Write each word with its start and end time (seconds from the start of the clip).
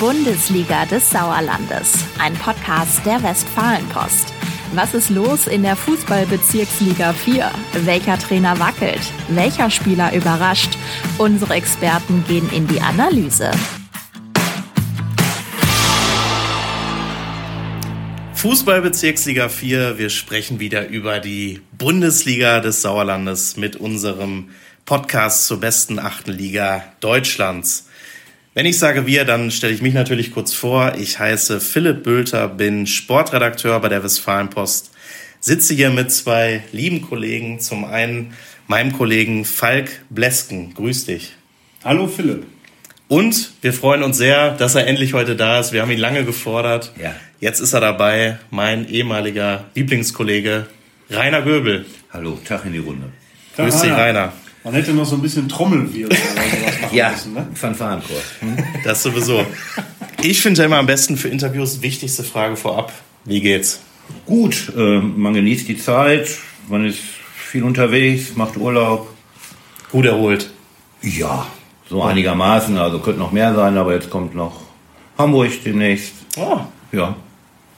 Bundesliga 0.00 0.86
des 0.86 1.10
Sauerlandes, 1.10 1.92
ein 2.18 2.32
Podcast 2.32 3.04
der 3.04 3.22
Westfalenpost. 3.22 4.32
Was 4.72 4.94
ist 4.94 5.10
los 5.10 5.46
in 5.46 5.62
der 5.62 5.76
Fußballbezirksliga 5.76 7.12
4? 7.12 7.50
Welcher 7.84 8.18
Trainer 8.18 8.58
wackelt? 8.58 9.02
Welcher 9.28 9.68
Spieler 9.68 10.14
überrascht? 10.14 10.70
Unsere 11.18 11.52
Experten 11.52 12.24
gehen 12.26 12.48
in 12.50 12.66
die 12.66 12.80
Analyse. 12.80 13.50
Fußballbezirksliga 18.36 19.50
4, 19.50 19.98
wir 19.98 20.08
sprechen 20.08 20.60
wieder 20.60 20.88
über 20.88 21.20
die 21.20 21.60
Bundesliga 21.76 22.60
des 22.60 22.80
Sauerlandes 22.80 23.58
mit 23.58 23.76
unserem 23.76 24.48
Podcast 24.86 25.46
zur 25.46 25.60
besten 25.60 25.98
achten 25.98 26.32
Liga 26.32 26.84
Deutschlands. 27.00 27.89
Wenn 28.52 28.66
ich 28.66 28.80
sage 28.80 29.06
wir, 29.06 29.24
dann 29.24 29.52
stelle 29.52 29.72
ich 29.72 29.80
mich 29.80 29.94
natürlich 29.94 30.32
kurz 30.32 30.52
vor. 30.52 30.94
Ich 30.98 31.20
heiße 31.20 31.60
Philipp 31.60 32.02
Bülter, 32.02 32.48
bin 32.48 32.88
Sportredakteur 32.88 33.78
bei 33.78 33.88
der 33.88 34.02
Westfalenpost, 34.02 34.90
sitze 35.38 35.72
hier 35.72 35.90
mit 35.90 36.10
zwei 36.10 36.64
lieben 36.72 37.00
Kollegen. 37.00 37.60
Zum 37.60 37.84
einen 37.84 38.34
meinem 38.66 38.92
Kollegen 38.92 39.44
Falk 39.44 40.02
Blesken. 40.10 40.74
Grüß 40.74 41.04
dich. 41.06 41.36
Hallo 41.84 42.08
Philipp. 42.08 42.44
Und 43.06 43.52
wir 43.62 43.72
freuen 43.72 44.02
uns 44.02 44.18
sehr, 44.18 44.50
dass 44.56 44.74
er 44.74 44.88
endlich 44.88 45.14
heute 45.14 45.36
da 45.36 45.60
ist. 45.60 45.72
Wir 45.72 45.82
haben 45.82 45.90
ihn 45.92 46.00
lange 46.00 46.24
gefordert. 46.24 46.92
Ja. 47.00 47.14
Jetzt 47.38 47.60
ist 47.60 47.72
er 47.72 47.80
dabei, 47.80 48.38
mein 48.50 48.88
ehemaliger 48.88 49.66
Lieblingskollege 49.76 50.66
Rainer 51.08 51.42
Göbel. 51.42 51.86
Hallo, 52.12 52.36
Tag 52.44 52.64
in 52.66 52.72
die 52.72 52.78
Runde. 52.80 53.10
Grüß 53.54 53.82
dich, 53.82 53.92
Rainer. 53.92 54.32
Man 54.64 54.74
hätte 54.74 54.92
noch 54.92 55.06
so 55.06 55.14
ein 55.14 55.22
bisschen 55.22 55.48
Trommelwirbel 55.48 56.06
oder 56.06 56.58
sowas 56.58 56.79
machen 56.90 56.96
Ja, 56.98 57.10
müssen, 57.10 57.32
ne? 57.34 57.46
Fanfarenchor. 57.54 58.16
Hm? 58.40 58.56
Das 58.84 59.02
sowieso. 59.02 59.44
Ich 60.22 60.40
finde 60.42 60.60
ja 60.60 60.66
immer 60.66 60.76
am 60.78 60.86
besten 60.86 61.16
für 61.16 61.28
Interviews 61.28 61.80
wichtigste 61.82 62.22
Frage 62.24 62.56
vorab. 62.56 62.92
Wie 63.24 63.40
geht's? 63.40 63.80
Gut, 64.26 64.72
äh, 64.76 64.98
man 64.98 65.34
genießt 65.34 65.68
die 65.68 65.78
Zeit, 65.78 66.28
man 66.68 66.84
ist 66.84 66.98
viel 67.36 67.62
unterwegs, 67.62 68.34
macht 68.34 68.56
Urlaub. 68.56 69.08
Gut 69.92 70.04
erholt. 70.06 70.50
Ja, 71.02 71.46
so 71.88 72.02
einigermaßen, 72.02 72.76
also 72.76 72.98
könnte 73.00 73.18
noch 73.20 73.32
mehr 73.32 73.54
sein, 73.54 73.76
aber 73.78 73.94
jetzt 73.94 74.10
kommt 74.10 74.34
noch 74.34 74.60
Hamburg 75.18 75.50
demnächst. 75.64 76.12
Oh, 76.36 76.58
Ja, 76.92 77.16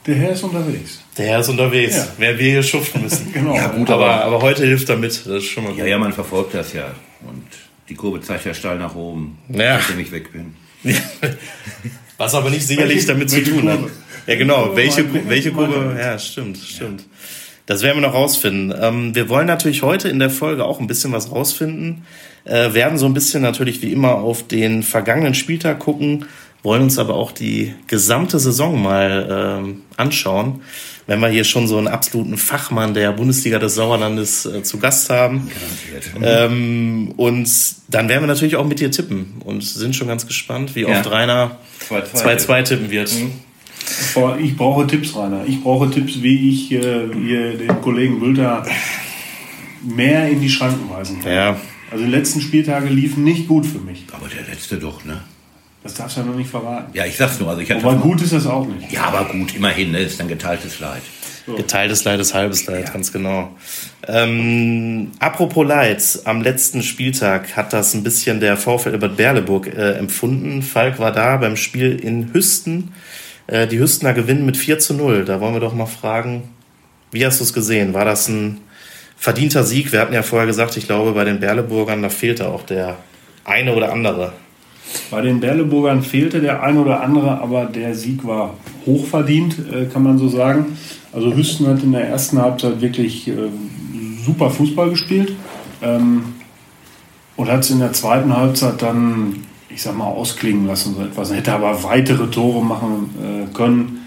Der 0.05 0.15
Herr 0.15 0.31
ist 0.31 0.43
unterwegs. 0.43 1.01
der 1.17 1.25
Herr 1.27 1.39
ist 1.39 1.49
unterwegs. 1.49 1.95
Ja. 1.95 2.07
Während 2.17 2.39
wir 2.39 2.51
hier 2.51 2.63
schuften 2.63 3.01
müssen. 3.03 3.31
Genau. 3.33 3.55
Ja, 3.55 3.67
gut, 3.67 3.89
aber, 3.89 4.09
aber- 4.09 4.23
aber 4.25 4.41
heute 4.41 4.65
hilft 4.65 4.89
er 4.89 4.97
mit. 4.97 5.11
Das 5.25 5.25
ist 5.27 5.45
schon 5.45 5.63
mal 5.63 5.69
gut. 5.71 5.79
ja, 5.79 5.85
ja, 5.85 5.97
man 5.97 6.13
verfolgt 6.13 6.53
das 6.55 6.73
ja. 6.73 6.85
Und 7.21 7.45
die 7.93 7.97
Kurve 7.97 8.21
zeigt 8.21 8.43
ja 8.45 8.55
steil 8.55 8.79
nach 8.79 8.95
oben, 8.95 9.37
Ja. 9.49 9.77
nachdem 9.77 9.99
ich 9.99 10.11
weg 10.11 10.31
bin. 10.33 10.55
Was 12.17 12.33
aber 12.33 12.49
nicht 12.49 12.65
sicherlich 12.65 13.05
damit 13.05 13.29
zu 13.29 13.43
tun 13.43 13.69
hat. 13.69 13.81
Ja, 14.25 14.35
genau. 14.35 14.75
Welche, 14.75 15.05
welche 15.29 15.51
Kurve? 15.51 15.95
Ja, 15.99 16.17
stimmt, 16.17 16.57
stimmt. 16.57 17.05
Das 17.67 17.83
werden 17.83 18.01
wir 18.01 18.07
noch 18.07 18.15
rausfinden. 18.15 18.73
Ähm, 18.81 19.13
wir 19.13 19.29
wollen 19.29 19.45
natürlich 19.45 19.83
heute 19.83 20.09
in 20.09 20.17
der 20.17 20.31
Folge 20.31 20.65
auch 20.65 20.79
ein 20.79 20.87
bisschen 20.87 21.11
was 21.11 21.31
rausfinden. 21.31 22.03
Äh, 22.45 22.73
werden 22.73 22.97
so 22.97 23.05
ein 23.05 23.13
bisschen 23.13 23.43
natürlich 23.43 23.83
wie 23.83 23.91
immer 23.93 24.15
auf 24.15 24.47
den 24.47 24.81
vergangenen 24.81 25.35
Spieltag 25.35 25.77
gucken, 25.77 26.25
wollen 26.63 26.81
uns 26.83 26.97
aber 26.97 27.13
auch 27.15 27.31
die 27.31 27.73
gesamte 27.87 28.39
Saison 28.39 28.81
mal 28.81 29.59
ähm, 29.61 29.81
anschauen. 29.97 30.61
Wenn 31.05 31.19
wir 31.19 31.27
hier 31.27 31.43
schon 31.43 31.67
so 31.67 31.77
einen 31.77 31.89
absoluten 31.89 32.37
Fachmann 32.37 32.93
der 32.93 33.11
Bundesliga 33.11 33.59
des 33.59 33.75
Sauerlandes 33.75 34.45
äh, 34.45 34.63
zu 34.63 34.79
Gast 34.79 35.09
haben. 35.09 35.49
Ähm, 36.21 37.13
und 37.17 37.49
dann 37.89 38.07
werden 38.07 38.23
wir 38.23 38.27
natürlich 38.27 38.55
auch 38.55 38.65
mit 38.65 38.79
dir 38.79 38.89
tippen 38.89 39.33
und 39.43 39.61
sind 39.63 39.95
schon 39.97 40.07
ganz 40.07 40.25
gespannt, 40.25 40.75
wie 40.75 40.81
Ja. 40.83 40.99
oft 40.99 41.11
Rainer 41.11 41.57
2-2 41.89 42.37
2-2 42.47 42.63
tippen 42.63 42.89
wird. 42.91 43.11
Boah, 44.13 44.37
Ich 44.39 44.55
brauche 44.55 44.87
Tipps, 44.87 45.13
Rainer. 45.13 45.43
Ich 45.45 45.61
brauche 45.61 45.91
Tipps, 45.91 46.21
wie 46.21 46.49
ich 46.49 46.71
äh, 46.71 47.09
hier 47.13 47.57
den 47.57 47.81
Kollegen 47.81 48.21
Bülter 48.21 48.65
mehr 49.83 50.29
in 50.29 50.39
die 50.39 50.49
Schranken 50.49 50.89
weisen 50.89 51.19
kann. 51.21 51.33
Ja, 51.33 51.57
Also 51.91 52.05
die 52.05 52.11
letzten 52.11 52.39
Spieltage 52.39 52.87
liefen 52.87 53.25
nicht 53.25 53.49
gut 53.49 53.65
für 53.65 53.79
mich. 53.79 54.05
Aber 54.13 54.29
der 54.29 54.47
letzte 54.47 54.77
doch, 54.77 55.03
ne? 55.03 55.21
Das 55.83 55.93
darfst 55.95 56.15
du 56.15 56.21
ja 56.21 56.27
noch 56.27 56.35
nicht 56.35 56.49
verraten. 56.49 56.91
Ja, 56.93 57.05
ich 57.05 57.17
sag's 57.17 57.39
nur, 57.39 57.49
also 57.49 57.61
ich 57.61 57.69
hatte. 57.69 57.85
Aber 57.85 57.95
gut 57.95 58.21
ist 58.21 58.31
das 58.31 58.47
auch 58.47 58.65
nicht. 58.65 58.91
Ja, 58.91 59.03
aber 59.05 59.25
gut, 59.25 59.53
immerhin, 59.53 59.91
ne? 59.91 59.99
Ist 59.99 60.19
ein 60.21 60.29
geteiltes 60.29 60.79
Leid. 60.79 61.01
geteiltes 61.45 62.05
Leid 62.05 62.21
ist 62.21 62.33
halbes 62.33 62.65
Leid, 62.67 62.93
ganz 62.93 63.11
genau. 63.11 63.51
Ähm, 64.07 65.11
apropos 65.19 65.67
Leid, 65.67 66.19
am 66.23 66.41
letzten 66.41 66.83
Spieltag 66.83 67.57
hat 67.57 67.73
das 67.73 67.93
ein 67.93 68.03
bisschen 68.03 68.39
der 68.39 68.55
VfL 68.55 68.97
Bad 68.97 69.17
Berleburg 69.17 69.67
äh, 69.67 69.93
empfunden. 69.93 70.61
Falk 70.61 70.99
war 70.99 71.11
da 71.11 71.35
beim 71.37 71.57
Spiel 71.57 71.99
in 71.99 72.33
Hüsten. 72.33 72.93
Äh, 73.47 73.67
die 73.67 73.79
Hüstener 73.79 74.13
gewinnen 74.13 74.45
mit 74.45 74.55
4 74.55 74.79
zu 74.79 74.93
0. 74.93 75.25
Da 75.25 75.41
wollen 75.41 75.53
wir 75.53 75.59
doch 75.59 75.73
mal 75.73 75.85
fragen, 75.85 76.49
wie 77.11 77.25
hast 77.25 77.41
du 77.41 77.43
es 77.43 77.53
gesehen? 77.53 77.93
War 77.93 78.05
das 78.05 78.29
ein 78.29 78.61
verdienter 79.17 79.63
Sieg? 79.63 79.91
Wir 79.91 79.99
hatten 79.99 80.13
ja 80.13 80.23
vorher 80.23 80.47
gesagt, 80.47 80.77
ich 80.77 80.85
glaube, 80.85 81.11
bei 81.11 81.25
den 81.25 81.41
Berleburgern, 81.41 82.01
da 82.01 82.09
fehlte 82.09 82.47
auch 82.47 82.63
der 82.65 82.97
eine 83.43 83.75
oder 83.75 83.91
andere. 83.91 84.31
Bei 85.09 85.21
den 85.21 85.39
Berleburgern 85.39 86.03
fehlte 86.03 86.41
der 86.41 86.63
ein 86.63 86.77
oder 86.77 87.01
andere, 87.01 87.41
aber 87.41 87.65
der 87.65 87.95
Sieg 87.95 88.25
war 88.25 88.55
hochverdient, 88.85 89.57
äh, 89.71 89.85
kann 89.85 90.03
man 90.03 90.17
so 90.17 90.27
sagen. 90.27 90.77
Also 91.11 91.33
Hüsten 91.33 91.67
hat 91.67 91.83
in 91.83 91.91
der 91.91 92.07
ersten 92.07 92.41
Halbzeit 92.41 92.81
wirklich 92.81 93.27
äh, 93.27 93.33
super 94.25 94.49
Fußball 94.49 94.89
gespielt 94.89 95.33
ähm, 95.81 96.23
und 97.35 97.49
hat 97.49 97.61
es 97.61 97.69
in 97.69 97.79
der 97.79 97.93
zweiten 97.93 98.35
Halbzeit 98.35 98.81
dann, 98.81 99.43
ich 99.69 99.81
sag 99.81 99.97
mal, 99.97 100.05
ausklingen 100.05 100.67
lassen, 100.67 100.95
so 100.95 101.03
etwas. 101.03 101.33
Hätte 101.33 101.53
aber 101.53 101.83
weitere 101.83 102.27
Tore 102.27 102.63
machen 102.63 103.09
äh, 103.21 103.53
können. 103.53 104.02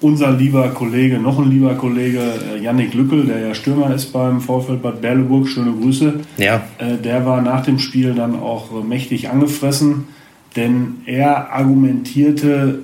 Unser 0.00 0.32
lieber 0.32 0.68
Kollege, 0.70 1.18
noch 1.18 1.38
ein 1.38 1.50
lieber 1.50 1.74
Kollege, 1.74 2.20
äh, 2.20 2.62
Yannick 2.62 2.94
Lückel, 2.94 3.24
der 3.24 3.38
ja 3.38 3.54
Stürmer 3.54 3.94
ist 3.94 4.12
beim 4.12 4.40
VfL 4.40 4.76
Bad 4.76 5.00
Berleburg, 5.00 5.48
schöne 5.48 5.72
Grüße. 5.72 6.20
Ja, 6.36 6.62
Äh, 6.78 6.98
der 6.98 7.24
war 7.24 7.40
nach 7.40 7.64
dem 7.64 7.78
Spiel 7.78 8.14
dann 8.14 8.38
auch 8.38 8.70
äh, 8.72 8.84
mächtig 8.84 9.30
angefressen, 9.30 10.08
denn 10.56 10.96
er 11.06 11.52
argumentierte 11.52 12.80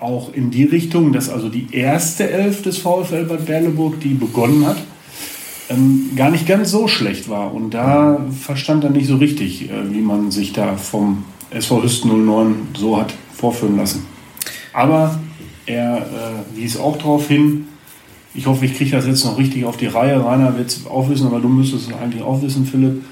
auch 0.00 0.32
in 0.32 0.50
die 0.50 0.64
Richtung, 0.64 1.12
dass 1.12 1.30
also 1.30 1.48
die 1.48 1.68
erste 1.72 2.30
Elf 2.30 2.62
des 2.62 2.78
VfL 2.78 3.24
Bad 3.24 3.46
Berleburg, 3.46 3.98
die 4.00 4.14
begonnen 4.14 4.66
hat, 4.66 4.76
ähm, 5.70 6.10
gar 6.14 6.30
nicht 6.30 6.46
ganz 6.46 6.70
so 6.70 6.88
schlecht 6.88 7.28
war. 7.28 7.54
Und 7.54 7.72
da 7.72 8.20
verstand 8.38 8.84
er 8.84 8.90
nicht 8.90 9.06
so 9.06 9.16
richtig, 9.16 9.70
wie 9.88 10.02
man 10.02 10.30
sich 10.30 10.52
da 10.52 10.76
vom 10.76 11.24
SV 11.50 11.82
Hüsten 11.82 12.26
09 12.26 12.54
so 12.76 12.98
hat 12.98 13.14
vorführen 13.34 13.76
lassen. 13.76 14.04
Aber 14.74 15.18
er 15.66 15.98
äh, 15.98 16.56
wies 16.56 16.76
auch 16.76 16.96
darauf 16.96 17.28
hin, 17.28 17.66
ich 18.34 18.46
hoffe, 18.46 18.64
ich 18.64 18.74
kriege 18.74 18.90
das 18.90 19.06
jetzt 19.06 19.24
noch 19.24 19.38
richtig 19.38 19.64
auf 19.64 19.76
die 19.76 19.86
Reihe. 19.86 20.22
Rainer 20.24 20.58
wird 20.58 20.68
es 20.68 20.86
auch 20.86 21.08
wissen, 21.08 21.26
aber 21.26 21.38
du 21.38 21.48
müsstest 21.48 21.88
es 21.88 21.96
eigentlich 21.96 22.22
auch 22.22 22.42
wissen, 22.42 22.66
Philipp. 22.66 23.04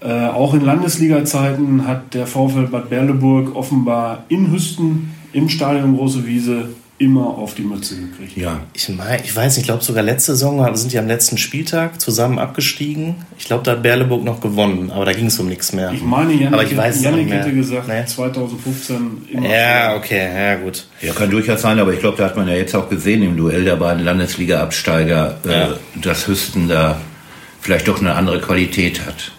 Äh, 0.00 0.26
auch 0.26 0.54
in 0.54 0.62
Landesliga-Zeiten 0.62 1.86
hat 1.86 2.14
der 2.14 2.26
VfL 2.26 2.66
Bad 2.66 2.90
Berleburg 2.90 3.54
offenbar 3.54 4.24
in 4.28 4.50
Hüsten 4.50 5.14
im 5.32 5.48
Stadion 5.48 5.96
Große 5.96 6.26
Wiese 6.26 6.70
immer 7.00 7.26
auf 7.28 7.54
die 7.54 7.62
Mütze 7.62 7.96
gekriegt. 7.96 8.36
Ja. 8.36 8.60
Ich, 8.74 8.86
mein, 8.90 9.20
ich 9.24 9.34
weiß 9.34 9.54
nicht, 9.56 9.62
ich 9.62 9.66
glaube 9.66 9.82
sogar 9.82 10.02
letzte 10.02 10.32
Saison 10.32 10.76
sind 10.76 10.92
die 10.92 10.98
am 10.98 11.06
letzten 11.06 11.38
Spieltag 11.38 11.98
zusammen 11.98 12.38
abgestiegen. 12.38 13.14
Ich 13.38 13.46
glaube, 13.46 13.62
da 13.64 13.72
hat 13.72 13.82
Berleburg 13.82 14.22
noch 14.22 14.42
gewonnen, 14.42 14.90
aber 14.90 15.06
da 15.06 15.12
ging 15.14 15.24
es 15.26 15.38
um 15.40 15.48
nichts 15.48 15.72
mehr. 15.72 15.90
Ich 15.92 16.02
meine, 16.02 16.34
Janik, 16.34 16.52
aber 16.52 16.62
ich 16.62 16.76
weiß 16.76 17.02
Janik 17.02 17.20
nicht 17.20 17.30
mehr. 17.30 17.38
hätte 17.40 17.54
gesagt, 17.54 17.88
Nee. 17.88 18.04
2015 18.04 18.96
immer. 19.32 19.48
Ja, 19.48 19.96
okay, 19.96 20.28
ja 20.34 20.56
gut. 20.56 20.86
Ja, 21.00 21.14
kann 21.14 21.30
durchaus 21.30 21.62
sein, 21.62 21.78
aber 21.78 21.94
ich 21.94 22.00
glaube, 22.00 22.18
da 22.18 22.26
hat 22.26 22.36
man 22.36 22.46
ja 22.46 22.54
jetzt 22.54 22.74
auch 22.76 22.90
gesehen 22.90 23.22
im 23.22 23.34
Duell 23.34 23.64
der 23.64 23.76
beiden 23.76 24.04
Landesliga-Absteiger, 24.04 25.38
Ja. 25.48 25.52
äh, 25.52 25.68
dass 26.02 26.28
Hüsten 26.28 26.68
da 26.68 27.00
vielleicht 27.62 27.88
doch 27.88 27.98
eine 28.00 28.14
andere 28.14 28.40
Qualität 28.42 29.06
hat. 29.06 29.32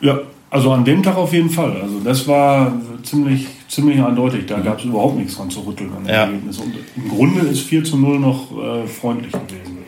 Ja, 0.00 0.20
also 0.50 0.70
an 0.70 0.84
dem 0.84 1.02
Tag 1.02 1.16
auf 1.16 1.32
jeden 1.32 1.50
Fall. 1.50 1.80
Also 1.82 1.98
das 1.98 2.28
war 2.28 2.72
ziemlich, 3.02 3.46
ziemlich 3.70 4.02
eindeutig. 4.02 4.46
Da 4.46 4.58
gab 4.60 4.78
es 4.78 4.84
überhaupt 4.84 5.16
nichts 5.16 5.36
dran 5.36 5.48
zu 5.50 5.60
rütteln 5.60 5.90
an 5.92 6.04
dem 6.04 6.08
Ja. 6.14 6.24
Ergebnis. 6.24 6.58
Und 6.58 6.74
im 6.96 7.08
Grunde 7.08 7.40
ist 7.46 7.60
4 7.62 7.84
zu 7.84 7.96
0 7.96 8.18
noch 8.18 8.50
äh, 8.62 8.86
freundlich 8.86 9.32
gewesen. 9.32 9.78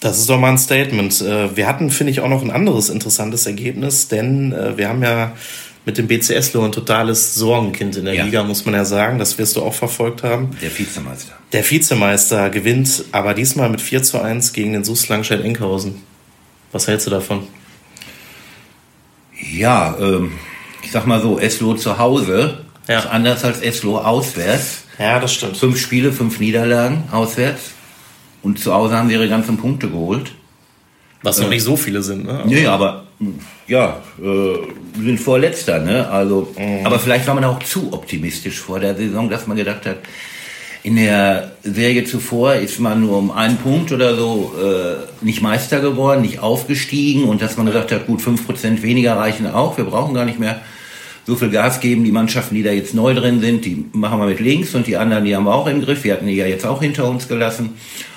Das 0.00 0.18
ist 0.18 0.28
doch 0.28 0.38
mal 0.38 0.50
ein 0.50 0.58
Statement. 0.58 1.20
Äh, 1.22 1.56
Wir 1.56 1.66
hatten, 1.66 1.90
finde 1.90 2.10
ich, 2.12 2.20
auch 2.20 2.28
noch 2.28 2.42
ein 2.42 2.50
anderes 2.50 2.88
interessantes 2.90 3.46
Ergebnis, 3.46 4.08
denn 4.08 4.52
äh, 4.52 4.76
wir 4.76 4.88
haben 4.88 5.02
ja 5.02 5.32
mit 5.86 5.98
dem 5.98 6.06
BCS 6.08 6.54
ein 6.56 6.72
totales 6.72 7.34
Sorgenkind 7.34 7.96
in 7.96 8.06
der 8.06 8.14
Ja. 8.14 8.24
Liga, 8.24 8.42
muss 8.42 8.64
man 8.64 8.74
ja 8.74 8.84
sagen. 8.86 9.18
Das 9.18 9.36
wirst 9.38 9.56
du 9.56 9.62
auch 9.62 9.74
verfolgt 9.74 10.22
haben. 10.22 10.50
Der 10.62 10.76
Vizemeister. 10.78 11.32
Der 11.52 11.70
Vizemeister 11.70 12.48
gewinnt 12.50 13.04
aber 13.12 13.34
diesmal 13.34 13.68
mit 13.68 13.80
4 13.82 14.02
zu 14.02 14.20
1 14.20 14.52
gegen 14.54 14.72
den 14.72 14.84
SUS 14.84 15.08
Langstedt-Enkhausen. 15.08 15.96
Was 16.72 16.88
hältst 16.88 17.06
du 17.06 17.10
davon? 17.10 17.42
Ja, 19.52 19.96
ähm, 20.00 20.32
ich 20.84 20.92
sag 20.92 21.06
mal 21.06 21.20
so, 21.20 21.38
Eslo 21.38 21.74
zu 21.74 21.98
Hause 21.98 22.58
Ja. 22.88 22.98
ist 23.00 23.06
anders 23.06 23.44
als 23.44 23.60
Eslo 23.60 23.98
auswärts. 23.98 24.84
Ja, 24.98 25.18
das 25.18 25.32
stimmt. 25.34 25.56
Fünf 25.56 25.80
Spiele, 25.80 26.12
fünf 26.12 26.38
Niederlagen 26.38 27.04
auswärts. 27.10 27.72
Und 28.42 28.58
zu 28.58 28.72
Hause 28.74 28.96
haben 28.96 29.08
sie 29.08 29.14
ihre 29.14 29.28
ganzen 29.28 29.56
Punkte 29.56 29.88
geholt. 29.88 30.32
Was 31.22 31.38
noch 31.40 31.48
nicht 31.48 31.62
so 31.62 31.76
viele 31.76 32.02
sind, 32.02 32.26
ne? 32.26 32.42
Nee, 32.44 32.66
aber 32.66 33.04
ja, 33.66 34.02
äh, 34.22 35.02
sind 35.02 35.18
Vorletzter, 35.18 35.78
ne? 35.80 36.06
Also, 36.10 36.54
aber 36.84 36.98
vielleicht 36.98 37.26
war 37.26 37.34
man 37.34 37.44
auch 37.44 37.60
zu 37.62 37.94
optimistisch 37.94 38.60
vor 38.60 38.78
der 38.78 38.94
Saison, 38.94 39.30
dass 39.30 39.46
man 39.46 39.56
gedacht 39.56 39.86
hat, 39.86 39.96
in 40.82 40.96
der 40.96 41.52
Serie 41.62 42.04
zuvor 42.04 42.56
ist 42.56 42.78
man 42.78 43.00
nur 43.00 43.16
um 43.16 43.30
einen 43.30 43.56
Punkt 43.56 43.90
oder 43.90 44.14
so 44.16 44.52
äh, 44.62 45.24
nicht 45.24 45.40
Meister 45.40 45.80
geworden, 45.80 46.20
nicht 46.20 46.40
aufgestiegen 46.40 47.24
und 47.24 47.40
dass 47.40 47.56
man 47.56 47.64
gesagt 47.64 47.90
hat, 47.90 48.06
gut, 48.06 48.20
fünf 48.20 48.44
Prozent 48.44 48.82
weniger 48.82 49.16
reichen 49.16 49.46
auch, 49.46 49.78
wir 49.78 49.84
brauchen 49.84 50.12
gar 50.12 50.26
nicht 50.26 50.38
mehr 50.38 50.60
so 51.26 51.36
viel 51.36 51.50
Gas 51.50 51.80
geben. 51.80 52.04
Die 52.04 52.12
Mannschaften, 52.12 52.54
die 52.54 52.62
da 52.62 52.70
jetzt 52.70 52.94
neu 52.94 53.14
drin 53.14 53.40
sind, 53.40 53.64
die 53.64 53.84
machen 53.92 54.18
wir 54.18 54.26
mit 54.26 54.40
links 54.40 54.74
und 54.74 54.86
die 54.86 54.96
anderen, 54.96 55.24
die 55.24 55.34
haben 55.34 55.44
wir 55.44 55.54
auch 55.54 55.66
im 55.66 55.82
Griff. 55.82 56.04
Wir 56.04 56.12
hatten 56.12 56.26
die 56.26 56.34
ja 56.34 56.46
jetzt 56.46 56.66
auch 56.66 56.82
hinter 56.82 57.08
uns 57.08 57.28
gelassen. 57.28 57.70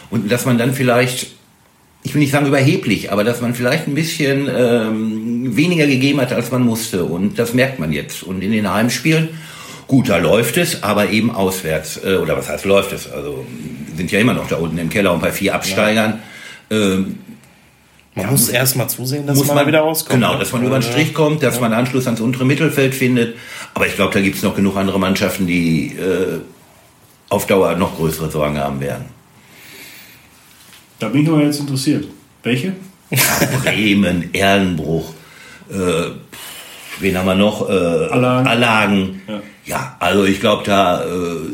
Und 0.10 0.32
dass 0.32 0.46
man 0.46 0.58
dann 0.58 0.74
vielleicht, 0.74 1.28
ich 2.04 2.14
will 2.14 2.20
nicht 2.20 2.32
sagen 2.32 2.46
überheblich, 2.46 3.12
aber 3.12 3.24
dass 3.24 3.42
man 3.42 3.54
vielleicht 3.54 3.88
ein 3.88 3.96
bisschen 3.96 4.50
ähm, 4.54 5.56
weniger 5.56 5.88
gegeben 5.88 6.22
hat, 6.22 6.34
als 6.34 6.52
man 6.52 6.64
musste. 6.64 7.06
Und 7.06 7.40
das 7.40 7.54
merkt 7.54 7.80
man 7.80 7.92
jetzt. 7.92 8.24
Und 8.24 8.42
in 8.42 8.52
den 8.52 8.72
Heimspielen, 8.72 9.30
gut, 9.88 10.10
da 10.10 10.18
läuft 10.18 10.58
es, 10.58 10.84
aber 10.84 11.10
eben 11.10 11.32
auswärts. 11.32 12.00
Äh, 12.04 12.16
oder 12.16 12.38
was 12.38 12.50
heißt 12.50 12.66
läuft 12.66 12.94
es? 12.94 13.12
Also 13.12 13.46
sind 13.96 14.12
ja 14.12 14.20
immer 14.20 14.34
noch 14.34 14.48
da 14.48 14.58
unten 14.58 14.78
im 14.78 14.90
Keller 14.90 15.14
und 15.14 15.22
bei 15.22 15.32
vier 15.32 15.56
Absteigern. 15.56 16.20
Ähm, 16.70 17.18
Man 18.18 18.26
Ja, 18.26 18.32
muss 18.32 18.42
muss- 18.42 18.50
erst 18.50 18.76
mal 18.76 18.88
zusehen, 18.88 19.28
dass 19.28 19.38
muss 19.38 19.46
man, 19.48 19.58
man 19.58 19.68
wieder 19.68 19.82
rauskommt. 19.82 20.16
Genau, 20.16 20.34
ne? 20.34 20.40
dass 20.40 20.52
man 20.52 20.64
über 20.66 20.80
den 20.80 20.82
Ja. 20.82 20.92
Strich 20.92 21.14
kommt, 21.14 21.44
dass 21.44 21.60
man 21.60 21.72
Anschluss 21.72 22.08
ans 22.08 22.20
untere 22.20 22.46
Mittelfeld 22.46 22.96
findet. 22.96 23.36
Aber 23.76 23.86
ich 23.86 23.94
glaube, 23.96 24.12
da 24.12 24.22
gibt 24.22 24.38
es 24.38 24.42
noch 24.44 24.56
genug 24.56 24.76
andere 24.76 25.00
Mannschaften, 25.00 25.46
die 25.46 25.90
äh, 25.96 26.40
auf 27.30 27.46
Dauer 27.46 27.76
noch 27.76 27.96
größere 27.96 28.32
Sorgen 28.32 28.58
haben 28.58 28.80
werden. 28.82 29.06
Da 30.98 31.10
bin 31.10 31.22
ich 31.24 31.30
aber 31.30 31.44
jetzt 31.44 31.60
interessiert. 31.60 32.06
Welche? 32.42 32.74
Bremen, 33.64 34.34
Erlenbruch, 34.34 35.14
äh, 35.70 35.76
wen 37.00 37.18
haben 37.18 37.26
wir 37.28 37.36
noch? 37.36 37.70
Äh, 37.70 37.72
Allagen. 37.74 38.48
Allagen. 38.48 39.22
Ja. 39.28 39.42
Ja. 39.68 39.98
also 40.00 40.24
ich 40.24 40.40
glaube, 40.40 40.64
da 40.66 41.04
äh, 41.04 41.08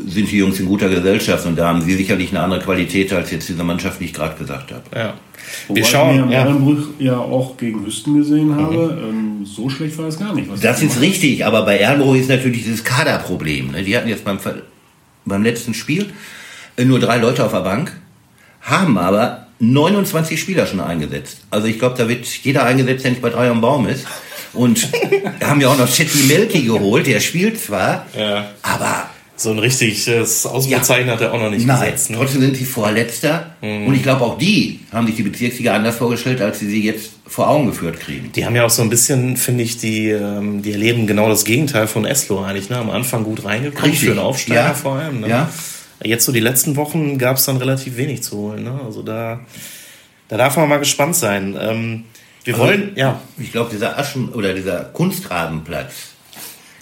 sind 0.06 0.30
die 0.30 0.38
Jungs 0.38 0.60
in 0.60 0.66
guter 0.66 0.88
Gesellschaft 0.88 1.44
und 1.46 1.56
da 1.56 1.68
haben 1.68 1.82
sie 1.82 1.94
sicherlich 1.94 2.30
eine 2.30 2.40
andere 2.40 2.60
Qualität 2.60 3.12
als 3.12 3.30
jetzt 3.32 3.48
diese 3.48 3.64
Mannschaft, 3.64 4.00
die 4.00 4.04
ich 4.06 4.14
gerade 4.14 4.36
gesagt 4.36 4.70
habe. 4.70 4.82
Ja. 4.94 5.14
Wobei 5.66 5.76
Wir 5.76 5.82
ich 5.82 5.90
schauen, 5.90 6.28
mir 6.28 6.32
ja. 6.32 6.56
Ja 6.98 7.18
auch 7.18 7.56
gegen 7.56 7.84
Hüsten 7.84 8.16
gesehen 8.16 8.54
habe. 8.54 9.02
Ähm, 9.02 9.44
so 9.44 9.68
schlecht 9.68 9.98
war 9.98 10.06
es 10.06 10.18
gar 10.18 10.34
nicht. 10.34 10.50
Was 10.50 10.60
Das 10.60 10.82
ist 10.82 11.00
richtig, 11.00 11.44
aber 11.44 11.64
bei 11.64 11.78
Erlenbruch 11.78 12.14
ist 12.14 12.28
natürlich 12.28 12.62
dieses 12.62 12.84
Kaderproblem. 12.84 13.72
Ne? 13.72 13.82
Die 13.82 13.96
hatten 13.96 14.08
jetzt 14.08 14.24
beim, 14.24 14.38
beim 15.24 15.42
letzten 15.42 15.74
Spiel 15.74 16.06
äh, 16.76 16.84
nur 16.84 17.00
drei 17.00 17.18
Leute 17.18 17.44
auf 17.44 17.52
der 17.52 17.60
Bank, 17.60 17.92
haben 18.60 18.96
aber 18.96 19.48
29 19.58 20.40
Spieler 20.40 20.66
schon 20.66 20.80
eingesetzt. 20.80 21.42
Also 21.50 21.66
ich 21.66 21.78
glaube, 21.78 21.96
da 21.96 22.08
wird 22.08 22.26
jeder 22.26 22.64
eingesetzt, 22.64 23.04
der 23.04 23.12
nicht 23.12 23.22
bei 23.22 23.30
drei 23.30 23.48
am 23.48 23.60
Baum 23.60 23.86
ist. 23.86 24.06
Und 24.54 24.88
haben 25.42 25.60
ja 25.60 25.68
auch 25.68 25.78
noch 25.78 25.88
Chetty 25.92 26.24
Melki 26.28 26.62
geholt, 26.62 27.06
der 27.06 27.20
spielt 27.20 27.60
zwar, 27.60 28.06
Ja. 28.16 28.50
aber 28.62 29.10
So 29.36 29.50
ein 29.50 29.58
richtiges 29.58 30.46
Ausrufezeichen 30.46 31.10
hat 31.10 31.20
er 31.20 31.32
auch 31.34 31.40
noch 31.40 31.50
nicht 31.50 31.66
nein, 31.66 31.80
gesetzt. 31.80 32.10
Ne? 32.10 32.16
trotzdem 32.18 32.40
sind 32.40 32.56
sie 32.56 32.64
Vorletzter. 32.64 33.56
Und 33.60 33.92
ich 33.94 34.02
glaube, 34.04 34.24
auch 34.24 34.38
die 34.38 34.78
haben 34.92 35.06
sich 35.08 35.16
die 35.16 35.24
Bezirksliga 35.24 35.74
anders 35.74 35.96
vorgestellt, 35.96 36.40
als 36.40 36.60
sie 36.60 36.68
sie 36.68 36.84
jetzt 36.84 37.10
vor 37.26 37.48
Augen 37.48 37.66
geführt 37.66 37.98
kriegen. 37.98 38.30
Die 38.32 38.46
haben 38.46 38.54
ja 38.54 38.64
auch 38.64 38.70
so 38.70 38.82
ein 38.82 38.90
bisschen, 38.90 39.36
finde 39.36 39.64
ich, 39.64 39.76
die, 39.78 40.10
ähm, 40.10 40.62
die 40.62 40.70
erleben 40.70 41.08
genau 41.08 41.28
das 41.28 41.44
Gegenteil 41.44 41.88
von 41.88 42.04
Eslo 42.04 42.44
eigentlich. 42.44 42.70
Ne? 42.70 42.76
Am 42.78 42.90
Anfang 42.90 43.24
gut 43.24 43.44
reingekommen, 43.44 43.90
Richtig. 43.90 44.04
für 44.08 44.10
einen 44.12 44.20
Aufsteiger 44.20 44.60
Ja. 44.66 44.74
vor 44.74 44.96
allem. 44.96 45.20
Ne? 45.22 45.28
Ja. 45.28 45.50
Jetzt 46.04 46.26
so 46.26 46.32
die 46.32 46.38
letzten 46.40 46.76
Wochen 46.76 47.18
gab 47.18 47.36
es 47.38 47.44
dann 47.46 47.56
relativ 47.56 47.96
wenig 47.96 48.22
zu 48.22 48.36
holen. 48.36 48.62
Ne? 48.62 48.78
Also 48.86 49.02
da, 49.02 49.40
da 50.28 50.36
darf 50.36 50.56
man 50.56 50.68
mal 50.68 50.78
gespannt 50.78 51.16
sein. 51.16 51.56
Ähm, 51.60 52.04
wir 52.44 52.58
wollen, 52.58 52.92
ja, 52.94 53.20
Ich 53.38 53.52
glaube, 53.52 53.70
dieser 53.72 53.98
Aschen- 53.98 54.28
oder 54.30 54.54
dieser 54.54 54.84
Kunstrabenplatz, 54.84 55.92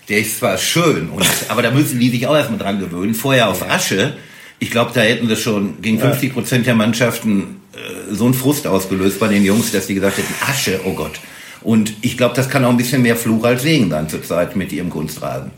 der 0.09 0.19
ist 0.19 0.38
zwar 0.38 0.59
schön, 0.59 1.09
und, 1.09 1.25
aber 1.49 1.62
da 1.62 1.70
müssen 1.70 1.99
die 1.99 2.11
sich 2.11 2.26
auch 2.26 2.37
erstmal 2.37 2.59
dran 2.59 2.81
gewöhnen. 2.81 3.14
Vorher 3.14 3.49
auf 3.49 3.69
Asche, 3.69 4.14
ich 4.59 4.70
glaube, 4.70 4.91
da 4.94 5.00
hätten 5.00 5.29
sie 5.29 5.37
schon 5.37 5.81
gegen 5.81 5.99
50 5.99 6.32
Prozent 6.32 6.67
der 6.67 6.75
Mannschaften 6.75 7.61
äh, 7.73 8.14
so 8.14 8.25
einen 8.26 8.35
Frust 8.35 8.67
ausgelöst 8.67 9.19
bei 9.20 9.29
den 9.29 9.44
Jungs, 9.44 9.73
dass 9.73 9.87
die 9.87 9.94
gesagt 9.94 10.19
hätten, 10.19 10.35
Asche, 10.49 10.81
oh 10.85 10.94
Gott. 10.94 11.20
Und 11.62 11.94
ich 12.03 12.17
glaube, 12.17 12.35
das 12.35 12.49
kann 12.49 12.65
auch 12.65 12.70
ein 12.70 12.76
bisschen 12.76 13.03
mehr 13.03 13.17
Fluch 13.17 13.44
als 13.44 13.62
Segen 13.62 13.91
sein 13.91 14.08
zurzeit 14.08 14.56
mit 14.56 14.73
ihrem 14.73 14.91
Kunstrasen. 14.91 15.50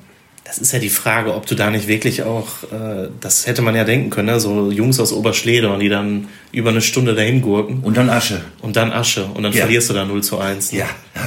Das 0.44 0.58
ist 0.58 0.72
ja 0.72 0.78
die 0.78 0.90
Frage, 0.90 1.34
ob 1.34 1.46
du 1.46 1.54
da 1.54 1.70
nicht 1.70 1.88
wirklich 1.88 2.22
auch, 2.22 2.62
äh, 2.64 3.08
das 3.20 3.46
hätte 3.46 3.62
man 3.62 3.74
ja 3.74 3.84
denken 3.84 4.10
können, 4.10 4.26
ne? 4.28 4.40
so 4.40 4.70
Jungs 4.70 5.00
aus 5.00 5.12
Oberschledern, 5.12 5.80
die 5.80 5.88
dann 5.88 6.28
über 6.52 6.70
eine 6.70 6.82
Stunde 6.82 7.14
dahin 7.14 7.40
gurken 7.40 7.80
Und 7.82 7.96
dann 7.96 8.10
Asche. 8.10 8.42
und 8.60 8.76
dann 8.76 8.92
Asche 8.92 9.24
und 9.24 9.42
dann 9.42 9.52
Ja. 9.52 9.60
verlierst 9.60 9.88
du 9.90 9.94
da 9.94 10.04
0 10.04 10.22
zu 10.22 10.38
1. 10.38 10.72
Ne? 10.72 10.80
Ja. 10.80 10.86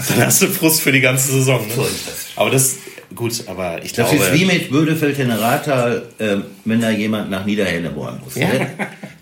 Dann 0.10 0.26
hast 0.28 0.42
du 0.44 0.48
Frust 0.48 0.82
für 0.82 0.92
die 0.92 1.02
ganze 1.02 1.32
Saison. 1.32 1.66
Ne? 1.68 1.74
So 1.76 1.82
ist 1.84 2.08
das. 2.08 2.26
Aber 2.36 2.52
das, 2.52 2.76
gut, 3.16 3.44
aber 3.48 3.84
ich 3.84 3.94
Das 3.94 4.10
glaube... 4.12 4.24
ist 4.26 4.34
wie 4.34 4.46
mit 4.46 4.70
Bödefeld-Henneratal, 4.70 6.04
ähm, 6.20 6.44
wenn 6.66 6.80
da 6.80 6.92
jemand 6.92 7.32
nach 7.32 7.44
Niederhelleborn 7.46 8.20
muss. 8.24 8.36
Ne? 8.36 8.68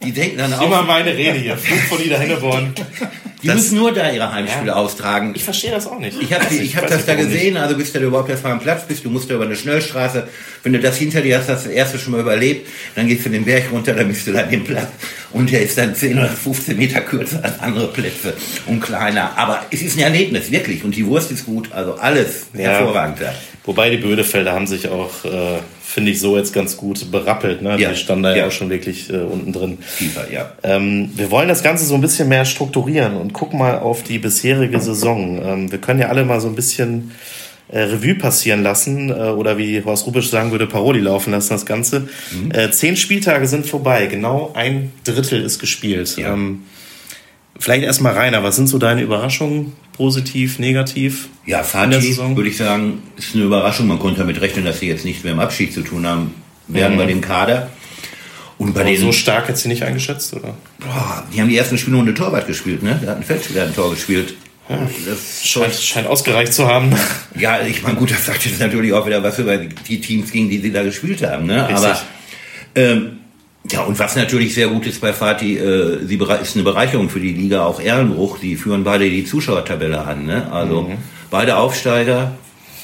Die 0.04 0.12
denken 0.12 0.38
dann 0.38 0.52
Immer 0.52 0.82
auch, 0.82 0.86
meine 0.88 1.16
Rede 1.16 1.40
hier. 1.40 1.58
Flug 1.58 1.80
von 1.80 2.04
Ida 2.04 2.18
Henneborn. 2.18 2.74
die 3.46 3.50
das- 3.52 3.58
müssen 3.58 3.78
nur 3.78 3.94
da 3.94 4.12
ihre 4.12 4.32
Heimspiele 4.34 4.68
Ja. 4.68 4.76
austragen. 4.76 5.34
Ich 5.36 5.44
verstehe 5.44 5.72
das 5.72 5.86
auch 5.88 6.00
nicht. 6.00 6.18
Ich 6.22 6.34
habe 6.34 6.44
Also, 6.46 6.60
ich 6.60 6.76
hab 6.76 6.88
das 6.88 7.06
da 7.06 7.14
warum 7.14 7.26
nicht. 7.26 7.34
gesehen, 7.36 7.58
also 7.58 7.78
bis 7.78 7.94
du 7.94 8.00
da 8.00 8.06
überhaupt 8.06 8.30
erstmal 8.30 8.54
am 8.54 8.60
Platz 8.60 8.84
bist, 8.88 9.06
du 9.06 9.10
musst 9.10 9.30
da 9.30 9.36
über 9.36 9.46
eine 9.46 9.56
Schnellstraße, 9.56 10.28
wenn 10.64 10.74
du 10.74 10.80
das 10.80 10.98
hinter 10.98 11.22
dir 11.22 11.38
hast, 11.38 11.48
hast 11.50 11.66
du 11.66 11.70
das 11.70 11.78
erste 11.78 12.00
schon 12.00 12.14
mal 12.14 12.22
überlebt, 12.22 12.68
dann 12.96 13.08
gehst 13.08 13.26
du 13.26 13.30
den 13.30 13.46
Berg 13.46 13.66
runter, 13.72 13.94
dann 13.94 14.08
bist 14.08 14.26
du 14.28 14.32
da 14.34 14.40
an 14.42 14.50
dem 14.50 14.64
Platz 14.64 14.88
und 15.32 15.52
der 15.52 15.62
ist 15.62 15.78
dann 15.78 15.94
10 15.96 16.18
oder 16.18 16.28
15 16.30 16.76
Meter 16.78 17.02
kürzer 17.02 17.40
als 17.44 17.60
andere 17.60 17.88
Plätze 17.90 18.34
und 18.66 18.80
kleiner, 18.82 19.38
aber 19.38 19.64
es 19.72 19.82
ist 19.82 19.98
ein 19.98 20.02
Erlebnis, 20.02 20.50
wirklich, 20.52 20.84
und 20.84 20.96
die 20.96 21.06
Wurst 21.06 21.32
ist 21.32 21.46
gut, 21.46 21.72
also 21.72 21.94
alles 21.96 22.48
Ja. 22.54 22.72
hervorragend. 22.72 23.20
Wobei 23.64 23.90
die 23.90 23.98
Bödefelder 23.98 24.54
haben 24.54 24.68
sich 24.68 24.88
auch, 24.90 25.24
äh, 25.26 25.60
finde 25.86 26.12
ich, 26.12 26.20
so 26.20 26.36
jetzt 26.38 26.54
ganz 26.54 26.78
gut 26.78 27.12
berappelt. 27.12 27.62
Ne? 27.62 27.80
Ja. 27.80 27.90
Die 27.92 27.96
standen 27.96 28.24
da 28.24 28.32
ja, 28.32 28.38
Ja. 28.38 28.48
auch 28.48 28.52
schon 28.52 28.70
wirklich 28.70 29.10
äh, 29.10 29.18
unten 29.18 29.54
drin. 29.54 29.78
Tiefer, 29.98 30.32
ja. 30.32 30.52
Ähm, 30.64 31.12
wir 31.16 31.32
wollen 31.32 31.48
das 31.48 31.64
Ganze 31.64 31.86
so 31.86 31.96
ein 31.96 32.02
bisschen 32.02 32.28
mehr 32.28 32.44
strukturieren 32.46 33.16
und 33.16 33.34
gucken 33.34 33.60
mal 33.60 33.80
auf 33.80 34.04
die 34.04 34.20
bisherige 34.20 34.80
Saison. 34.82 35.42
Ähm, 35.44 35.72
wir 35.72 35.80
können 35.80 36.00
ja 36.00 36.10
alle 36.10 36.26
mal 36.26 36.42
so 36.42 36.48
ein 36.48 36.56
bisschen 36.56 37.12
äh, 37.68 37.80
Revue 37.80 38.16
passieren 38.16 38.64
lassen 38.64 39.10
äh, 39.10 39.14
oder 39.14 39.58
wie 39.58 39.84
Horst 39.84 40.06
Rubisch 40.06 40.30
sagen 40.30 40.52
würde, 40.52 40.68
Paroli 40.68 41.00
laufen 41.00 41.32
lassen, 41.32 41.50
das 41.54 41.66
Ganze. 41.66 42.10
Äh, 42.54 42.70
zehn 42.72 42.98
Spieltage 42.98 43.48
sind 43.48 43.66
vorbei, 43.66 44.08
genau 44.08 44.52
ein 44.56 44.92
Drittel 45.04 45.42
ist 45.42 45.60
gespielt. 45.60 46.18
Ja. 46.18 46.34
Ähm, 46.34 46.64
vielleicht 47.58 47.84
erstmal 47.84 48.14
Rainer, 48.14 48.44
was 48.44 48.56
sind 48.56 48.68
so 48.68 48.78
deine 48.78 49.02
Überraschungen? 49.02 49.74
Positiv, 49.96 50.60
negativ? 50.60 51.30
Ja, 51.46 51.64
Fatih, 51.64 52.18
würde 52.18 52.50
ich 52.50 52.58
sagen, 52.58 53.02
ist 53.18 53.34
eine 53.34 53.46
Überraschung. 53.46 53.88
Man 53.88 53.98
konnte 54.00 54.20
damit 54.20 54.42
rechnen, 54.42 54.66
dass 54.66 54.80
sie 54.80 54.88
jetzt 54.88 55.06
nichts 55.06 55.24
mehr 55.24 55.34
im 55.34 55.40
Abschied 55.40 55.74
zu 55.74 55.82
tun 55.82 56.06
haben 56.06 56.32
werden 56.68 56.94
Mhm. 56.96 56.98
bei 57.00 57.06
dem 57.06 57.22
Kader. 57.22 57.70
Und 58.58 58.74
bei 58.74 58.82
Aber 58.82 58.90
den 58.90 59.00
so 59.00 59.12
stark 59.12 59.48
hat 59.50 59.58
sie 59.58 59.68
nicht 59.68 59.84
eingeschätzt, 59.84 60.34
oder? 60.34 60.56
Boah, 60.80 61.24
die 61.34 61.40
haben 61.42 61.50
die 61.50 61.58
ersten 61.58 61.78
Spiele 61.78 61.98
ohne 61.98 62.14
Torwart 62.14 62.48
gespielt, 62.48 62.84
ne? 62.84 63.00
Da 63.04 63.12
hat 63.12 63.18
ein 63.18 63.24
Feldspieler 63.24 63.64
ein 63.64 63.76
Tor 63.76 63.92
gespielt. 63.92 64.34
Das 64.68 65.46
Scheint, 65.46 65.74
scheint 65.76 66.08
ausgereicht 66.08 66.52
zu 66.54 66.68
haben. 66.68 66.92
ja, 67.40 67.62
ich 67.62 67.84
meine, 67.84 67.96
gut, 67.96 68.12
das 68.12 68.26
sagt 68.26 68.46
jetzt 68.46 68.60
natürlich 68.60 68.94
auch 68.94 69.06
wieder 69.06 69.22
was 69.24 69.38
über 69.40 69.58
die 69.58 70.02
Teams, 70.02 70.32
gegen 70.32 70.50
die 70.50 70.60
sie 70.60 70.72
da 70.72 70.84
gespielt 70.84 71.22
haben, 71.22 71.46
ne? 71.46 71.68
Richtig. 71.70 71.78
Aber 71.86 72.02
ähm, 72.76 73.18
ja, 73.72 73.82
und 73.82 73.98
was 74.00 74.16
natürlich 74.16 74.54
sehr 74.54 74.68
gut 74.68 74.86
ist 74.86 75.02
bei 75.02 75.12
Fatih, 75.14 75.58
äh, 75.58 76.06
sie 76.06 76.16
ist 76.18 76.56
eine 76.56 76.64
Bereicherung 76.64 77.10
für 77.10 77.20
die 77.20 77.34
Liga, 77.34 77.66
auch 77.66 77.80
Ehrenbruch. 77.82 78.38
Die 78.40 78.56
führen 78.56 78.84
beide 78.84 79.10
die 79.10 79.26
Zuschauertabelle 79.26 80.02
an, 80.06 80.26
ne? 80.26 80.52
Also 80.52 80.84
Mhm. 80.84 80.98
beide 81.32 81.58
Aufsteiger 81.58 82.36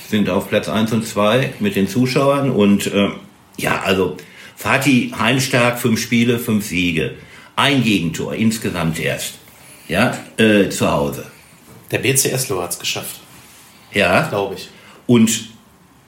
sind 0.10 0.30
auf 0.30 0.50
Platz 0.50 0.68
1 0.70 0.92
und 0.92 1.06
2 1.08 1.54
mit 1.60 1.76
den 1.76 1.88
Zuschauern 1.88 2.50
und 2.50 2.88
äh, 2.88 3.10
ja, 3.58 3.82
also 3.82 4.18
Fatih 4.56 5.12
heimstark, 5.18 5.80
fünf 5.80 6.02
Spiele, 6.02 6.38
fünf 6.40 6.66
Siege. 6.66 7.16
Ein 7.56 7.84
Gegentor, 7.84 8.34
insgesamt 8.34 9.00
erst. 9.00 9.36
Ja, 9.88 10.18
äh, 10.38 10.70
zu 10.70 10.90
Hause. 10.92 11.26
Der 11.92 11.98
BC 12.00 12.32
Eslo 12.32 12.62
hat 12.62 12.72
es 12.72 12.80
geschafft, 12.80 13.20
Ja. 13.94 14.28
glaube 14.30 14.56
ich. 14.56 14.70
Und 15.08 15.50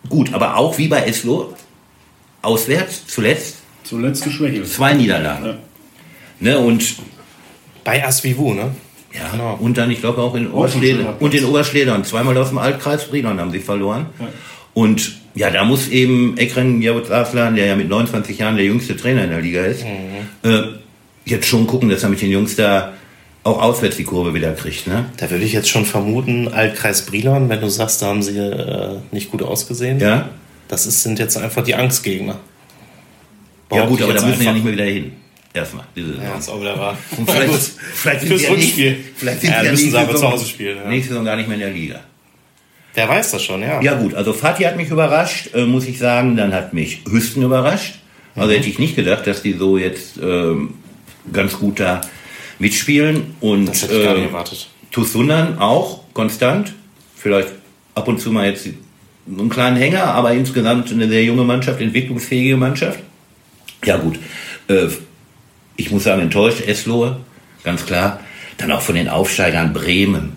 gut, 0.10 0.34
aber 0.34 0.56
auch 0.58 0.78
wie 0.78 0.88
bei 0.88 1.04
Eslo, 1.06 1.54
auswärts 2.42 3.06
zuletzt 3.08 3.58
Zuletzt 3.98 4.24
geschwächelt. 4.24 4.68
zwei 4.68 4.94
Niederlagen. 4.94 5.46
Ja. 5.46 5.54
Ne, 6.40 6.58
und 6.60 6.96
Bei 7.84 8.06
Asvivu, 8.06 8.54
ne? 8.54 8.72
ja, 9.14 9.30
Genau. 9.32 9.58
und 9.60 9.78
dann, 9.78 9.92
ich 9.92 10.00
glaube, 10.00 10.22
auch 10.22 10.36
in 10.36 10.50
Oberschledern. 10.52 11.16
Und 11.20 11.34
in 11.34 11.46
Oberschledern. 11.46 12.04
Zweimal 12.06 12.38
aus 12.38 12.50
dem 12.50 12.58
Altkreis 12.58 13.04
Friedland 13.04 13.40
haben 13.40 13.52
sie 13.52 13.60
verloren. 13.60 14.08
Ja. 14.20 14.28
Und 14.74 15.14
ja, 15.36 15.50
da 15.52 15.64
muss 15.66 15.88
eben 15.90 16.36
Ekren 16.38 16.82
Javuz 16.82 17.12
Aslan, 17.12 17.56
der 17.56 17.66
ja 17.68 17.76
mit 17.76 17.90
29 17.90 18.38
Jahren 18.40 18.56
der 18.56 18.66
jüngste 18.66 18.96
Trainer 18.98 19.24
in 19.26 19.30
der 19.30 19.42
Liga 19.42 19.64
ist, 19.66 19.84
Mhm. 19.84 20.50
äh, 20.50 20.62
jetzt 21.26 21.46
schon 21.48 21.68
gucken, 21.68 21.90
dass 21.90 22.04
er 22.04 22.10
mit 22.10 22.22
den 22.22 22.32
Jungs 22.32 22.56
da 22.56 22.94
auch 23.44 23.62
auswärts 23.62 23.98
die 23.98 24.04
Kurve 24.06 24.34
wieder 24.34 24.54
kriegt. 24.54 24.88
Ne? 24.88 25.06
Da 25.18 25.30
würde 25.30 25.44
ich 25.44 25.52
jetzt 25.54 25.70
schon 25.70 25.86
vermuten, 25.86 26.48
Altkreis 26.48 27.06
Brilon, 27.06 27.50
wenn 27.50 27.60
du 27.62 27.70
sagst, 27.70 28.02
da 28.02 28.08
haben 28.08 28.24
sie 28.24 28.38
äh, 28.38 28.96
nicht 29.12 29.30
gut 29.32 29.44
ausgesehen. 29.44 30.00
Ja, 30.00 30.30
Das 30.70 30.86
ist, 30.88 31.04
sind 31.04 31.20
jetzt 31.20 31.38
einfach 31.38 31.64
die 31.64 31.76
Angstgegner. 31.76 32.38
Ja 33.72 33.86
gut, 33.86 34.02
aber 34.02 34.14
da 34.14 34.26
müssen 34.26 34.40
wir 34.40 34.46
ja 34.48 34.54
nicht 34.54 34.64
mehr 34.64 34.74
wieder 34.74 34.86
hin. 34.86 35.12
Erstmal, 35.54 35.86
diese 35.96 36.08
Saison. 36.10 36.24
Ja, 36.24 36.36
ist 36.38 36.50
auch 36.50 36.60
wieder 36.62 36.80
wahr. 36.80 36.98
Und 37.16 37.30
vielleicht, 37.30 37.54
vielleicht 37.94 38.20
sind 38.22 38.30
Fürs 38.30 38.42
sie 38.42 38.46
ja 38.48 38.52
Rückspiel. 38.54 38.92
Nicht, 38.92 39.04
vielleicht 39.16 39.42
sind 39.42 39.50
Ja, 39.52 39.60
sie 39.60 39.66
ja 39.66 39.72
müssen 39.72 39.84
nächste 39.84 39.92
sie 39.92 39.98
aber 40.04 40.12
zu 40.12 40.18
Saison- 40.18 40.32
Hause 40.34 40.46
spielen, 40.48 40.78
ja. 40.84 40.90
Nächste 40.90 41.10
Saison 41.10 41.26
gar 41.26 41.36
nicht 41.36 41.48
mehr 41.48 41.56
in 41.58 41.62
der 41.62 41.70
Liga. 41.72 42.00
Wer 42.96 43.10
weiß 43.10 43.32
das 43.32 43.44
schon, 43.44 43.62
ja. 43.62 43.82
Ja 43.82 43.94
gut, 43.96 44.14
also 44.16 44.34
Fatih 44.34 44.66
hat 44.68 44.78
mich 44.78 44.90
überrascht, 44.90 45.50
äh, 45.54 45.66
muss 45.66 45.88
ich 45.88 45.98
sagen. 46.00 46.36
Dann 46.36 46.54
hat 46.54 46.74
mich 46.74 47.02
Hüsten 47.10 47.44
überrascht. 47.44 47.96
Also 48.36 48.50
Mhm. 48.50 48.56
hätte 48.56 48.70
ich 48.70 48.80
nicht 48.80 48.96
gedacht, 48.96 49.28
dass 49.28 49.42
die 49.44 49.54
so 49.54 49.78
jetzt 49.78 50.18
ähm, 50.22 50.76
ganz 51.32 51.58
gut 51.60 51.80
da 51.80 52.02
mitspielen. 52.60 53.36
Und 53.40 53.68
Das 53.68 53.84
hätte 53.84 53.96
ich 53.98 54.04
gar 54.04 54.14
nicht 54.16 54.24
äh, 54.24 54.28
erwartet. 54.28 54.70
Tussundern 54.92 55.58
auch 55.60 56.02
konstant. 56.14 56.74
Vielleicht 57.16 57.50
ab 57.96 58.08
und 58.08 58.20
zu 58.20 58.32
mal 58.32 58.48
jetzt 58.48 58.64
so 58.66 59.40
einen 59.40 59.50
kleinen 59.50 59.78
Hänger, 59.78 60.04
aber 60.06 60.34
insgesamt 60.34 60.92
eine 60.92 61.08
sehr 61.08 61.24
junge 61.24 61.44
Mannschaft, 61.44 61.80
entwicklungsfähige 61.80 62.58
Mannschaft. 62.58 63.00
Ja 63.86 63.98
gut, 63.98 64.20
äh, 64.68 64.88
ich 65.76 65.92
muss 65.92 66.04
sagen, 66.04 66.22
enttäuscht, 66.22 66.62
Eslohe, 66.66 67.20
ganz 67.64 67.86
klar. 67.86 68.20
Dann 68.58 68.72
auch 68.72 68.82
von 68.82 68.96
den 68.96 69.10
Aufsteigern 69.10 69.74
Bremen. 69.74 70.34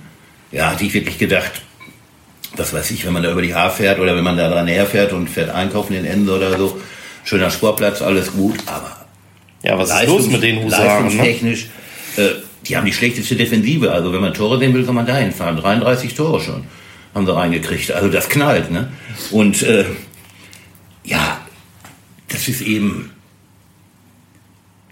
Ja, 0.50 0.70
hatte 0.70 0.84
ich 0.84 0.94
wirklich 0.94 1.18
gedacht, 1.18 1.52
was 2.56 2.72
weiß 2.72 2.90
ich, 2.92 3.04
wenn 3.04 3.12
man 3.12 3.22
da 3.22 3.30
über 3.30 3.42
die 3.42 3.54
Haar 3.54 3.70
fährt 3.70 3.98
oder 3.98 4.16
wenn 4.16 4.24
man 4.24 4.36
da 4.36 4.48
dran 4.48 4.66
herfährt 4.66 5.12
und 5.12 5.28
fährt 5.28 5.50
einkaufen 5.50 5.94
in 5.94 6.04
Ende 6.04 6.34
oder 6.34 6.56
so. 6.56 6.80
Schöner 7.24 7.50
Sportplatz, 7.50 8.00
alles 8.00 8.32
gut, 8.32 8.56
aber 8.66 9.04
Ja, 9.62 9.76
was 9.76 9.90
ist 9.90 10.06
los 10.06 10.28
mit 10.28 10.42
den 10.42 10.64
Husaren? 10.64 10.86
Ne? 10.86 11.02
leistungstechnisch, 11.02 11.66
äh, 12.16 12.28
die 12.66 12.76
haben 12.76 12.86
die 12.86 12.92
schlechteste 12.92 13.36
Defensive. 13.36 13.92
Also 13.92 14.12
wenn 14.12 14.20
man 14.20 14.32
Tore 14.32 14.58
sehen 14.58 14.72
will, 14.72 14.84
soll 14.84 14.94
man 14.94 15.06
da 15.06 15.16
hinfahren. 15.16 15.56
33 15.56 16.14
Tore 16.14 16.40
schon 16.40 16.64
haben 17.16 17.26
sie 17.26 17.34
reingekriegt. 17.34 17.92
Also 17.92 18.08
das 18.08 18.28
knallt, 18.28 18.70
ne? 18.70 18.92
Und 19.30 19.62
äh, 19.62 19.86
ja, 21.02 21.40
das 22.28 22.46
ist 22.46 22.60
eben. 22.60 23.12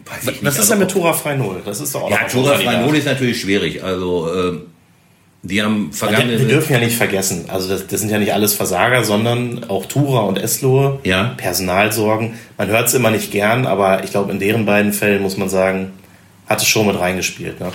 Weiß 0.06 0.20
ich 0.22 0.26
nicht, 0.26 0.44
Was 0.44 0.54
ist 0.54 0.60
also 0.60 0.72
denn 0.72 0.78
mit 0.80 0.90
Tora 0.90 1.12
frei 1.12 1.34
Null? 1.36 1.62
Das 1.64 1.80
ist 1.80 1.94
doch 1.94 2.02
auch 2.02 2.10
Ja, 2.10 2.18
Tora 2.30 2.52
Kandidat. 2.52 2.74
Freinol 2.74 2.96
ist 2.96 3.06
natürlich 3.06 3.40
schwierig. 3.40 3.82
Also 3.82 4.28
äh, 4.32 4.58
die 5.42 5.62
haben 5.62 5.88
Wir, 5.90 5.92
vergangene. 5.96 6.38
wir 6.38 6.46
dürfen 6.48 6.72
ja 6.72 6.78
nicht 6.78 6.96
vergessen, 6.96 7.44
also 7.48 7.68
das, 7.68 7.86
das 7.86 8.00
sind 8.00 8.10
ja 8.10 8.18
nicht 8.18 8.32
alles 8.32 8.54
Versager, 8.54 9.04
sondern 9.04 9.64
auch 9.68 9.84
Tura 9.86 10.20
und 10.20 10.38
Eslohe, 10.38 11.00
Ja. 11.04 11.34
Personalsorgen. 11.36 12.34
Man 12.56 12.68
hört 12.68 12.88
es 12.88 12.94
immer 12.94 13.10
nicht 13.10 13.30
gern, 13.30 13.66
aber 13.66 14.04
ich 14.04 14.10
glaube, 14.10 14.30
in 14.32 14.38
deren 14.38 14.64
beiden 14.66 14.92
Fällen 14.92 15.22
muss 15.22 15.36
man 15.36 15.48
sagen, 15.50 15.92
hat 16.46 16.60
es 16.62 16.66
schon 16.68 16.86
mit 16.86 16.98
reingespielt. 16.98 17.60
Ne? 17.60 17.70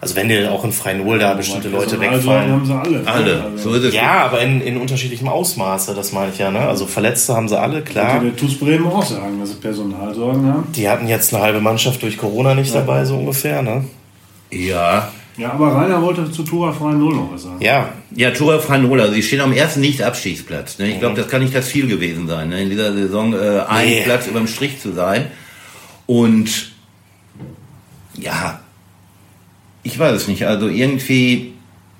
Also 0.00 0.14
wenn 0.14 0.28
dir 0.28 0.52
auch 0.52 0.62
in 0.64 0.72
Freinol 0.72 1.18
da 1.18 1.32
bestimmte 1.34 1.68
Leute 1.68 1.84
Also 1.98 2.00
wegfallen. 2.00 2.52
haben 2.52 2.66
sie 2.66 2.72
alle. 2.74 3.02
alle. 3.06 3.42
Also, 3.44 3.56
So 3.70 3.74
ist 3.74 3.84
es. 3.84 3.94
Ja, 3.94 4.24
aber 4.26 4.40
in, 4.42 4.60
in 4.60 4.76
unterschiedlichem 4.76 5.26
Ausmaße, 5.28 5.94
das 5.94 6.12
meine 6.12 6.30
ich 6.32 6.38
ja. 6.38 6.50
Ne? 6.50 6.60
Also 6.60 6.86
Verletzte 6.86 7.34
haben 7.34 7.48
sie 7.48 7.58
alle, 7.58 7.80
klar. 7.82 8.20
Könnte 8.20 8.26
der 8.26 8.36
TuS 8.36 8.58
Bremen 8.58 8.86
auch 8.86 9.02
sagen, 9.04 9.40
dass 9.40 9.50
sie 9.50 9.56
Personalsorgen 9.56 10.46
haben. 10.46 10.64
Die 10.72 10.88
hatten 10.88 11.08
jetzt 11.08 11.32
eine 11.34 11.42
halbe 11.42 11.60
Mannschaft 11.60 12.02
durch 12.02 12.18
Corona 12.18 12.54
nicht 12.54 12.74
dabei, 12.74 13.04
so 13.06 13.16
ungefähr. 13.16 13.62
Ne? 13.62 13.84
Ja. 14.50 15.10
Ja, 15.38 15.52
aber 15.52 15.74
Rainer 15.74 16.00
wollte 16.00 16.30
zu 16.30 16.42
Tura 16.44 16.72
Null 16.92 17.14
noch 17.14 17.32
was 17.32 17.42
sagen. 17.42 17.56
Ja, 17.60 17.90
Ja, 18.14 18.30
Tora 18.30 18.58
Franola, 18.58 19.02
also 19.04 19.14
die 19.14 19.22
stehen 19.22 19.40
am 19.42 19.52
ersten 19.52 19.80
Nicht-Abstiegsplatz. 19.80 20.78
Ne? 20.78 20.88
Ich 20.88 20.98
glaube, 20.98 21.14
das 21.14 21.28
kann 21.28 21.42
nicht 21.42 21.54
das 21.54 21.68
Ziel 21.68 21.86
gewesen 21.88 22.26
sein, 22.26 22.48
ne? 22.48 22.62
in 22.62 22.70
dieser 22.70 22.92
Saison 22.94 23.34
äh, 23.34 23.60
ein 23.68 23.86
Nee. 23.88 24.02
Platz 24.04 24.26
über 24.28 24.38
dem 24.38 24.46
Strich 24.48 24.80
zu 24.80 24.92
sein. 24.92 25.26
Und 26.06 26.72
ja, 28.14 28.60
ich 29.86 29.98
weiß 29.98 30.14
es 30.14 30.28
nicht. 30.28 30.46
Also 30.46 30.68
irgendwie 30.68 31.52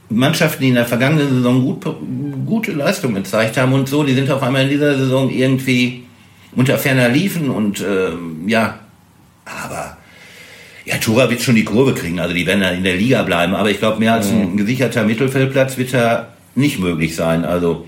Mannschaften, 0.08 0.62
die 0.62 0.68
in 0.68 0.74
der 0.74 0.86
vergangenen 0.86 1.28
Saison 1.28 1.62
gut, 1.62 1.86
gute 2.44 2.72
Leistungen 2.72 3.14
gezeigt 3.14 3.56
haben 3.56 3.72
und 3.72 3.88
so, 3.88 4.02
die 4.02 4.14
sind 4.14 4.30
auf 4.30 4.42
einmal 4.42 4.64
in 4.64 4.70
dieser 4.70 4.98
Saison 4.98 5.30
irgendwie 5.30 6.02
unter 6.54 6.78
ferner 6.78 7.08
liefen 7.08 7.48
und 7.50 7.80
ähm, 7.80 8.48
ja, 8.48 8.80
aber 9.44 9.96
ja, 10.84 10.96
Tura 10.96 11.30
wird 11.30 11.42
schon 11.42 11.54
die 11.54 11.64
Kurve 11.64 11.94
kriegen, 11.94 12.18
also 12.18 12.34
die 12.34 12.46
werden 12.46 12.60
dann 12.60 12.76
in 12.76 12.84
der 12.84 12.96
Liga 12.96 13.22
bleiben, 13.22 13.54
aber 13.54 13.70
ich 13.70 13.78
glaube, 13.78 13.98
mehr 13.98 14.14
als 14.14 14.30
ein 14.30 14.56
gesicherter 14.56 15.04
Mittelfeldplatz 15.04 15.76
wird 15.76 15.92
da 15.92 16.28
nicht 16.54 16.78
möglich 16.78 17.14
sein. 17.14 17.44
Also 17.44 17.86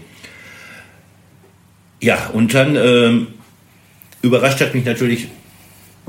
ja, 2.01 2.31
und 2.33 2.55
dann 2.55 2.77
ähm, 2.77 3.27
überrascht 4.23 4.61
hat 4.61 4.75
mich 4.75 4.85
natürlich 4.85 5.29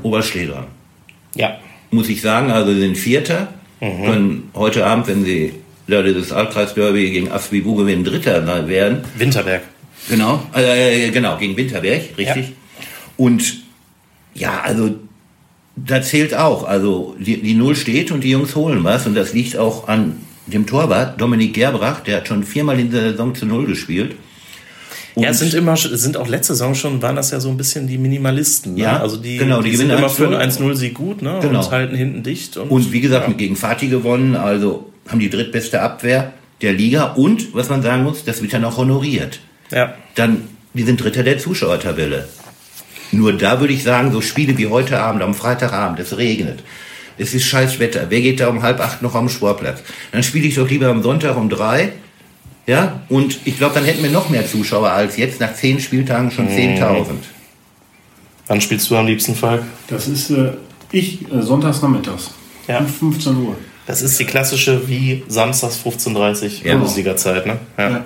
Oberschleder. 0.02 0.66
ja. 1.34 1.58
Muss 1.92 2.08
ich 2.08 2.22
sagen, 2.22 2.52
also 2.52 2.72
sind 2.72 2.96
Vierter, 2.96 3.48
können 3.80 4.50
heute 4.54 4.86
Abend, 4.86 5.08
wenn 5.08 5.24
sie 5.24 5.54
ja, 5.86 6.02
dieses 6.02 6.32
Altkreisderby 6.32 7.10
gegen 7.10 7.30
Asvivu 7.30 7.74
gewinnen, 7.74 8.04
Dritter 8.04 8.46
werden. 8.68 9.00
Winterberg. 9.16 9.62
Genau, 10.08 10.42
äh, 10.54 11.10
genau, 11.10 11.36
gegen 11.36 11.56
Winterberg, 11.56 12.16
richtig. 12.16 12.52
Und 13.16 13.62
ja, 14.34 14.60
also 14.62 14.96
da 15.76 16.02
zählt 16.02 16.34
auch, 16.34 16.64
also 16.64 17.16
die, 17.18 17.40
die 17.40 17.54
Null 17.54 17.76
steht 17.76 18.10
und 18.10 18.24
die 18.24 18.30
Jungs 18.30 18.54
holen 18.54 18.82
was 18.84 19.06
und 19.06 19.14
das 19.14 19.32
liegt 19.32 19.56
auch 19.56 19.88
an 19.88 20.20
dem 20.46 20.66
Torwart, 20.66 21.20
Dominik 21.20 21.54
Gerbrach, 21.54 22.00
der 22.00 22.18
hat 22.18 22.28
schon 22.28 22.44
viermal 22.44 22.78
in 22.78 22.90
der 22.90 23.12
Saison 23.12 23.34
zu 23.34 23.46
Null 23.46 23.66
gespielt. 23.66 24.16
Und 25.14 25.22
Ja, 25.24 25.30
es 25.30 25.38
sind 25.40 25.54
immer, 25.54 25.76
sind 25.76 26.16
auch 26.16 26.28
letzte 26.28 26.54
Saison 26.54 26.74
schon, 26.74 27.02
waren 27.02 27.16
das 27.16 27.30
ja 27.30 27.40
so 27.40 27.48
ein 27.48 27.56
bisschen 27.56 27.86
die 27.86 27.98
Minimalisten. 27.98 28.74
Ne? 28.74 28.82
Ja, 28.82 29.00
also 29.00 29.16
die, 29.16 29.38
genau, 29.38 29.60
die 29.62 29.70
die 29.70 29.76
sind 29.76 29.88
gewinnen 29.88 29.98
immer 29.98 30.10
für 30.10 30.28
1-0. 30.28 30.36
einen 30.36 30.50
1-0-Sieg 30.50 30.94
gut 30.94 31.22
ne? 31.22 31.38
Genau. 31.42 31.64
und 31.64 31.70
halten 31.70 31.96
hinten 31.96 32.22
dicht. 32.22 32.56
Und, 32.56 32.70
Und 32.70 32.92
wie 32.92 33.00
gesagt, 33.00 33.24
ja. 33.24 33.28
mit 33.28 33.38
gegen 33.38 33.56
Fatih 33.56 33.88
gewonnen, 33.88 34.36
also 34.36 34.90
haben 35.08 35.20
die 35.20 35.30
drittbeste 35.30 35.80
Abwehr 35.82 36.32
der 36.62 36.72
Liga 36.72 37.12
und, 37.14 37.54
was 37.54 37.68
man 37.68 37.82
sagen 37.82 38.02
muss, 38.04 38.24
das 38.24 38.42
wird 38.42 38.52
dann 38.52 38.64
auch 38.64 38.76
honoriert. 38.76 39.40
ja. 39.70 39.94
Dann, 40.14 40.48
die 40.74 40.82
sind 40.82 41.02
Dritter 41.02 41.22
der 41.24 41.38
Zuschauertabelle. 41.38 42.28
Nur 43.12 43.32
da 43.32 43.58
würde 43.60 43.72
ich 43.72 43.82
sagen, 43.82 44.12
so 44.12 44.20
Spiele 44.20 44.56
wie 44.58 44.68
heute 44.68 45.00
Abend, 45.00 45.22
am 45.22 45.34
Freitagabend, 45.34 45.98
es 45.98 46.16
regnet. 46.16 46.62
Es 47.18 47.34
ist 47.34 47.44
scheiß 47.44 47.80
Wetter. 47.80 48.06
Wer 48.08 48.20
geht 48.20 48.40
da 48.40 48.48
um 48.48 48.62
halb 48.62 48.80
acht 48.80 49.02
noch 49.02 49.14
am 49.14 49.28
Sportplatz? 49.28 49.82
Dann 50.12 50.22
spiele 50.22 50.46
ich 50.46 50.54
doch 50.54 50.68
lieber 50.70 50.86
am 50.88 51.02
Sonntag 51.02 51.36
um 51.36 51.48
drei. 51.48 51.92
Ja, 52.70 53.00
und 53.08 53.40
ich 53.44 53.58
glaube, 53.58 53.74
dann 53.74 53.84
hätten 53.84 54.00
wir 54.00 54.10
noch 54.10 54.30
mehr 54.30 54.46
Zuschauer 54.46 54.90
als 54.90 55.16
jetzt 55.16 55.40
nach 55.40 55.52
zehn 55.54 55.80
Spieltagen 55.80 56.30
schon 56.30 56.48
10.000. 56.48 57.06
Wann 58.46 58.60
spielst 58.60 58.88
du 58.88 58.96
am 58.96 59.06
liebsten, 59.06 59.34
Falk? 59.34 59.64
Das 59.88 60.06
ist 60.06 60.30
äh, 60.30 60.52
ich 60.92 61.22
äh, 61.32 61.42
sonntags 61.42 61.82
nachmittags. 61.82 62.30
Ja. 62.68 62.78
Um 62.78 62.86
15 62.86 63.36
Uhr. 63.38 63.56
Das 63.88 64.02
ist 64.02 64.20
die 64.20 64.24
klassische 64.24 64.88
wie 64.88 65.24
samstags 65.26 65.80
15.30 65.84 66.64
Ja. 66.64 66.74
Bundesliga-Zeit, 66.74 67.44
ne? 67.46 67.58
Ja. 67.76 67.90
Ja. 67.90 67.96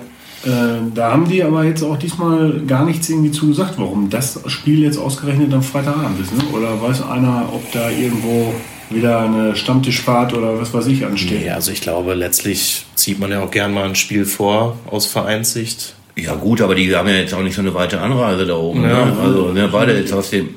Äh, 0.47 0.81
da 0.95 1.13
haben 1.13 1.29
die 1.29 1.43
aber 1.43 1.65
jetzt 1.65 1.83
auch 1.83 1.99
diesmal 1.99 2.63
gar 2.67 2.87
nichts 2.87 3.11
irgendwie 3.11 3.33
zugesagt, 3.33 3.75
warum 3.77 4.09
das 4.09 4.41
Spiel 4.47 4.83
jetzt 4.83 4.97
ausgerechnet 4.97 5.53
am 5.53 5.63
Freitagabend 5.63 6.19
ist. 6.21 6.33
Ne? 6.33 6.43
Oder 6.55 6.81
weiß 6.81 7.03
einer, 7.03 7.51
ob 7.53 7.71
da 7.73 7.91
irgendwo 7.91 8.55
wieder 8.91 9.21
eine 9.21 9.57
Stammtischfahrt 9.57 10.33
oder 10.35 10.61
was 10.61 10.73
weiß 10.75 10.87
ich 10.89 11.05
ansteht? 11.05 11.43
Nee, 11.43 11.51
also 11.51 11.73
ich 11.73 11.81
glaube, 11.81 12.15
letztlich 12.15 12.85
zieht 12.95 13.19
man 13.19 13.31
ja 13.31 13.43
auch 13.43 13.51
gern 13.51 13.73
mal 13.73 13.85
ein 13.85 13.95
Spiel 13.97 14.25
vor 14.25 14.77
aus 14.91 15.07
Vereinssicht. 15.07 15.95
Ja 16.17 16.35
gut, 16.35 16.61
aber 16.61 16.75
die 16.75 16.95
haben 16.95 17.09
ja 17.09 17.15
jetzt 17.17 17.35
auch 17.35 17.43
nicht 17.43 17.55
so 17.55 17.61
eine 17.63 17.75
weite 17.75 18.01
Anreise 18.01 18.47
da 18.47 18.57
oben. 18.57 18.83
Ja. 18.83 19.05
Ne? 19.07 19.17
Also 19.21 19.53
ne, 19.53 19.69
beide 19.71 19.97
jetzt 19.99 20.13
aus 20.13 20.31
dem... 20.31 20.51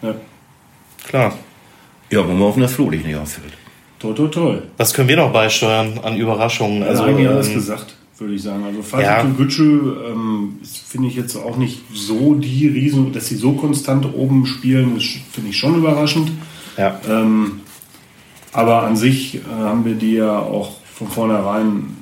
Ja. 0.00 0.14
Klar. 1.06 1.36
Ja, 2.10 2.26
wollen 2.26 2.38
wir 2.38 2.44
hoffen, 2.46 2.62
dass 2.62 2.72
Flutlicht 2.72 3.04
nicht 3.06 3.16
ausfällt. 3.16 3.52
Toi, 3.98 4.12
toi, 4.14 4.28
toi. 4.28 4.56
Was 4.78 4.92
können 4.94 5.08
wir 5.08 5.16
noch 5.16 5.32
beisteuern 5.32 5.98
an 6.02 6.16
Überraschungen? 6.16 6.82
Also 6.82 7.02
Also, 7.02 7.14
eigentlich 7.14 7.28
alles 7.28 7.48
ähm, 7.48 7.54
gesagt, 7.54 7.94
würde 8.18 8.34
ich 8.34 8.42
sagen. 8.42 8.64
Also 8.64 8.82
Fatih 8.82 9.04
Ja. 9.04 9.22
Gütsche 9.22 9.62
ähm, 9.62 10.58
finde 10.88 11.08
ich 11.08 11.14
jetzt 11.16 11.36
auch 11.36 11.56
nicht 11.56 11.80
so 11.94 12.34
die 12.34 12.68
Riesen, 12.68 13.12
dass 13.12 13.28
sie 13.28 13.36
so 13.36 13.52
konstant 13.52 14.06
oben 14.14 14.46
spielen, 14.46 14.94
das 14.94 15.04
finde 15.32 15.50
ich 15.50 15.56
schon 15.58 15.76
überraschend. 15.76 16.30
ja. 16.76 16.98
Ähm, 17.08 17.60
aber 18.52 18.82
an 18.82 18.96
sich 18.96 19.36
äh, 19.36 19.40
haben 19.48 19.84
wir 19.84 19.94
die 19.94 20.14
ja 20.14 20.38
auch 20.38 20.72
von 20.94 21.08
vornherein 21.08 21.96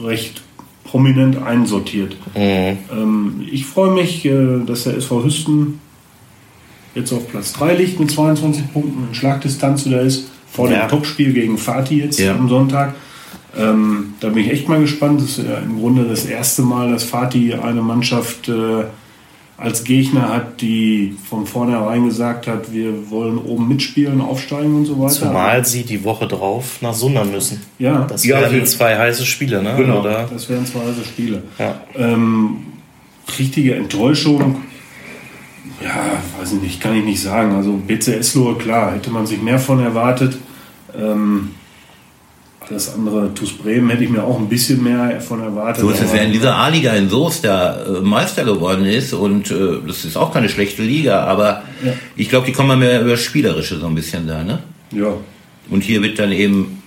äh, 0.00 0.04
recht 0.04 0.42
prominent 0.84 1.42
einsortiert. 1.42 2.16
Ähm, 2.34 3.46
ich 3.50 3.66
freue 3.66 3.92
mich, 3.92 4.24
äh, 4.24 4.58
dass 4.66 4.84
der 4.84 4.96
SV 4.96 5.24
Hüsten 5.24 5.80
jetzt 6.94 7.12
auf 7.12 7.28
Platz 7.28 7.52
3 7.52 7.74
liegt 7.74 8.00
mit 8.00 8.10
22 8.10 8.72
Punkten, 8.72 9.08
in 9.08 9.14
Schlagdistanz 9.14 9.84
wieder 9.86 10.00
ist, 10.00 10.28
vor 10.50 10.70
Ja. 10.70 10.86
dem 10.86 10.88
Topspiel 10.90 11.32
gegen 11.32 11.58
Fatih 11.58 12.00
jetzt 12.00 12.18
Ja. 12.18 12.34
am 12.34 12.48
Sonntag. 12.48 12.94
Ähm, 13.56 14.14
da 14.20 14.28
bin 14.30 14.44
ich 14.44 14.50
echt 14.50 14.68
mal 14.68 14.80
gespannt. 14.80 15.20
Das 15.20 15.38
ist 15.38 15.46
ja 15.46 15.58
im 15.58 15.78
Grunde 15.78 16.04
das 16.04 16.24
erste 16.24 16.62
Mal, 16.62 16.90
dass 16.90 17.04
Fatih 17.04 17.54
eine 17.54 17.82
Mannschaft 17.82 18.48
äh, 18.48 18.84
als 19.58 19.82
Gegner 19.82 20.28
hat, 20.28 20.60
die 20.60 21.16
von 21.28 21.44
vornherein 21.44 22.04
gesagt 22.06 22.46
hat, 22.46 22.72
wir 22.72 23.10
wollen 23.10 23.38
oben 23.38 23.66
mitspielen, 23.66 24.20
aufsteigen 24.20 24.72
und 24.76 24.84
so 24.86 24.98
weiter. 25.00 25.12
Zumal 25.12 25.64
sie 25.66 25.82
die 25.82 26.04
Woche 26.04 26.28
drauf 26.28 26.80
nach 26.80 26.94
Sundern 26.94 27.32
müssen. 27.32 27.60
Ja, 27.78 28.06
Das 28.08 28.24
Ja, 28.24 28.40
werden 28.40 28.60
also- 28.60 28.76
zwei 28.76 28.96
heiße 28.96 29.26
Spiele, 29.26 29.60
ne? 29.62 29.74
Genau, 29.76 30.00
Oder? 30.00 30.28
das 30.32 30.48
wären 30.48 30.64
zwei 30.64 30.80
heiße 30.80 31.04
Spiele. 31.04 31.42
Ja. 31.58 31.80
Ähm, 31.96 32.58
richtige 33.36 33.74
Enttäuschung, 33.74 34.62
ja, 35.82 36.22
weiß 36.40 36.52
ich 36.54 36.62
nicht, 36.62 36.80
kann 36.80 36.96
ich 36.96 37.04
nicht 37.04 37.20
sagen. 37.20 37.54
Also 37.56 37.72
BCS 37.72 38.34
Lohe, 38.36 38.54
klar, 38.56 38.94
hätte 38.94 39.10
man 39.10 39.26
sich 39.26 39.42
mehr 39.42 39.58
von 39.58 39.80
erwartet. 39.80 40.38
Ähm, 40.96 41.50
das 42.70 42.92
andere 42.94 43.32
TuS 43.34 43.52
Bremen 43.56 43.88
hätte 43.90 44.04
ich 44.04 44.10
mir 44.10 44.22
auch 44.22 44.38
ein 44.38 44.48
bisschen 44.48 44.82
mehr 44.82 45.20
von 45.20 45.40
erwartet. 45.42 45.80
So 45.82 45.90
ist 45.90 46.02
es, 46.02 46.12
wer 46.12 46.22
in 46.22 46.32
dieser 46.32 46.54
A-Liga 46.56 46.92
in 46.94 47.08
Soest 47.08 47.44
da 47.44 47.82
äh, 47.84 48.00
Meister 48.00 48.44
geworden 48.44 48.84
ist 48.84 49.12
und 49.14 49.50
äh, 49.50 49.78
das 49.86 50.04
ist 50.04 50.16
auch 50.16 50.32
keine 50.32 50.48
schlechte 50.48 50.82
Liga, 50.82 51.22
aber 51.24 51.62
Ja. 51.84 51.92
ich 52.16 52.28
glaube, 52.28 52.46
die 52.46 52.52
kommen 52.52 52.68
mal 52.68 52.76
mehr 52.76 53.00
über 53.00 53.12
das 53.12 53.22
Spielerische 53.22 53.78
so 53.78 53.86
ein 53.86 53.94
bisschen 53.94 54.26
da, 54.26 54.42
ne? 54.44 54.58
Ja. 54.90 55.14
Und 55.70 55.82
hier 55.82 56.02
wird 56.02 56.18
dann 56.18 56.32
eben, 56.32 56.82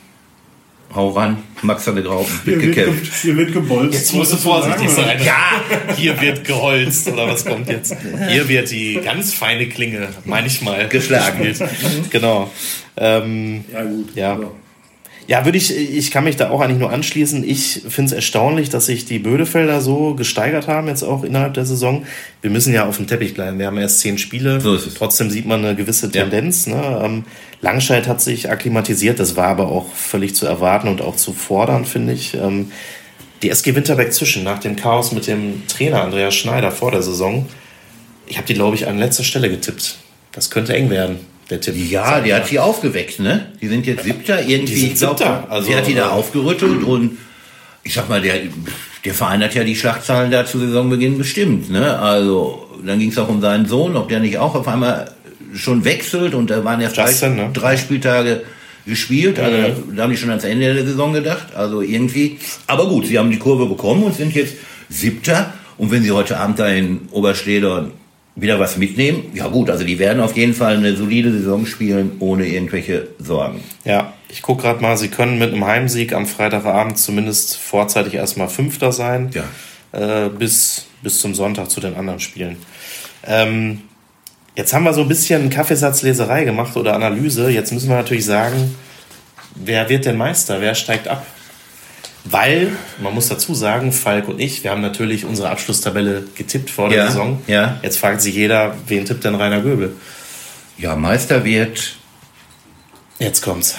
hau 0.93 1.09
ran, 1.09 1.37
Max 1.61 1.85
hat 1.87 1.95
Graupen, 2.03 2.31
Hier 2.45 2.53
wird 2.55 2.63
wird, 2.65 2.75
ge 2.75 2.85
gekämpft. 2.85 3.13
hier 3.21 3.37
wird 3.37 3.53
gebolzt. 3.53 3.93
Jetzt 3.93 4.13
musst 4.13 4.33
du 4.33 4.37
vorsichtig 4.37 4.89
sein. 4.89 5.15
oder? 5.17 5.23
Ja, 5.23 5.61
hier 5.95 6.19
wird 6.21 6.43
geholzt 6.43 7.07
oder 7.07 7.27
was 7.27 7.45
kommt 7.45 7.67
jetzt? 7.69 7.95
Hier 8.29 8.47
wird 8.49 8.69
die 8.71 8.99
ganz 9.03 9.33
feine 9.33 9.67
Klinge 9.69 10.09
manchmal 10.25 10.87
Geschlagen. 10.89 11.43
gespielt. 11.43 11.69
Genau. 12.09 12.49
Ähm, 12.97 13.63
Ja, 13.71 13.83
gut. 13.83 14.09
Ja. 14.15 14.37
So. 14.37 14.55
Ja, 15.27 15.45
würde 15.45 15.57
ich, 15.57 15.75
ich 15.75 16.11
kann 16.11 16.23
mich 16.23 16.35
da 16.35 16.49
auch 16.49 16.61
eigentlich 16.61 16.79
nur 16.79 16.91
anschließen. 16.91 17.47
Ich 17.47 17.81
finde 17.87 18.09
es 18.09 18.11
erstaunlich, 18.11 18.69
dass 18.69 18.87
sich 18.87 19.05
die 19.05 19.19
Bödefelder 19.19 19.79
so 19.81 20.15
gesteigert 20.15 20.67
haben, 20.67 20.87
jetzt 20.87 21.03
auch 21.03 21.23
innerhalb 21.23 21.53
der 21.53 21.65
Saison. 21.65 22.05
Wir 22.41 22.49
müssen 22.49 22.73
ja 22.73 22.85
auf 22.85 22.97
dem 22.97 23.07
Teppich 23.07 23.33
bleiben. 23.33 23.59
Wir 23.59 23.67
haben 23.67 23.77
erst 23.77 23.99
zehn 23.99 24.17
Spiele. 24.17 24.59
So 24.59 24.75
ist 24.75 24.87
es. 24.87 24.93
Trotzdem 24.95 25.29
sieht 25.29 25.45
man 25.45 25.63
eine 25.63 25.75
gewisse 25.75 26.11
Tendenz. 26.11 26.67
Ne? 26.67 27.01
Ähm, 27.03 27.23
Langscheid 27.61 28.07
hat 28.07 28.21
sich 28.21 28.49
akklimatisiert. 28.49 29.19
Das 29.19 29.35
war 29.35 29.47
aber 29.47 29.69
auch 29.69 29.93
völlig 29.93 30.35
zu 30.35 30.45
erwarten 30.45 30.87
und 30.87 31.01
auch 31.01 31.15
zu 31.15 31.33
fordern, 31.33 31.85
finde 31.85 32.13
ich. 32.13 32.33
Ähm, 32.33 32.71
die 33.41 33.49
SG 33.49 33.75
Winterberg 33.75 34.13
zwischen, 34.13 34.43
nach 34.43 34.59
dem 34.59 34.75
Chaos 34.75 35.11
mit 35.11 35.27
dem 35.27 35.67
Trainer 35.67 36.03
Andreas 36.03 36.35
Schneider 36.35 36.71
vor 36.71 36.91
der 36.91 37.01
Saison, 37.01 37.47
ich 38.27 38.37
habe 38.37 38.47
die, 38.47 38.53
glaube 38.53 38.75
ich, 38.75 38.87
an 38.87 38.97
letzter 38.97 39.23
Stelle 39.23 39.49
getippt. 39.49 39.97
Das 40.31 40.49
könnte 40.49 40.73
eng 40.73 40.89
werden, 40.89 41.19
der 41.51 41.61
Tipp. 41.61 41.75
Ja, 41.75 42.21
die 42.21 42.33
hat 42.33 42.47
sie 42.47 42.59
aufgeweckt, 42.59 43.19
ne? 43.19 43.51
Die 43.61 43.67
sind 43.67 43.85
jetzt 43.85 44.03
Siebter, 44.03 44.41
irgendwie, 44.41 44.73
Die 44.73 44.79
sind 44.79 44.97
glaub, 44.97 45.17
Siebter, 45.17 45.47
also, 45.49 45.67
sie 45.67 45.75
hat 45.75 45.85
die 45.85 45.93
da 45.93 46.07
äh, 46.07 46.11
aufgerüttelt 46.11 46.83
und 46.83 47.17
ich 47.83 47.93
sag 47.93 48.09
mal, 48.09 48.21
der, 48.21 48.35
der 49.03 49.13
Verein 49.13 49.43
hat 49.43 49.53
ja 49.53 49.63
die 49.63 49.75
Schlagzahlen 49.75 50.31
da 50.31 50.45
zu 50.45 50.59
Saisonbeginn 50.59 51.17
bestimmt, 51.17 51.69
ne? 51.69 51.99
Also, 51.99 52.67
dann 52.85 52.99
ging 52.99 53.09
es 53.09 53.17
auch 53.17 53.29
um 53.29 53.41
seinen 53.41 53.67
Sohn, 53.67 53.95
ob 53.95 54.09
der 54.09 54.19
nicht 54.19 54.37
auch 54.37 54.55
auf 54.55 54.67
einmal 54.67 55.11
schon 55.53 55.83
wechselt 55.83 56.33
und 56.33 56.49
da 56.49 56.63
waren 56.63 56.79
ja 56.79 56.89
drei, 56.89 57.07
Justin, 57.07 57.35
ne? 57.35 57.49
drei 57.53 57.75
Spieltage 57.77 58.43
gespielt, 58.85 59.37
also 59.37 59.83
da 59.95 60.03
haben 60.03 60.11
die 60.11 60.17
schon 60.17 60.29
ans 60.29 60.43
Ende 60.43 60.73
der 60.73 60.85
Saison 60.85 61.13
gedacht, 61.13 61.53
also 61.55 61.81
irgendwie. 61.81 62.39
Aber 62.65 62.87
gut, 62.87 63.05
sie 63.05 63.19
haben 63.19 63.29
die 63.29 63.37
Kurve 63.37 63.67
bekommen 63.67 64.03
und 64.03 64.15
sind 64.15 64.33
jetzt 64.33 64.55
Siebter 64.89 65.53
und 65.77 65.91
wenn 65.91 66.01
sie 66.01 66.11
heute 66.11 66.37
Abend 66.39 66.57
da 66.57 66.67
in 66.67 67.01
Oberstedern 67.11 67.91
wieder 68.35 68.59
was 68.59 68.77
mitnehmen, 68.77 69.25
ja 69.33 69.47
gut, 69.47 69.69
also 69.69 69.83
die 69.83 69.99
werden 69.99 70.21
auf 70.21 70.37
jeden 70.37 70.53
Fall 70.53 70.77
eine 70.77 70.95
solide 70.95 71.31
Saison 71.31 71.65
spielen, 71.65 72.13
ohne 72.19 72.47
irgendwelche 72.47 73.09
Sorgen. 73.19 73.61
Ja, 73.83 74.13
ich 74.29 74.41
gucke 74.41 74.63
gerade 74.63 74.81
mal, 74.81 74.97
sie 74.97 75.09
können 75.09 75.37
mit 75.37 75.51
einem 75.51 75.65
Heimsieg 75.65 76.13
am 76.13 76.25
Freitagabend 76.25 76.97
zumindest 76.97 77.57
vorzeitig 77.57 78.13
erstmal 78.13 78.47
Fünfter 78.47 78.93
sein. 78.93 79.31
Ja. 79.33 79.43
Äh, 79.91 80.29
bis, 80.29 80.85
bis 81.01 81.19
zum 81.19 81.35
Sonntag 81.35 81.69
zu 81.69 81.81
den 81.81 81.95
anderen 81.95 82.21
Spielen. 82.21 82.55
Ähm, 83.27 83.81
jetzt 84.55 84.73
haben 84.73 84.83
wir 84.83 84.93
so 84.93 85.01
ein 85.01 85.09
bisschen 85.09 85.49
Kaffeesatzleserei 85.49 86.45
gemacht 86.45 86.77
oder 86.77 86.93
Analyse. 86.93 87.49
Jetzt 87.49 87.73
müssen 87.73 87.89
wir 87.89 87.97
natürlich 87.97 88.25
sagen, 88.25 88.75
wer 89.55 89.89
wird 89.89 90.05
denn 90.05 90.15
Meister? 90.15 90.61
Wer 90.61 90.75
steigt 90.75 91.09
ab? 91.09 91.25
Weil, 92.23 92.71
man 93.01 93.13
muss 93.15 93.29
dazu 93.29 93.55
sagen, 93.55 93.91
Falk 93.91 94.27
und 94.27 94.39
ich, 94.39 94.63
wir 94.63 94.71
haben 94.71 94.81
natürlich 94.81 95.25
unsere 95.25 95.49
Abschlusstabelle 95.49 96.23
getippt 96.35 96.69
vor 96.69 96.89
der 96.89 96.97
Ja, 96.99 97.07
Saison. 97.07 97.41
ja. 97.47 97.79
Jetzt 97.81 97.97
fragt 97.97 98.21
sich 98.21 98.35
jeder, 98.35 98.75
wen 98.87 99.05
tippt 99.05 99.23
denn 99.23 99.35
Rainer 99.35 99.61
Göbel? 99.61 99.95
Ja, 100.77 100.95
Meister 100.95 101.43
wird 101.43 101.95
Jetzt 103.19 103.41
kommt's. 103.41 103.75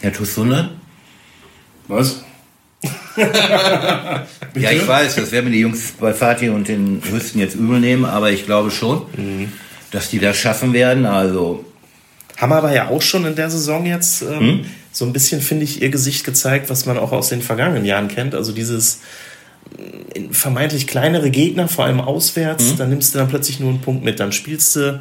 Herr 0.00 0.12
Tussunde. 0.12 0.70
Was? 1.88 2.22
Ja, 4.54 4.70
ich 4.70 4.86
weiß, 4.86 5.16
das 5.16 5.32
werden 5.32 5.46
mir 5.46 5.52
die 5.52 5.60
Jungs 5.60 5.92
bei 5.98 6.12
Fatih 6.14 6.50
und 6.50 6.68
den 6.68 7.02
Hüsten 7.10 7.40
jetzt 7.40 7.54
übel 7.56 7.80
nehmen, 7.80 8.04
aber 8.04 8.30
ich 8.30 8.44
glaube 8.46 8.70
schon, 8.70 9.02
dass 9.90 10.10
die 10.10 10.18
das 10.18 10.36
schaffen 10.36 10.72
werden. 10.72 11.04
Also, 11.06 11.64
Haben 12.36 12.52
aber 12.52 12.72
ja 12.72 12.88
auch 12.88 13.02
schon 13.02 13.24
in 13.26 13.34
der 13.34 13.50
Saison 13.50 13.84
jetzt 13.86 14.22
ähm, 14.22 14.38
Hm? 14.40 14.64
So 14.96 15.04
ein 15.04 15.12
bisschen, 15.12 15.42
finde 15.42 15.64
ich, 15.64 15.82
ihr 15.82 15.90
Gesicht 15.90 16.24
gezeigt, 16.24 16.70
was 16.70 16.86
man 16.86 16.96
auch 16.96 17.12
aus 17.12 17.28
den 17.28 17.42
vergangenen 17.42 17.84
Jahren 17.84 18.08
kennt. 18.08 18.34
Also 18.34 18.52
dieses 18.52 19.00
äh, 20.14 20.20
vermeintlich 20.30 20.86
kleinere 20.86 21.30
Gegner, 21.30 21.68
vor 21.68 21.84
allem 21.84 22.00
auswärts, 22.00 22.70
Hm? 22.70 22.76
dann 22.78 22.88
nimmst 22.88 23.14
du 23.14 23.18
dann 23.18 23.28
plötzlich 23.28 23.60
nur 23.60 23.68
einen 23.68 23.82
Punkt 23.82 24.02
mit. 24.04 24.20
Dann 24.20 24.32
spielst 24.32 24.74
du 24.76 24.98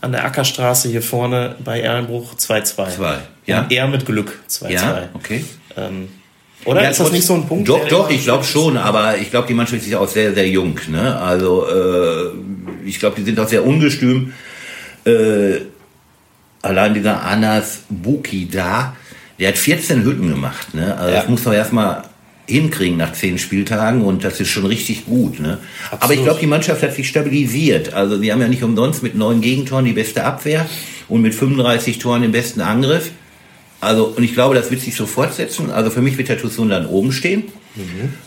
an 0.00 0.12
der 0.12 0.24
Ackerstraße 0.24 0.88
hier 0.88 1.02
vorne 1.02 1.54
bei 1.62 1.80
Erlenbruch 1.82 2.34
2-2. 2.34 2.88
Zwei, 2.96 3.18
ja. 3.44 3.60
Und 3.62 3.72
eher 3.72 3.86
mit 3.88 4.06
Glück 4.06 4.38
2-2. 4.48 4.70
ja, 4.70 5.08
okay. 5.12 5.44
Ähm, 5.76 6.08
oder 6.64 6.82
Ja, 6.82 6.88
ist 6.88 7.00
das 7.00 7.12
nicht 7.12 7.26
so 7.26 7.34
ein 7.34 7.46
Punkt? 7.46 7.68
Doch, 7.68 7.86
doch, 7.88 8.08
ich 8.08 8.22
glaube 8.24 8.42
schon, 8.44 8.78
aber 8.78 9.18
ich 9.18 9.30
glaube, 9.30 9.48
die 9.48 9.54
Mannschaft 9.54 9.86
ist 9.86 9.94
auch 9.94 10.08
sehr, 10.08 10.32
sehr 10.34 10.48
jung. 10.48 10.80
Ne? 10.88 11.14
Also, 11.20 11.66
äh, 11.68 12.88
ich 12.88 12.98
glaube, 12.98 13.16
die 13.16 13.24
sind 13.24 13.38
auch 13.38 13.48
sehr 13.48 13.66
ungestüm. 13.66 14.32
Äh, 15.04 15.58
allein 16.62 16.94
dieser 16.94 17.22
Anas 17.22 17.80
Buki 17.90 18.48
da, 18.50 18.96
der 19.38 19.48
hat 19.48 19.58
14 19.58 20.04
Hütten 20.04 20.28
gemacht. 20.28 20.74
Ne? 20.74 20.96
Also, 20.96 21.10
Ja. 21.14 21.20
das 21.20 21.28
muss 21.28 21.44
man 21.44 21.54
erstmal 21.54 22.02
hinkriegen 22.48 22.96
nach 22.96 23.12
10 23.12 23.38
Spieltagen 23.38 24.02
und 24.02 24.22
das 24.22 24.38
ist 24.40 24.48
schon 24.50 24.66
richtig 24.66 25.06
gut. 25.06 25.40
Ne? 25.40 25.58
Aber 25.98 26.14
ich 26.14 26.22
glaube, 26.22 26.38
die 26.40 26.46
Mannschaft 26.46 26.82
hat 26.82 26.94
sich 26.94 27.08
stabilisiert. 27.08 27.92
Also, 27.92 28.18
sie 28.18 28.32
haben 28.32 28.40
ja 28.40 28.48
nicht 28.48 28.62
umsonst 28.62 29.02
mit 29.02 29.14
neun 29.16 29.40
Gegentoren 29.40 29.84
die 29.84 29.92
beste 29.92 30.24
Abwehr 30.24 30.66
und 31.08 31.22
mit 31.22 31.34
35 31.34 31.98
Toren 31.98 32.22
den 32.22 32.32
besten 32.32 32.60
Angriff. 32.60 33.10
Also, 33.80 34.06
und 34.16 34.22
ich 34.22 34.32
glaube, 34.34 34.54
das 34.54 34.70
wird 34.70 34.80
sich 34.80 34.94
so 34.96 35.06
fortsetzen. 35.06 35.70
Also 35.70 35.90
für 35.90 36.00
mich 36.02 36.16
wird 36.16 36.28
der 36.28 36.38
Tusun 36.40 36.70
dann 36.70 36.86
oben 36.86 37.12
stehen. 37.12 37.44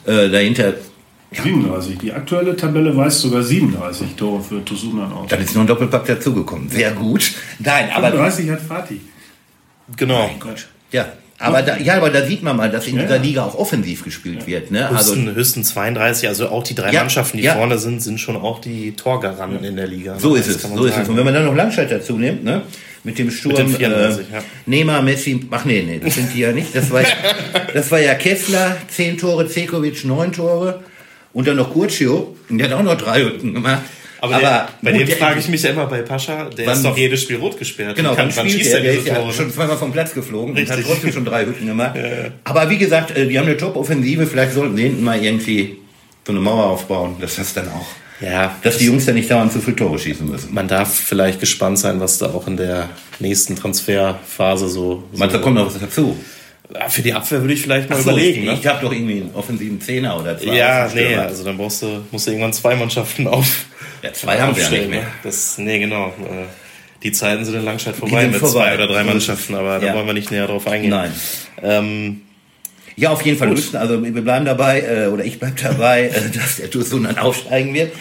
Äh, 0.06 0.30
dahinter, 0.30 0.76
37. 1.32 1.98
Die 1.98 2.12
aktuelle 2.12 2.56
Tabelle 2.56 2.96
weist 2.96 3.20
sogar 3.22 3.42
37 3.44 4.16
Tore 4.16 4.42
für 4.44 4.64
Tosunan 4.64 5.12
aus. 5.12 5.28
dann 5.30 5.42
ist 5.42 5.54
noch 5.56 5.62
ein 5.62 5.68
Doppelpack 5.68 6.06
dazugekommen. 6.06 6.70
Sehr 6.70 6.92
gut. 6.92 7.34
Nein, 7.60 7.90
aber 7.94 8.08
35 8.12 8.50
hat 8.52 8.62
Fatih. 8.62 9.00
Genau. 9.98 10.30
Ja, 10.92 11.08
aber 11.42 11.62
da, 11.62 11.78
ja, 11.78 11.96
aber 11.96 12.10
da 12.10 12.26
sieht 12.26 12.44
man 12.44 12.58
mal, 12.58 12.70
dass 12.70 12.86
in 12.88 12.96
Ja, 12.98 13.04
dieser 13.04 13.16
ja. 13.16 13.22
Liga 13.22 13.44
auch 13.46 13.56
offensiv 13.56 14.04
gespielt 14.04 14.46
wird. 14.46 14.72
Ne? 14.72 14.90
Also 14.90 15.14
Höchsten, 15.16 15.36
höchsten 15.36 15.64
32, 15.64 16.28
also 16.28 16.50
auch 16.50 16.64
die 16.64 16.76
drei 16.76 16.92
Ja, 16.92 17.00
Mannschaften, 17.00 17.38
die 17.38 17.44
ja. 17.44 17.56
vorne 17.56 17.78
sind, 17.78 18.02
sind 18.02 18.20
schon 18.20 18.36
auch 18.36 18.60
die 18.60 18.92
Torgaranten 18.92 19.64
in 19.64 19.78
der 19.78 19.88
Liga. 19.88 20.20
so 20.20 20.36
ist 20.36 20.50
Das 20.50 20.56
es, 20.58 20.62
so 20.64 20.84
ist 20.84 20.92
es. 20.92 20.96
sagen. 20.98 21.10
Und 21.12 21.18
wenn 21.18 21.24
man 21.26 21.34
dann 21.34 21.46
noch 21.46 21.56
Langscheid 21.56 21.90
dazu 21.90 22.18
nimmt, 22.18 22.44
ne? 22.44 22.64
Mit 23.06 23.18
dem 23.18 23.32
Sturm, 23.32 23.54
Mit 23.54 23.68
den 23.68 23.76
34, 23.78 24.26
äh, 24.30 24.34
ja. 24.36 24.44
Neymar, 24.66 25.02
Messi, 25.02 25.40
ach 25.52 25.64
nee, 25.64 25.82
nee, 25.88 26.02
das 26.04 26.16
sind 26.16 26.34
die 26.36 26.40
ja 26.42 26.52
nicht. 26.52 26.76
Das 26.76 26.92
war, 26.92 27.02
das 27.74 27.90
war 27.90 28.02
ja 28.02 28.14
Kessler, 28.16 28.76
10 28.90 29.18
Tore, 29.18 29.48
Zekovic, 29.48 30.04
9 30.04 30.34
Tore. 30.34 30.82
Und 31.32 31.48
dann 31.48 31.56
noch 31.56 31.72
Curcio, 31.72 32.36
der 32.50 32.68
hat 32.70 32.74
auch 32.74 32.84
noch 32.84 32.98
drei 32.98 33.22
Hütten 33.24 33.54
gemacht. 33.54 33.84
Aber, 34.22 34.40
der, 34.40 34.70
bei 34.82 34.92
gut, 34.92 35.02
dem 35.02 35.08
frage 35.18 35.40
ich 35.40 35.48
mich 35.48 35.64
ja 35.64 35.70
immer 35.72 35.86
bei 35.88 36.02
Pascha, 36.02 36.46
der 36.46 36.66
Wann- 36.68 36.74
ist 36.78 36.84
doch 36.86 36.98
jedes 36.98 37.22
Spiel 37.24 37.38
rot 37.38 37.58
gesperrt. 37.58 37.96
Genau, 37.96 38.16
Kann, 38.16 38.30
wann 38.36 38.50
schießt 38.50 38.72
der? 38.74 38.78
er 38.80 38.84
Der 38.84 38.94
ist 38.94 39.08
ja 39.08 39.32
schon 39.32 39.52
zweimal 39.52 39.78
vom 39.78 39.92
Platz 39.92 40.14
geflogen 40.14 40.56
und 40.56 40.62
hat 40.62 40.78
Richtig. 40.78 40.86
trotzdem 40.94 41.12
schon 41.14 41.26
drei 41.26 41.46
Hütten 41.46 41.66
gemacht. 41.68 41.98
Aber 42.44 42.70
wie 42.70 42.78
gesagt, 42.78 43.16
äh, 43.16 43.28
die 43.28 43.38
haben 43.40 43.46
eine 43.48 43.58
Top-Offensive. 43.58 44.26
Vielleicht 44.28 44.54
sollten 44.54 44.76
sie 44.76 44.84
hinten 44.84 45.04
mal 45.04 45.24
irgendwie 45.24 45.78
so 46.26 46.32
eine 46.34 46.42
Mauer 46.42 46.66
aufbauen, 46.66 47.16
dass 47.22 47.38
das 47.38 47.54
dann 47.54 47.68
auch, 47.70 47.88
Ja, 48.22 48.56
dass 48.62 48.78
die 48.78 48.86
Jungs 48.86 49.06
dann 49.06 49.16
nicht 49.16 49.32
dauernd 49.32 49.52
zu 49.54 49.60
viele 49.62 49.76
Tore 49.78 49.98
schießen 49.98 50.30
müssen. 50.30 50.54
man 50.54 50.68
darf 50.68 50.94
vielleicht 50.94 51.40
gespannt 51.40 51.80
sein, 51.80 52.00
was 52.00 52.18
da 52.20 52.28
auch 52.28 52.46
in 52.48 52.58
der 52.58 52.90
nächsten 53.20 53.56
Transferphase 53.56 54.68
so. 54.70 55.04
so 55.12 55.18
Meinst 55.18 55.34
du, 55.34 55.40
da 55.40 55.44
kommt 55.44 55.56
noch 55.56 55.66
was 55.68 55.80
dazu? 55.80 56.16
Ja, 56.74 56.88
Für 56.88 57.02
die 57.02 57.14
Abwehr 57.14 57.42
würde 57.42 57.54
ich 57.56 57.62
vielleicht 57.64 57.90
mal 57.90 57.96
so, 57.96 58.12
überlegen. 58.12 58.42
Ich, 58.42 58.46
ne? 58.46 58.58
ich 58.62 58.68
habe 58.68 58.80
doch 58.86 58.92
irgendwie 58.92 59.22
einen 59.22 59.32
offensiven 59.34 59.82
Zehner 59.82 60.20
oder 60.20 60.38
zwei. 60.38 60.56
Ja, 60.56 60.88
nee, 60.94 61.16
also 61.16 61.44
dann 61.44 61.58
brauchst 61.58 61.82
du, 61.82 61.88
musst 62.12 62.28
du 62.28 62.32
irgendwann 62.32 62.54
zwei 62.54 62.76
Mannschaften 62.76 63.26
auf. 63.28 63.66
Ja, 64.02 64.14
zwei 64.14 64.40
haben 64.40 64.56
wir 64.56 64.64
ja 64.64 64.70
nicht 64.70 64.90
mehr. 64.90 65.02
ne? 65.02 65.08
Das, 65.24 65.58
nee, 65.58 65.80
genau. 65.80 66.08
Äh, 66.08 66.46
Die 67.04 67.12
Zeiten 67.12 67.46
sind 67.46 67.56
in 67.56 67.64
Langstadt 67.66 67.96
vorbei 67.96 68.28
mit 68.28 68.36
vorbei. 68.38 68.52
zwei 68.54 68.74
oder 68.76 68.88
drei 68.88 69.04
Mannschaften, 69.04 69.56
aber 69.56 69.80
da 69.80 69.88
Ja. 69.88 69.94
wollen 69.96 70.08
wir 70.08 70.14
nicht 70.14 70.32
näher 70.32 70.48
drauf 70.48 70.68
eingehen. 70.68 70.90
Nein. 70.92 71.12
Ähm, 71.62 72.22
Ja, 72.96 73.12
auf 73.12 73.22
jeden 73.22 73.38
Fall. 73.38 73.48
Müssen, 73.50 73.78
also 73.78 74.04
wir 74.04 74.12
bleiben 74.22 74.44
dabei, 74.46 74.82
äh, 74.82 75.08
oder 75.08 75.24
ich 75.24 75.40
bleibe 75.40 75.56
dabei, 75.62 76.04
äh, 76.14 76.30
dass 76.38 76.58
der 76.58 76.70
Tusun 76.70 77.04
dann 77.06 77.18
aufsteigen 77.18 77.74
wird. 77.74 77.94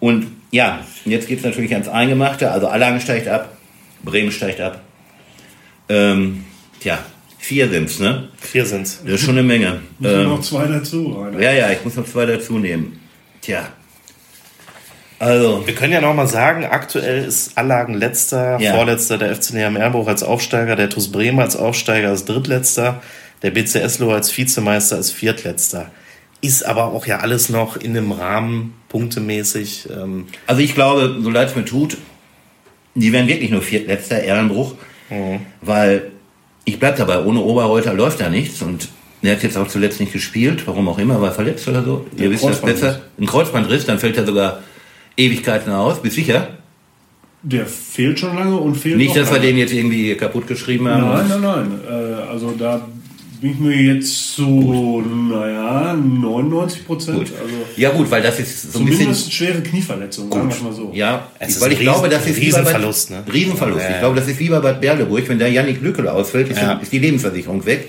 Und 0.00 0.26
ja, 0.50 0.84
jetzt 1.04 1.28
geht's 1.28 1.44
natürlich 1.44 1.72
ans 1.72 1.86
Eingemachte. 1.88 2.50
Also 2.50 2.66
Allagen 2.66 3.00
steigt 3.00 3.28
ab, 3.28 3.56
Bremen 4.02 4.32
steigt 4.32 4.60
ab. 4.60 4.80
Ähm, 5.88 6.44
tja, 6.80 6.98
vier 7.38 7.68
sind's, 7.68 7.98
ne? 8.00 8.28
vier 8.40 8.66
sind's. 8.66 9.00
Das 9.04 9.14
ist 9.14 9.20
schon 9.22 9.34
eine 9.38 9.42
Menge. 9.44 9.80
Müssen 9.98 10.20
Ähm, 10.22 10.28
noch 10.28 10.40
zwei 10.40 10.66
dazu. 10.66 11.12
Rainer. 11.12 11.40
ja, 11.40 11.52
ja, 11.52 11.70
ich 11.70 11.84
muss 11.84 11.94
noch 11.94 12.06
zwei 12.06 12.26
dazu 12.26 12.58
nehmen. 12.58 13.00
Tja. 13.40 13.68
Also, 15.22 15.64
Wir 15.64 15.74
können 15.76 15.92
ja 15.92 16.00
noch 16.00 16.14
mal 16.14 16.26
sagen, 16.26 16.64
aktuell 16.64 17.24
ist 17.24 17.56
Allagen 17.56 17.94
letzter, 17.94 18.58
Ja. 18.58 18.74
vorletzter 18.74 19.18
der 19.18 19.30
FC 19.36 19.52
Neheim 19.54 19.76
Erlenbruch 19.76 20.08
als 20.08 20.24
Aufsteiger, 20.24 20.74
der 20.74 20.90
TuS 20.90 21.12
Bremen 21.12 21.38
als 21.38 21.54
Aufsteiger 21.54 22.08
als 22.08 22.24
drittletzter, 22.24 23.00
der 23.42 23.52
BCSLO 23.52 24.12
als 24.12 24.36
Vizemeister 24.36 24.96
als 24.96 25.12
viertletzter. 25.12 25.92
Ist 26.40 26.66
aber 26.66 26.86
auch 26.86 27.06
ja 27.06 27.20
alles 27.20 27.50
noch 27.50 27.76
in 27.76 27.96
einem 27.96 28.10
Rahmen, 28.10 28.74
punktemäßig. 28.88 29.88
Ähm, 29.96 30.26
also 30.48 30.60
ich 30.60 30.74
glaube, 30.74 31.16
so 31.22 31.30
leid 31.30 31.50
es 31.50 31.54
mir 31.54 31.64
tut, 31.64 31.98
die 32.96 33.12
werden 33.12 33.28
wirklich 33.28 33.52
nur 33.52 33.62
Viertletzter, 33.62 34.20
Ehrenbruch. 34.24 34.74
Weil 35.60 36.10
ich 36.64 36.80
bleib 36.80 36.96
dabei, 36.96 37.22
ohne 37.22 37.38
Oberreuter 37.40 37.94
läuft 37.94 38.20
da 38.20 38.28
nichts 38.28 38.60
und 38.60 38.88
er 39.22 39.36
hat 39.36 39.42
jetzt 39.44 39.56
auch 39.56 39.68
zuletzt 39.68 40.00
nicht 40.00 40.12
gespielt, 40.12 40.66
warum 40.66 40.88
auch 40.88 40.98
immer, 40.98 41.20
war 41.20 41.30
verletzt 41.30 41.68
oder 41.68 41.84
so. 41.84 42.06
Ihr 42.16 42.28
wisst 42.30 42.42
das 42.42 42.60
besser. 42.60 43.02
Ein 43.20 43.26
Kreuzbandriss, 43.26 43.86
dann 43.86 44.00
fällt 44.00 44.16
er 44.16 44.26
sogar 44.26 44.60
Ewigkeiten 45.16 45.72
aus. 45.72 46.00
Bist 46.02 46.16
sicher? 46.16 46.48
Der 47.42 47.66
fehlt 47.66 48.18
schon 48.20 48.36
lange 48.36 48.56
und 48.56 48.76
fehlt 48.76 48.96
Nicht, 48.96 49.16
dass 49.16 49.32
wir 49.32 49.40
den 49.40 49.56
jetzt 49.58 49.72
irgendwie 49.72 50.14
kaputt 50.14 50.46
geschrieben 50.46 50.88
haben. 50.88 51.02
Nein, 51.28 51.40
nein, 51.40 51.40
nein. 51.42 51.80
Äh, 51.88 52.30
also 52.30 52.52
da 52.56 52.86
bin 53.40 53.50
ich 53.50 53.58
mir 53.58 53.74
jetzt 53.94 54.34
so, 54.36 55.00
naja, 55.00 55.94
99 55.94 56.86
Prozent. 56.86 57.18
Gut. 57.18 57.32
Also 57.42 57.54
Ja 57.76 57.90
gut, 57.90 58.08
weil 58.12 58.22
das 58.22 58.38
ist 58.38 58.72
so 58.72 58.78
ein 58.78 58.84
bisschen... 58.84 59.00
zumindest 59.00 59.32
schwere 59.32 59.60
Knieverletzung, 59.60 60.30
sagen 60.30 60.48
wir 60.48 60.54
es 60.54 60.62
mal 60.62 60.72
so. 60.72 60.92
Ja, 60.94 61.26
Es 61.40 61.48
ist 61.56 61.60
weil 61.60 61.70
ein 61.70 61.72
ich 61.72 61.80
glaube, 61.80 62.06
Riesen- 62.06 62.10
das 62.12 62.26
ist 62.28 62.36
wie 62.36 62.40
bei 62.40 62.58
Riesenverlust, 62.58 63.10
Bad, 63.10 63.26
ne? 63.26 63.34
Riesenverlust. 63.34 63.80
Ja, 63.82 63.88
ja. 63.88 63.94
Ich 63.94 63.98
glaube, 64.00 64.16
das 64.20 64.28
ist 64.28 64.38
wie 64.38 64.48
bei 64.48 64.60
Bad 64.60 64.80
Berleburg. 64.80 65.28
Wenn 65.28 65.38
der 65.40 65.48
Yannick 65.50 65.82
Lückel 65.82 66.06
ausfällt, 66.08 66.48
ist, 66.50 66.60
Ja. 66.62 66.74
ist 66.74 66.92
die 66.92 67.00
Lebensversicherung 67.00 67.66
weg. 67.66 67.88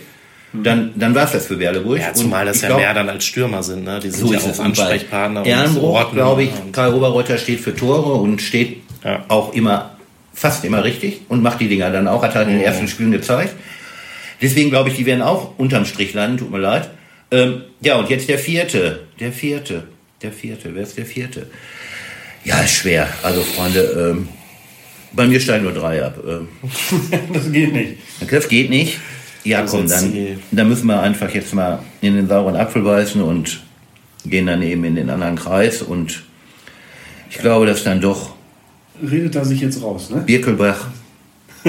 Dann, 0.54 0.92
dann 0.96 1.16
war 1.16 1.26
es 1.26 1.32
das 1.32 1.48
für 1.48 1.58
Berleburg. 1.58 2.00
Ja, 2.00 2.14
zumal 2.14 2.46
das 2.46 2.62
ja 2.62 2.68
glaub, 2.68 2.80
mehr 2.80 2.94
dann 2.94 3.10
als 3.10 3.26
Stürmer 3.26 3.64
sind, 3.64 3.84
ne? 3.86 4.00
Die 4.00 4.10
sind 4.12 4.28
So 4.28 4.34
ja 4.34 4.40
auch 4.40 4.60
Ansprechpartner 4.60 5.42
und 5.42 5.48
Ehrenbruch, 5.48 6.12
glaube 6.12 6.44
ich, 6.44 6.52
Karl 6.72 6.94
Oberreuter 6.94 7.38
steht 7.40 7.60
für 7.60 7.76
Tore 7.76 8.14
und 8.14 8.40
steht 8.42 8.78
Ja. 9.04 9.26
auch 9.30 9.54
immer, 9.54 9.98
fast 10.34 10.64
immer 10.64 10.84
richtig 10.84 11.22
und 11.28 11.42
macht 11.42 11.60
die 11.60 11.68
Dinger 11.68 11.90
dann 11.90 12.08
auch, 12.08 12.22
hat 12.24 12.36
halt 12.36 12.48
in 12.48 12.54
den 12.54 12.60
Mhm. 12.60 12.66
ersten 12.68 12.88
Spielen 12.88 13.12
gezeigt. 13.12 13.56
Deswegen 14.42 14.70
glaube 14.70 14.90
ich, 14.90 14.96
die 14.96 15.06
werden 15.08 15.22
auch 15.24 15.58
unterm 15.58 15.86
Strich 15.86 16.14
landen, 16.14 16.38
tut 16.38 16.52
mir 16.52 16.60
leid. 16.60 16.90
Ähm, 17.32 17.62
ja, 17.82 17.96
und 17.96 18.10
jetzt 18.12 18.30
der 18.30 18.38
vierte. 18.38 19.00
Der 19.20 19.32
vierte. 19.32 19.86
Der 20.22 20.32
vierte. 20.32 20.70
Wer 20.76 20.84
ist 20.84 20.98
der 20.98 21.06
vierte? 21.06 21.48
Ja, 22.44 22.60
ist 22.62 22.74
schwer. 22.76 23.08
Also, 23.24 23.42
Freunde, 23.42 24.12
ähm, 24.12 24.28
bei 25.14 25.26
mir 25.26 25.40
steigen 25.40 25.64
nur 25.64 25.74
drei 25.74 26.04
ab. 26.04 26.18
Ähm, 26.28 26.48
Das 27.34 27.52
geht 27.52 27.74
nicht. 27.74 27.94
das 28.30 28.48
geht 28.50 28.70
nicht. 28.70 29.00
Ja, 29.44 29.60
Also 29.60 29.78
komm, 29.78 29.88
dann, 29.90 30.12
die- 30.12 30.38
dann 30.52 30.70
müssen 30.70 30.88
wir 30.88 31.02
einfach 31.02 31.30
jetzt 31.34 31.54
mal 31.54 31.80
in 32.02 32.16
den 32.16 32.28
sauren 32.28 32.56
Apfel 32.56 32.82
beißen 32.84 33.22
und 33.22 33.62
gehen 34.26 34.46
dann 34.46 34.62
eben 34.62 34.84
in 34.86 34.96
den 34.96 35.10
anderen 35.10 35.36
Kreis. 35.36 35.82
Und 35.82 36.24
ich 37.30 37.38
glaube, 37.40 37.66
dass 37.66 37.84
dann 37.84 38.00
doch 38.02 38.34
Redet 39.02 39.36
er 39.36 39.44
sich 39.44 39.60
jetzt 39.60 39.82
raus, 39.82 40.10
ne? 40.12 40.18
Birkelbach 40.22 40.88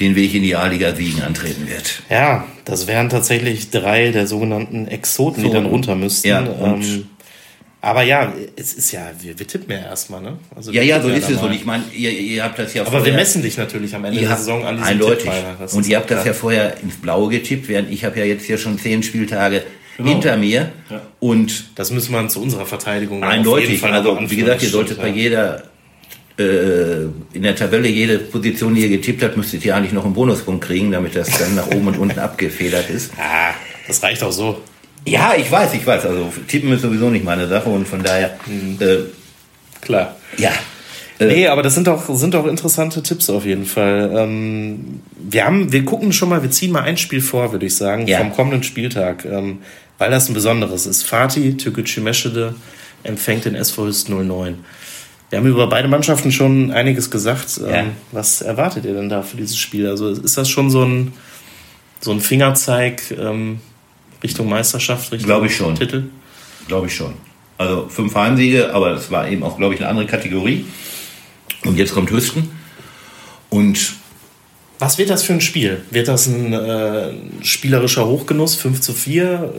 den 0.00 0.14
Weg 0.14 0.34
in 0.34 0.42
die 0.42 0.54
A-Liga 0.56 0.94
Siegen 0.94 1.22
antreten 1.22 1.68
wird. 1.68 2.02
Ja, 2.08 2.44
das 2.64 2.86
wären 2.86 3.08
tatsächlich 3.08 3.70
drei 3.70 4.10
der 4.12 4.26
sogenannten 4.26 4.86
Exoten, 4.88 5.42
die 5.42 5.48
So. 5.48 5.54
dann 5.54 5.66
runter 5.66 5.94
müssten. 5.96 6.28
Ja, 6.28 6.40
und- 6.40 6.84
ähm, 6.84 7.04
aber 7.82 8.02
ja, 8.02 8.32
es 8.56 8.74
ist 8.74 8.92
ja, 8.92 9.10
wir, 9.20 9.38
wir 9.38 9.46
tippen 9.46 9.70
ja 9.72 9.78
erstmal, 9.78 10.20
ne? 10.20 10.36
Also 10.54 10.70
Ja, 10.70 10.82
wir 10.82 10.88
ja, 10.88 11.00
so 11.02 11.08
ist 11.08 11.30
es. 11.30 11.38
Und 11.40 11.52
ich 11.52 11.64
meine, 11.64 11.84
ihr, 11.96 12.10
ihr 12.10 12.44
habt 12.44 12.58
das 12.58 12.74
ja 12.74 12.82
aber 12.82 12.92
wir 12.92 12.98
vorher- 12.98 13.14
messen 13.16 13.42
dich 13.42 13.56
natürlich 13.56 13.94
am 13.94 14.04
Ende 14.04 14.20
der 14.20 14.36
Saison 14.36 14.64
an 14.66 14.76
diesem 14.76 14.88
eindeutig. 14.88 15.30
Und 15.72 15.86
ihr 15.88 15.96
habt 15.96 16.10
das 16.10 16.24
ja 16.24 16.32
vorher 16.34 16.76
ins 16.82 16.96
Blaue 16.96 17.30
getippt, 17.30 17.68
während 17.68 17.90
ich 17.90 18.04
habe 18.04 18.18
ja 18.18 18.24
jetzt 18.26 18.44
hier 18.44 18.58
schon 18.58 18.78
zehn 18.78 19.02
Spieltage 19.02 19.62
Genau. 19.96 20.12
hinter 20.12 20.36
mir. 20.38 20.72
Ja. 20.88 21.02
Und 21.20 21.64
Das 21.74 21.90
müssen 21.90 22.12
wir 22.12 22.26
zu 22.28 22.40
unserer 22.40 22.64
Verteidigung 22.64 23.22
eindeutig. 23.22 23.82
Also 23.84 24.18
wie 24.30 24.36
gesagt, 24.36 24.62
ihr 24.62 24.68
solltet 24.70 24.96
stimmt, 24.98 25.02
bei 25.02 25.08
ja. 25.08 25.14
jeder 25.14 25.62
äh, 26.38 27.04
in 27.34 27.42
der 27.42 27.54
Tabelle 27.54 27.86
jede 27.88 28.18
Position, 28.18 28.74
die 28.74 28.80
ihr 28.82 28.88
getippt 28.88 29.22
habt, 29.22 29.36
müsstet 29.36 29.62
ihr 29.64 29.76
eigentlich 29.76 29.92
noch 29.92 30.04
einen 30.06 30.14
Bonuspunkt 30.14 30.64
kriegen, 30.64 30.90
damit 30.90 31.14
das 31.16 31.28
dann 31.38 31.54
nach 31.54 31.66
oben 31.66 31.88
und 31.88 31.98
unten 31.98 32.18
abgefedert 32.28 32.88
ist. 32.88 33.12
Ah, 33.18 33.52
das 33.86 34.02
reicht 34.02 34.22
auch 34.22 34.32
so. 34.32 34.60
Ja, 35.06 35.34
ich 35.36 35.50
weiß, 35.50 35.74
ich 35.74 35.86
weiß. 35.86 36.06
Also 36.06 36.32
tippen 36.46 36.72
ist 36.72 36.82
sowieso 36.82 37.10
nicht 37.10 37.24
meine 37.24 37.48
Sache 37.48 37.68
und 37.68 37.86
von 37.88 38.02
daher, 38.02 38.36
Mhm. 38.46 38.76
äh, 38.80 38.98
Klar. 39.80 40.16
ja. 40.36 40.50
Nee, 41.22 41.48
aber 41.48 41.62
das 41.62 41.74
sind 41.74 41.86
doch, 41.86 42.08
sind 42.14 42.32
doch 42.32 42.46
interessante 42.46 43.02
Tipps 43.02 43.28
auf 43.28 43.44
jeden 43.44 43.66
Fall. 43.66 44.10
Ähm, 44.16 45.00
wir 45.18 45.44
haben, 45.44 45.70
wir 45.70 45.84
gucken 45.84 46.14
schon 46.14 46.30
mal, 46.30 46.42
wir 46.42 46.50
ziehen 46.50 46.72
mal 46.72 46.80
ein 46.82 46.96
Spiel 46.96 47.20
vor, 47.20 47.52
würde 47.52 47.66
ich 47.66 47.76
sagen, 47.76 48.06
Ja. 48.06 48.18
vom 48.18 48.32
kommenden 48.32 48.62
Spieltag, 48.62 49.26
ähm, 49.26 49.58
weil 49.98 50.10
das 50.10 50.30
ein 50.30 50.34
besonderes 50.34 50.86
ist. 50.86 51.02
Fatih 51.06 51.58
Türkgücü 51.58 52.00
Meschede 52.00 52.54
empfängt 53.02 53.44
den 53.44 53.54
SV 53.54 53.86
Hüst 53.88 54.08
09. 54.08 54.60
Wir 55.28 55.38
haben 55.38 55.46
über 55.46 55.66
beide 55.68 55.88
Mannschaften 55.88 56.32
schon 56.32 56.70
einiges 56.70 57.10
gesagt. 57.10 57.60
Ähm, 57.66 57.70
Ja. 57.70 57.84
Was 58.12 58.40
erwartet 58.40 58.86
ihr 58.86 58.94
denn 58.94 59.10
da 59.10 59.20
für 59.22 59.36
dieses 59.36 59.58
Spiel? 59.58 59.88
Also 59.90 60.08
ist 60.08 60.38
das 60.38 60.48
schon 60.48 60.70
so 60.70 60.84
ein, 60.84 61.12
so 62.00 62.12
ein 62.12 62.20
Fingerzeig 62.20 63.02
ähm, 63.10 63.60
Richtung 64.22 64.48
Meisterschaft, 64.48 65.12
Richtung 65.12 65.26
Glaube 65.26 65.46
ich 65.46 65.56
schon. 65.56 65.74
Titel? 65.74 66.04
Glaube 66.68 66.86
ich 66.88 66.94
schon. 66.94 67.14
Also 67.58 67.88
fünf 67.88 68.14
Heimsiege, 68.14 68.72
aber 68.74 68.90
das 68.90 69.10
war 69.10 69.28
eben 69.28 69.42
auch, 69.42 69.56
glaube 69.58 69.74
ich, 69.74 69.80
eine 69.80 69.88
andere 69.88 70.06
Kategorie. 70.06 70.64
Und 71.64 71.76
jetzt 71.76 71.92
kommt 71.94 72.10
Hüsten. 72.10 72.50
Und 73.50 73.94
Was 74.78 74.96
wird 74.96 75.10
das 75.10 75.22
für 75.22 75.34
ein 75.34 75.40
Spiel? 75.42 75.82
Wird 75.90 76.08
das 76.08 76.26
ein 76.26 76.52
äh, 76.54 77.12
spielerischer 77.42 78.06
Hochgenuss, 78.06 78.54
5 78.56 78.80
zu 78.80 78.92
4, 78.94 79.52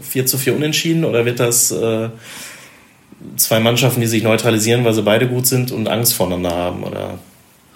äh, 0.00 0.02
4 0.02 0.26
zu 0.26 0.38
4 0.38 0.54
unentschieden? 0.54 1.04
Oder 1.04 1.24
wird 1.24 1.40
das 1.40 1.72
äh, 1.72 2.10
zwei 3.36 3.58
Mannschaften, 3.58 4.00
die 4.00 4.06
sich 4.06 4.22
neutralisieren, 4.22 4.84
weil 4.84 4.94
sie 4.94 5.02
beide 5.02 5.26
gut 5.26 5.46
sind 5.46 5.72
und 5.72 5.88
Angst 5.88 6.14
voneinander 6.14 6.54
haben? 6.54 6.84
Oder? 6.84 7.18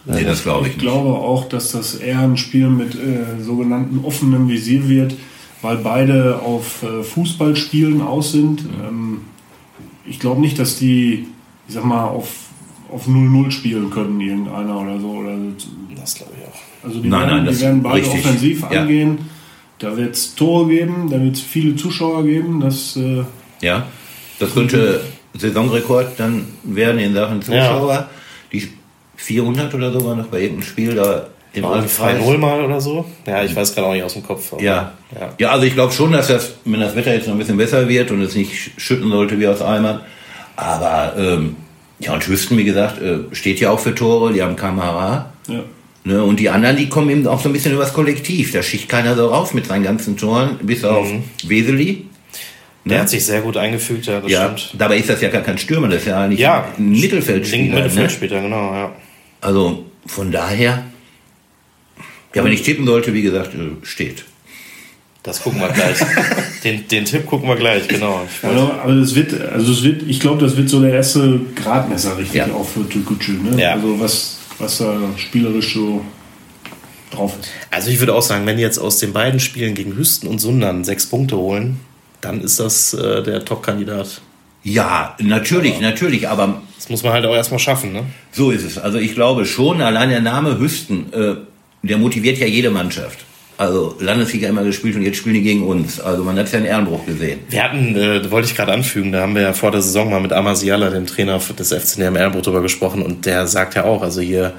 nee, 0.04 0.22
das 0.24 0.42
glaube 0.44 0.66
ich 0.68 0.74
Ich 0.74 0.76
nicht. 0.78 0.86
glaube 0.86 1.10
auch, 1.10 1.48
dass 1.48 1.72
das 1.72 1.96
eher 1.96 2.20
ein 2.20 2.36
Spiel 2.36 2.68
mit 2.68 2.94
äh, 2.94 3.42
sogenannten 3.42 4.04
offenem 4.04 4.48
Visier 4.48 4.88
wird, 4.88 5.14
weil 5.62 5.76
beide 5.78 6.40
auf 6.40 6.82
äh, 6.82 7.02
Fußballspielen 7.02 8.02
aus 8.02 8.32
sind. 8.32 8.60
Ähm, 8.86 9.22
ich 10.04 10.18
glaube 10.18 10.40
nicht, 10.40 10.58
dass 10.58 10.76
die, 10.78 11.26
ich 11.68 11.74
sag 11.74 11.84
mal, 11.84 12.04
auf, 12.04 12.28
auf 12.90 13.06
0-0 13.06 13.50
spielen 13.50 13.90
können, 13.90 14.20
irgendeiner 14.20 14.80
oder 14.80 14.98
so. 15.00 15.08
Oder, 15.10 15.36
Das 15.96 16.14
glaube 16.16 16.32
ich 16.38 16.46
auch. 16.48 16.86
also 16.88 17.00
die, 17.00 17.08
Nein, 17.08 17.28
werden, 17.28 17.44
nein, 17.44 17.54
die 17.54 17.60
werden 17.60 17.82
beide 17.82 17.96
richtig. 17.98 18.24
offensiv 18.24 18.62
Ja. 18.70 18.80
angehen. 18.82 19.18
Da 19.78 19.96
wird 19.96 20.14
es 20.14 20.34
Tore 20.36 20.68
geben, 20.68 21.08
da 21.10 21.20
wird 21.20 21.34
es 21.36 21.40
viele 21.40 21.74
Zuschauer 21.76 22.24
geben. 22.24 22.60
Das, 22.60 22.96
äh, 22.96 23.24
Ja, 23.60 23.86
das 24.38 24.52
könnte 24.54 25.00
Saisonrekord 25.34 26.18
dann 26.18 26.46
werden 26.64 26.98
in 27.00 27.14
Sachen 27.14 27.40
Zuschauer. 27.42 28.08
Die 28.52 28.68
400 29.16 29.72
oder 29.74 29.92
so 29.92 30.04
war 30.04 30.14
noch 30.16 30.26
bei 30.26 30.40
irgendeinem 30.42 30.66
Spiel 30.68 30.94
da 30.94 31.28
im 31.54 31.62
Mal 31.62 31.80
Altkreis. 31.80 32.20
2-0 32.22 32.38
mal 32.38 32.64
oder 32.64 32.80
so? 32.80 33.04
Ja, 33.26 33.42
ich 33.44 33.54
weiß 33.54 33.74
gerade 33.74 33.88
auch 33.88 33.92
nicht 33.92 34.02
aus 34.02 34.14
dem 34.14 34.22
Kopf. 34.22 34.52
Ja. 34.60 34.92
ja. 35.18 35.34
ja, 35.38 35.50
also 35.50 35.64
ich 35.66 35.74
glaube 35.74 35.92
schon, 35.92 36.12
dass 36.12 36.28
das, 36.28 36.54
wenn 36.64 36.80
das 36.80 36.96
Wetter 36.96 37.12
jetzt 37.14 37.26
noch 37.26 37.34
ein 37.34 37.38
bisschen 37.38 37.56
besser 37.58 37.88
wird 37.88 38.10
und 38.10 38.20
es 38.22 38.34
nicht 38.34 38.70
schütten 38.78 39.10
sollte 39.10 39.38
wie 39.38 39.46
aus 39.46 39.60
Eimern. 39.62 40.00
Aber 40.56 41.14
ähm, 41.18 41.56
ja, 41.98 42.12
und 42.14 42.26
Hüsten, 42.26 42.56
wie 42.58 42.64
gesagt, 42.64 43.00
äh, 43.00 43.18
steht 43.32 43.60
ja 43.60 43.70
auch 43.70 43.80
für 43.80 43.94
Tore, 43.94 44.32
die 44.32 44.42
haben 44.42 44.56
Kamera. 44.56 45.32
ja. 45.48 45.60
Ne, 46.04 46.20
und 46.20 46.40
die 46.40 46.50
anderen, 46.50 46.76
die 46.76 46.88
kommen 46.88 47.08
eben 47.10 47.24
auch 47.28 47.40
so 47.40 47.48
ein 47.48 47.52
bisschen 47.52 47.74
übers 47.74 47.92
Kollektiv. 47.94 48.50
Da 48.50 48.60
schicht 48.60 48.88
keiner 48.88 49.14
so 49.14 49.28
raus 49.28 49.54
mit 49.54 49.66
seinen 49.66 49.84
ganzen 49.84 50.16
Toren, 50.16 50.58
bis 50.60 50.82
auf 50.84 51.06
Weseli. 51.44 52.06
Der 52.84 52.96
Ne? 52.96 53.00
hat 53.02 53.08
sich 53.08 53.24
sehr 53.24 53.40
gut 53.40 53.56
eingefügt, 53.56 54.06
ja, 54.06 54.18
das 54.20 54.28
Ja, 54.28 54.58
stimmt. 54.58 54.80
dabei 54.82 54.96
ist 54.96 55.08
das 55.08 55.20
ja 55.20 55.28
gar 55.28 55.42
kein 55.42 55.58
Stürmer, 55.58 55.86
das 55.86 55.98
ist 55.98 56.08
ja 56.08 56.20
eigentlich 56.24 56.40
Ja, 56.40 56.64
ein 56.76 56.90
Mittelfeldspieler. 56.90 57.62
Ne? 57.68 57.74
Mittelfeldspieler, 57.82 58.40
genau, 58.40 58.74
ja. 58.74 58.90
Also 59.40 59.84
von 60.04 60.32
daher, 60.32 60.82
ja, 62.34 62.44
wenn 62.44 62.52
ich 62.52 62.62
tippen 62.62 62.86
sollte, 62.86 63.14
wie 63.14 63.22
gesagt, 63.22 63.54
äh, 63.54 63.84
steht. 63.84 64.24
Das 65.22 65.40
gucken 65.42 65.60
wir 65.60 65.68
gleich. 65.68 65.96
den, 66.64 66.88
den 66.88 67.04
Tipp 67.04 67.26
gucken 67.26 67.48
wir 67.48 67.54
gleich, 67.56 67.86
genau. 67.86 68.26
Also, 68.42 68.72
aber 68.72 68.92
es 68.94 69.14
wird, 69.14 69.40
also 69.40 69.72
es 69.72 69.82
wird, 69.84 70.02
ich 70.08 70.18
glaube, 70.18 70.44
das 70.44 70.56
wird 70.56 70.68
so 70.68 70.80
der 70.80 70.92
erste 70.94 71.40
Gradmesser 71.54 72.18
richtig 72.18 72.34
Ja. 72.34 72.46
auch 72.52 72.66
für 72.68 72.88
Türkgücü. 72.88 73.32
Ne? 73.32 73.60
Ja. 73.60 73.74
Also 73.74 74.00
was, 74.00 74.38
was 74.58 74.78
da 74.78 74.96
spielerisch 75.16 75.74
so 75.74 76.04
drauf 77.12 77.34
ist. 77.40 77.50
Also 77.70 77.90
ich 77.90 78.00
würde 78.00 78.14
auch 78.14 78.22
sagen, 78.22 78.46
wenn 78.46 78.56
die 78.56 78.62
jetzt 78.62 78.78
aus 78.78 78.98
den 78.98 79.12
beiden 79.12 79.38
Spielen 79.38 79.74
gegen 79.74 79.94
Hüsten 79.96 80.28
und 80.28 80.40
Sundern 80.40 80.82
sechs 80.82 81.06
Punkte 81.06 81.36
holen, 81.36 81.78
dann 82.20 82.40
ist 82.40 82.58
das 82.58 82.92
äh, 82.94 83.22
der 83.22 83.44
Top-Kandidat. 83.44 84.22
Ja, 84.64 85.16
natürlich, 85.20 85.80
natürlich, 85.80 86.28
aber 86.28 86.62
Das 86.76 86.88
muss 86.88 87.02
man 87.02 87.12
halt 87.12 87.26
auch 87.26 87.34
erstmal 87.34 87.58
schaffen, 87.60 87.92
ne? 87.92 88.04
so 88.32 88.50
ist 88.50 88.64
es. 88.64 88.78
Also 88.78 88.98
ich 88.98 89.14
glaube 89.14 89.44
schon, 89.44 89.80
allein 89.82 90.08
der 90.08 90.20
Name 90.20 90.58
Hüsten, 90.58 91.12
äh, 91.12 91.34
der 91.82 91.98
motiviert 91.98 92.38
ja 92.38 92.46
jede 92.46 92.70
Mannschaft. 92.70 93.24
Also 93.58 93.96
Landesliga 94.00 94.48
immer 94.48 94.64
gespielt 94.64 94.96
und 94.96 95.02
jetzt 95.02 95.18
spielen 95.18 95.34
die 95.34 95.42
gegen 95.42 95.66
uns. 95.66 96.00
Also 96.00 96.24
man 96.24 96.36
hat 96.38 96.50
ja 96.50 96.58
einen 96.58 96.66
Ehrenbruch 96.66 97.04
gesehen. 97.06 97.40
Wir 97.48 97.62
hatten, 97.62 97.94
äh, 97.96 98.30
wollte 98.30 98.48
ich 98.48 98.56
gerade 98.56 98.72
anfügen, 98.72 99.12
da 99.12 99.20
haben 99.20 99.34
wir 99.34 99.42
ja 99.42 99.52
vor 99.52 99.70
der 99.70 99.82
Saison 99.82 100.10
mal 100.10 100.20
mit 100.20 100.32
Amasiala, 100.32 100.90
dem 100.90 101.06
Trainer 101.06 101.38
des 101.38 101.72
FCNM 101.72 102.16
Erlenbrot, 102.16 102.46
drüber 102.46 102.62
gesprochen 102.62 103.02
und 103.02 103.26
der 103.26 103.46
sagt 103.46 103.74
ja 103.74 103.84
auch, 103.84 104.02
also 104.02 104.20
hier 104.20 104.54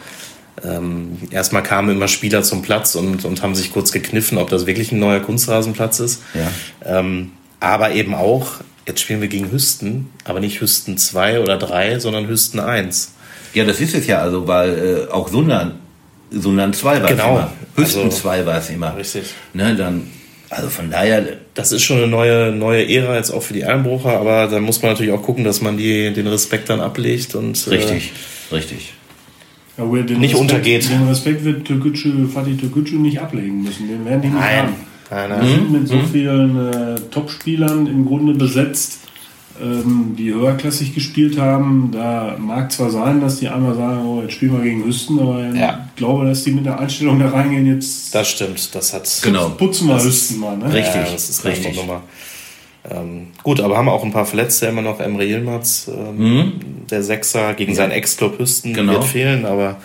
ähm, 0.63 1.17
erstmal 1.31 1.63
kamen 1.63 1.89
immer 1.89 2.07
Spieler 2.07 2.43
zum 2.43 2.61
Platz 2.61 2.95
und, 2.95 3.25
und 3.25 3.41
haben 3.41 3.55
sich 3.55 3.73
kurz 3.73 3.91
gekniffen, 3.91 4.37
ob 4.37 4.49
das 4.49 4.65
wirklich 4.65 4.91
ein 4.91 4.99
neuer 4.99 5.19
Kunstrasenplatz 5.19 5.99
ist. 5.99 6.21
Ja. 6.33 6.99
Ähm, 6.99 7.31
aber 7.59 7.91
eben 7.91 8.13
auch, 8.13 8.61
jetzt 8.87 9.01
spielen 9.01 9.21
wir 9.21 9.27
gegen 9.27 9.51
Hüsten, 9.51 10.09
aber 10.23 10.39
nicht 10.39 10.61
Hüsten 10.61 10.97
2 10.97 11.41
oder 11.41 11.57
3, 11.57 11.99
sondern 11.99 12.27
Hüsten 12.27 12.59
1. 12.59 13.13
Ja, 13.53 13.65
das 13.65 13.79
ist 13.79 13.95
es 13.95 14.07
ja, 14.07 14.19
also 14.19 14.47
weil 14.47 15.07
äh, 15.09 15.11
auch 15.11 15.29
Sundern, 15.29 15.79
Sundern 16.33 16.73
2 16.73 17.01
war 17.01 17.09
Genau. 17.09 17.23
es 17.23 17.29
immer. 17.29 17.53
Hüsten 17.75 18.03
Also- 18.03 18.17
2 18.17 18.45
war 18.45 18.57
es 18.57 18.69
immer. 18.69 18.95
Richtig. 18.97 19.23
Ne, 19.53 19.75
dann, 19.75 20.07
also 20.49 20.69
von 20.69 20.89
daher, 20.89 21.23
Das 21.55 21.71
ist 21.71 21.83
schon 21.83 21.97
eine 21.97 22.07
neue, 22.07 22.51
neue 22.51 22.87
Ära 22.89 23.15
jetzt 23.15 23.29
auch 23.31 23.43
für 23.43 23.53
die 23.53 23.61
Erlenbrucher, 23.61 24.17
aber 24.19 24.47
da 24.47 24.59
muss 24.59 24.81
man 24.81 24.91
natürlich 24.93 25.11
auch 25.13 25.21
gucken, 25.21 25.43
dass 25.43 25.61
man 25.61 25.77
die, 25.77 26.11
den 26.11 26.25
Respekt 26.27 26.69
dann 26.69 26.81
ablegt 26.81 27.35
und 27.35 27.67
äh, 27.67 27.69
richtig, 27.69 28.11
richtig. 28.51 28.93
Ja, 29.77 29.85
nicht 29.85 30.09
Respekt, 30.09 30.35
untergeht. 30.35 30.89
Den 30.89 31.07
Respekt 31.07 31.43
wird 31.43 31.65
Türkgücü, 31.65 32.27
Fatih 32.27 32.57
Türkgücü 32.57 32.95
nicht 32.97 33.19
ablegen 33.19 33.63
müssen. 33.63 33.87
Den 33.87 34.03
werden 34.05 34.21
die 34.21 34.27
nicht 34.29 34.39
Nein. 34.39 34.57
haben. 34.63 34.75
Nein, 35.11 35.29
Wir 35.29 35.37
nein. 35.37 35.47
sind 35.47 35.71
mit 35.71 35.87
so 35.87 35.99
vielen 36.11 36.71
äh, 36.73 36.95
Topspielern 37.11 37.85
im 37.87 38.05
Grunde 38.05 38.33
besetzt, 38.33 38.99
die 39.59 40.33
höherklassig 40.33 40.95
gespielt 40.95 41.37
haben. 41.39 41.89
Da 41.91 42.35
mag 42.39 42.71
zwar 42.71 42.89
sein, 42.89 43.21
dass 43.21 43.39
die 43.39 43.47
einmal 43.47 43.75
sagen, 43.75 44.05
oh, 44.05 44.21
jetzt 44.21 44.33
spielen 44.33 44.53
wir 44.53 44.63
gegen 44.63 44.83
Hüsten, 44.83 45.19
aber 45.19 45.41
Ja. 45.53 45.87
ich 45.89 45.95
glaube, 45.95 46.25
dass 46.25 46.43
die 46.43 46.51
mit 46.51 46.65
der 46.65 46.79
Einstellung 46.79 47.19
da 47.19 47.29
reingehen, 47.29 47.67
jetzt 47.67 48.13
Das 48.15 48.29
stimmt. 48.29 48.73
Das 48.73 48.93
hat. 48.93 49.07
Genau. 49.23 49.49
putzen 49.49 49.87
wir 49.87 50.03
Hüsten 50.03 50.39
mal. 50.39 50.57
Ne? 50.57 50.65
Richtig. 50.73 50.95
Ja, 50.95 51.11
das 51.11 51.29
ist 51.29 51.45
richtig. 51.45 51.75
Nummer. 51.75 52.01
Ähm, 52.89 53.27
gut, 53.43 53.61
aber 53.61 53.77
haben 53.77 53.87
auch 53.89 54.03
ein 54.03 54.11
paar 54.11 54.25
Verletzte 54.25 54.65
immer 54.65 54.81
noch. 54.81 54.99
Emre 54.99 55.23
Yilmaz, 55.23 55.87
ähm, 55.87 56.17
Mhm. 56.17 56.51
der 56.89 57.01
Sechser 57.03 57.53
gegen 57.53 57.73
seinen 57.75 57.91
Ex-Club 57.91 58.39
Hüsten 58.39 58.73
Genau. 58.73 58.93
wird 58.93 59.03
fehlen, 59.05 59.45
aber 59.45 59.77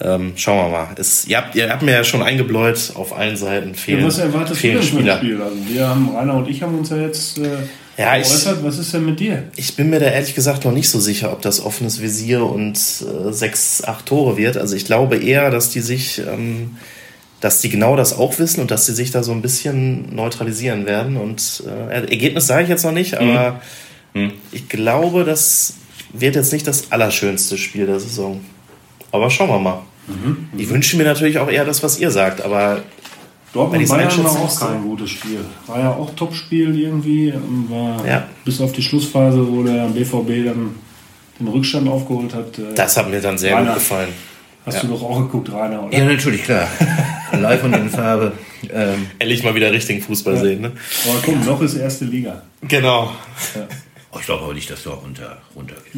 ähm, 0.00 0.32
schauen 0.36 0.58
wir 0.70 0.78
mal. 0.78 0.88
Es, 0.96 1.26
ihr, 1.26 1.38
habt, 1.38 1.54
ihr 1.56 1.68
habt 1.70 1.82
mir 1.82 1.92
ja 1.92 2.04
schon 2.04 2.22
eingebläut, 2.22 2.92
auf 2.94 3.16
allen 3.16 3.36
Seiten 3.36 3.74
fehlen, 3.74 4.00
Ja, 4.00 4.06
was 4.06 4.18
erwartest 4.18 4.52
du 4.52 4.54
fehlen 4.56 4.76
dem 4.80 4.86
Spieler. 4.86 5.16
Spiel? 5.16 5.40
Also 5.42 5.56
wir 5.68 5.88
haben, 5.88 6.10
Rainer 6.14 6.34
und 6.34 6.48
ich 6.48 6.62
haben 6.62 6.78
uns 6.78 6.90
ja 6.90 6.98
jetzt 6.98 7.38
äh, 7.38 7.48
Ja, 7.96 8.16
ich-. 8.16 8.28
Was 8.62 8.78
ist 8.78 8.92
denn 8.92 9.06
mit 9.06 9.20
dir? 9.20 9.44
Ich 9.56 9.76
bin 9.76 9.90
mir 9.90 10.00
da 10.00 10.06
ehrlich 10.06 10.34
gesagt 10.34 10.64
noch 10.64 10.72
nicht 10.72 10.88
so 10.88 11.00
sicher, 11.00 11.32
ob 11.32 11.42
das 11.42 11.64
offenes 11.64 12.00
Visier 12.00 12.44
und 12.44 12.76
äh, 12.76 13.32
sechs, 13.32 13.82
acht 13.84 14.06
Tore 14.06 14.36
wird. 14.36 14.56
Also 14.56 14.76
ich 14.76 14.84
glaube 14.84 15.16
eher, 15.16 15.50
dass 15.50 15.70
die 15.70 15.80
sich, 15.80 16.18
ähm, 16.18 16.76
dass 17.40 17.60
die 17.60 17.68
genau 17.68 17.96
das 17.96 18.16
auch 18.16 18.38
wissen 18.38 18.60
und 18.60 18.70
dass 18.70 18.86
sie 18.86 18.94
sich 18.94 19.10
da 19.10 19.22
so 19.22 19.32
ein 19.32 19.42
bisschen 19.42 20.14
neutralisieren 20.14 20.86
werden. 20.86 21.16
Und 21.16 21.62
äh, 21.66 21.94
Ergebnis 21.94 22.46
sage 22.46 22.64
ich 22.64 22.68
jetzt 22.68 22.84
noch 22.84 22.92
nicht, 22.92 23.18
aber 23.18 23.60
ich 24.50 24.70
glaube, 24.70 25.24
das 25.24 25.74
wird 26.14 26.36
jetzt 26.36 26.50
nicht 26.50 26.66
das 26.66 26.90
allerschönste 26.90 27.58
Spiel 27.58 27.84
der 27.84 28.00
Saison. 28.00 28.40
Aber 29.12 29.28
schauen 29.30 29.50
wir 29.50 29.58
mal. 29.58 29.82
Ich 30.56 30.70
wünsche 30.70 30.96
mir 30.96 31.04
natürlich 31.04 31.38
auch 31.38 31.50
eher 31.50 31.66
das, 31.66 31.82
was 31.82 31.98
ihr 31.98 32.10
sagt, 32.10 32.40
aber 32.40 32.82
Dortmund 33.56 33.88
Bayern 33.88 34.24
war 34.24 34.30
auch 34.30 34.60
kein 34.60 34.82
gutes 34.82 35.10
Spiel. 35.10 35.40
War 35.66 35.80
ja 35.80 35.90
auch 35.90 36.14
Topspiel 36.14 36.78
irgendwie 36.78 37.32
und 37.32 37.70
war 37.70 38.06
Ja. 38.06 38.24
bis 38.44 38.60
auf 38.60 38.72
die 38.72 38.82
Schlussphase, 38.82 39.46
wo 39.50 39.62
der 39.62 39.86
BVB 39.88 40.46
dann 40.46 40.74
den 41.40 41.48
Rückstand 41.48 41.88
aufgeholt 41.88 42.34
hat. 42.34 42.58
äh, 42.58 42.74
das 42.74 42.96
hat 42.96 43.10
mir 43.10 43.20
dann 43.20 43.36
sehr 43.38 43.54
Rainer, 43.56 43.66
gut 43.72 43.74
gefallen. 43.74 44.08
Hast 44.64 44.82
du 44.82 44.88
doch 44.88 45.02
auch 45.02 45.18
geguckt, 45.20 45.52
Rainer, 45.52 45.84
oder? 45.84 45.96
Ja, 45.96 46.04
natürlich, 46.04 46.42
klar. 46.42 46.66
Live 47.32 47.62
und 47.64 47.74
in 47.74 47.88
Farbe. 47.88 48.32
Ähm, 48.72 49.06
Endlich 49.18 49.42
mal 49.44 49.54
wieder 49.54 49.70
richtigen 49.70 50.00
Fußball 50.00 50.38
sehen. 50.38 50.60
Ne? 50.62 50.72
Aber 51.08 51.18
komm, 51.24 51.44
noch 51.44 51.60
ist 51.62 51.74
erste 51.74 52.04
Liga. 52.04 52.42
Genau. 52.66 53.12
Oh, 54.16 54.20
ich 54.20 54.26
glaube 54.26 54.44
aber 54.44 54.54
nicht, 54.54 54.70
dass 54.70 54.82
du 54.82 54.90
auch 54.92 55.02
runter, 55.02 55.38
runtergeht. 55.54 55.92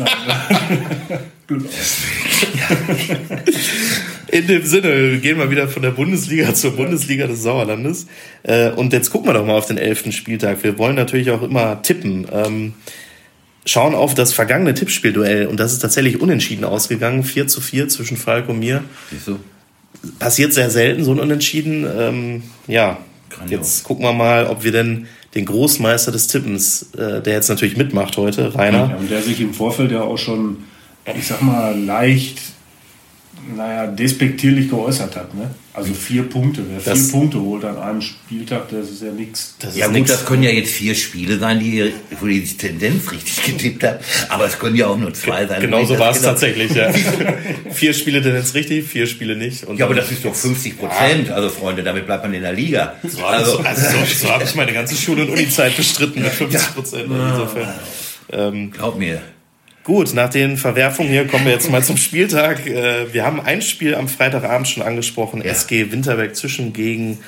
Glück 1.46 1.66
auf. 1.66 2.04
In 4.30 4.46
dem 4.46 4.64
Sinne, 4.64 5.18
gehen 5.18 5.38
wir 5.38 5.50
wieder 5.50 5.68
von 5.68 5.82
der 5.82 5.92
Bundesliga 5.92 6.52
zur 6.54 6.72
Bundesliga 6.76 7.26
des 7.26 7.42
Sauerlandes. 7.42 8.06
Äh, 8.42 8.70
Und 8.70 8.92
jetzt 8.92 9.10
gucken 9.10 9.28
wir 9.28 9.34
doch 9.34 9.46
mal 9.46 9.56
auf 9.56 9.66
den 9.66 9.78
elften 9.78 10.12
Spieltag. 10.12 10.62
Wir 10.62 10.76
wollen 10.78 10.96
natürlich 10.96 11.30
auch 11.30 11.42
immer 11.42 11.80
tippen. 11.82 12.26
Ähm, 12.32 12.74
Schauen 13.64 13.94
auf 13.94 14.14
das 14.14 14.32
vergangene 14.32 14.72
Tippspielduell 14.72 15.46
und 15.46 15.60
das 15.60 15.74
ist 15.74 15.80
tatsächlich 15.80 16.22
unentschieden 16.22 16.64
ausgegangen. 16.64 17.22
4 17.22 17.48
zu 17.48 17.60
4 17.60 17.88
zwischen 17.88 18.16
Falk 18.16 18.48
und 18.48 18.58
mir. 18.60 18.82
Siehst 19.10 19.28
du? 19.28 19.38
Passiert 20.18 20.54
sehr 20.54 20.70
selten, 20.70 21.04
so 21.04 21.12
ein 21.12 21.20
Unentschieden. 21.20 21.86
Ähm, 21.86 22.42
ja, 22.66 22.96
Grandios. 23.28 23.60
jetzt 23.60 23.84
gucken 23.84 24.04
wir 24.06 24.14
mal, 24.14 24.46
ob 24.46 24.64
wir 24.64 24.72
denn 24.72 25.06
den 25.34 25.44
Großmeister 25.44 26.12
des 26.12 26.26
Tippens, 26.28 26.94
äh, 26.94 27.20
der 27.20 27.34
jetzt 27.34 27.48
natürlich 27.48 27.76
mitmacht 27.76 28.16
heute, 28.16 28.54
Rainer. 28.54 28.90
Ja, 28.90 28.96
und 28.96 29.10
der 29.10 29.22
sich 29.22 29.40
im 29.40 29.52
Vorfeld 29.52 29.92
ja 29.92 30.02
auch 30.02 30.18
schon, 30.18 30.58
ich 31.16 31.26
sag 31.26 31.42
mal, 31.42 31.78
leicht, 31.78 32.38
naja, 33.54 33.86
despektierlich 33.86 34.70
geäußert 34.70 35.16
hat. 35.16 35.34
Ne? 35.34 35.50
Also 35.78 35.94
vier 35.94 36.24
Punkte. 36.24 36.62
Wer 36.68 36.80
Das- 36.80 36.98
vier 37.04 37.12
Punkte 37.12 37.40
holt 37.40 37.64
an 37.64 37.76
einem 37.78 38.00
Spieltag, 38.00 38.68
das 38.70 38.90
ist 38.90 39.02
ja 39.02 39.10
nichts. 39.12 39.54
Das 39.60 39.76
Ja 39.76 39.86
gut, 39.86 39.94
nix. 39.96 40.10
das 40.10 40.24
können 40.26 40.42
ja 40.42 40.50
jetzt 40.50 40.70
vier 40.70 40.94
Spiele 40.94 41.38
sein, 41.38 41.60
die, 41.60 41.92
wo 42.20 42.26
die 42.26 42.44
Tendenz 42.44 43.10
richtig 43.12 43.42
getippt 43.46 43.82
hat. 43.84 44.00
Aber 44.28 44.46
es 44.46 44.58
können 44.58 44.76
ja 44.76 44.86
auch 44.88 44.96
nur 44.98 45.14
zwei 45.14 45.46
sein. 45.46 45.60
Genau 45.60 45.84
so 45.84 45.94
Das 45.94 46.00
war 46.00 46.10
es 46.10 46.16
genau- 46.18 46.28
tatsächlich, 46.30 46.74
ja. 46.74 46.92
vier 47.70 47.94
Spiele 47.94 48.18
jetzt 48.20 48.54
richtig, 48.54 48.86
vier 48.86 49.06
Spiele 49.06 49.36
nicht. 49.36 49.64
Und 49.64 49.78
Ja, 49.78 49.86
aber 49.86 49.94
das 49.94 50.10
ist 50.10 50.24
doch 50.24 50.34
50 50.34 50.78
Prozent. 50.78 51.30
Also 51.30 51.48
Freunde, 51.48 51.82
damit 51.82 52.06
bleibt 52.06 52.24
man 52.24 52.34
in 52.34 52.42
der 52.42 52.52
Liga. 52.52 52.96
So, 53.06 53.24
also, 53.24 53.58
also 53.58 53.80
so, 53.90 54.26
so 54.26 54.28
habe 54.30 54.44
ich 54.44 54.54
meine 54.54 54.72
ganze 54.72 54.94
Schule- 54.96 55.22
und 55.22 55.30
Uni-Zeit 55.30 55.76
bestritten 55.76 56.22
mit 56.22 56.32
50 56.32 56.74
Prozent. 56.74 57.04
Insofern. 57.04 57.68
Ähm, 58.32 58.70
Glaub 58.70 58.98
mir. 58.98 59.20
Gut, 59.88 60.12
nach 60.12 60.28
den 60.28 60.58
Verwerfungen 60.58 61.10
hier 61.10 61.26
kommen 61.26 61.46
wir 61.46 61.52
jetzt 61.52 61.70
mal 61.70 61.82
zum 61.82 61.96
Spieltag. 61.96 62.66
Äh, 62.66 63.12
wir 63.14 63.24
haben 63.24 63.40
ein 63.40 63.62
Spiel 63.62 63.94
am 63.94 64.06
Freitagabend 64.06 64.68
schon 64.68 64.82
angesprochen. 64.82 65.40
Ja. 65.42 65.50
SG 65.50 65.90
Winterberg 65.90 66.36
zwischen 66.36 66.74
gegen 66.74 67.18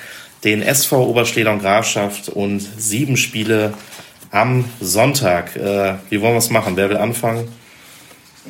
den 0.45 0.61
SV 0.61 1.07
Oberschleder 1.09 1.53
und 1.53 1.61
Grafschaft 1.61 2.29
und 2.29 2.61
sieben 2.61 3.17
Spiele 3.17 3.73
am 4.31 4.67
Sonntag. 4.79 5.57
Äh, 5.57 5.95
wie 6.11 6.21
wollen 6.21 6.35
wir 6.35 6.39
es 6.39 6.51
machen? 6.51 6.77
Wer 6.77 6.91
will 6.91 6.99
anfangen? 6.99 7.49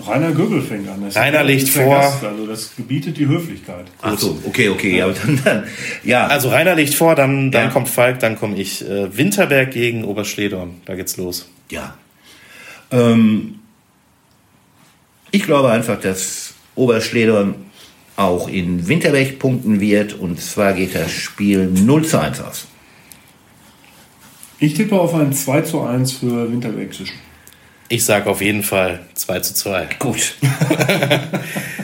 Rainer 0.04 0.32
Göbel 0.32 0.60
fängt 0.60 0.88
an. 0.88 1.04
Das 1.04 1.14
Rainer 1.14 1.44
legt 1.44 1.68
vor. 1.68 2.00
Gast, 2.00 2.24
also 2.24 2.46
das 2.46 2.74
gebietet 2.74 3.16
die 3.16 3.28
Höflichkeit. 3.28 3.86
Ach 4.02 4.18
so, 4.18 4.40
okay, 4.44 4.70
okay. 4.70 4.98
Ja, 4.98 5.04
aber 5.04 5.14
dann, 5.14 5.40
dann, 5.44 5.64
ja. 6.02 6.26
Also 6.26 6.48
Rainer 6.48 6.74
legt 6.74 6.94
vor, 6.94 7.14
dann, 7.14 7.52
dann 7.52 7.66
Ja. 7.66 7.70
kommt 7.70 7.88
Falk, 7.88 8.18
dann 8.18 8.36
komme 8.36 8.56
ich. 8.56 8.84
Äh, 8.88 9.16
Winterberg 9.16 9.70
gegen 9.70 10.04
Oberschledorn. 10.04 10.80
Da 10.84 10.96
geht's 10.96 11.16
los. 11.16 11.48
Ja. 11.70 11.94
Ähm, 12.90 13.59
ich 15.30 15.42
glaube 15.44 15.70
einfach, 15.70 16.00
dass 16.00 16.54
Oberschledern 16.74 17.54
auch 18.16 18.48
in 18.48 18.86
Winterberg 18.86 19.38
punkten 19.38 19.80
wird. 19.80 20.14
Und 20.14 20.40
zwar 20.40 20.72
geht 20.72 20.94
das 20.94 21.10
Spiel 21.10 21.66
0 21.66 22.04
zu 22.04 22.20
1 22.20 22.40
aus. 22.40 22.66
Ich 24.58 24.74
tippe 24.74 24.98
auf 24.98 25.14
ein 25.14 25.32
2 25.32 25.62
zu 25.62 25.82
1 25.82 26.12
für 26.12 26.50
Winterberg 26.50 26.92
zwischen. 26.92 27.14
Ich 27.88 28.04
sage 28.04 28.30
auf 28.30 28.40
jeden 28.40 28.62
Fall 28.62 29.00
2 29.14 29.40
zu 29.40 29.54
2. 29.54 29.88
Gut. 29.98 30.34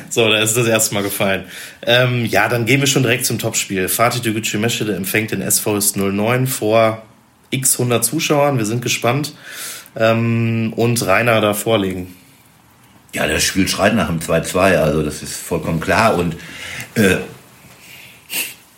So, 0.08 0.28
da 0.30 0.38
ist 0.38 0.56
das 0.56 0.66
erste 0.66 0.94
Mal 0.94 1.02
gefallen. 1.02 1.44
Ähm, 1.82 2.24
ja, 2.24 2.48
dann 2.48 2.64
gehen 2.64 2.80
wir 2.80 2.86
schon 2.86 3.02
direkt 3.02 3.26
zum 3.26 3.38
Topspiel. 3.38 3.88
Fatih 3.88 4.20
Tegucci 4.20 4.56
Meschede 4.56 4.94
empfängt 4.94 5.32
den 5.32 5.42
SV 5.42 5.76
ist 5.76 5.96
09 5.96 6.46
vor 6.46 7.02
x 7.50 7.74
100 7.74 8.04
Zuschauern. 8.04 8.56
Wir 8.56 8.64
sind 8.66 8.82
gespannt. 8.82 9.34
Ähm, 9.94 10.72
und 10.76 11.04
Rainer 11.04 11.40
da 11.40 11.54
vorlegen. 11.54 12.14
Ja, 13.16 13.26
das 13.26 13.44
Spiel 13.44 13.66
schreit 13.66 13.94
nach 13.94 14.08
dem 14.08 14.20
2-2, 14.20 14.58
also 14.76 15.02
das 15.02 15.22
ist 15.22 15.36
vollkommen 15.36 15.80
klar. 15.80 16.18
Und 16.18 16.36
äh, 16.96 17.16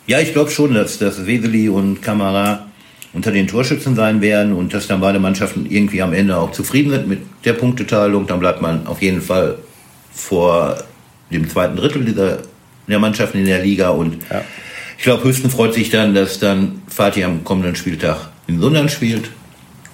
ja, 0.07 0.19
ich 0.21 0.31
glaube 0.31 0.49
schon, 0.49 0.73
dass, 0.73 0.97
dass 0.97 1.25
Weseli 1.25 1.67
und 1.67 2.01
Kamera 2.01 2.67
unter 3.11 3.33
den 3.33 3.47
Torschützen 3.47 3.97
sein 3.97 4.21
werden 4.21 4.53
und 4.53 4.73
dass 4.73 4.87
dann 4.87 5.01
beide 5.01 5.19
Mannschaften 5.19 5.65
irgendwie 5.69 6.01
am 6.01 6.13
Ende 6.13 6.37
auch 6.37 6.53
zufrieden 6.53 6.89
sind 6.89 7.09
mit 7.09 7.19
der 7.43 7.51
Punkteteilung. 7.51 8.27
Dann 8.27 8.39
bleibt 8.39 8.61
man 8.61 8.87
auf 8.87 9.01
jeden 9.01 9.21
Fall 9.21 9.57
vor 10.13 10.77
dem 11.31 11.49
zweiten 11.49 11.75
Drittel 11.75 12.05
dieser 12.05 12.37
der 12.87 12.99
Mannschaften 12.99 13.39
in 13.39 13.45
der 13.45 13.61
Liga. 13.61 13.89
Und 13.89 14.23
Ja. 14.31 14.41
ich 14.97 15.03
glaube, 15.03 15.25
Hüsten 15.25 15.49
freut 15.49 15.73
sich 15.73 15.89
dann, 15.89 16.15
dass 16.15 16.39
dann 16.39 16.81
Fatih 16.87 17.25
am 17.25 17.43
kommenden 17.43 17.75
Spieltag 17.75 18.29
in 18.47 18.61
Sundern 18.61 18.87
spielt 18.87 19.31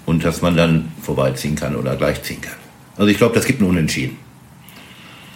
und 0.05 0.23
dass 0.23 0.43
man 0.43 0.55
dann 0.55 0.91
vorbeiziehen 1.01 1.55
kann 1.55 1.75
oder 1.75 1.95
gleichziehen 1.95 2.41
kann. 2.41 2.53
Also 2.95 3.10
ich 3.10 3.17
glaube, 3.17 3.34
das 3.34 3.45
gibt 3.45 3.60
einen 3.60 3.71
Unentschieden. 3.71 4.23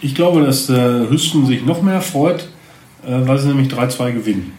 Ich 0.02 0.14
glaube, 0.14 0.44
dass 0.44 0.68
äh, 0.70 1.08
Hüsten 1.08 1.46
sich 1.46 1.64
noch 1.64 1.82
mehr 1.82 2.00
freut, 2.00 2.48
äh, 3.04 3.08
weil 3.08 3.38
sie 3.38 3.48
nämlich 3.48 3.68
3-2 3.68 4.12
gewinnen. 4.12 4.52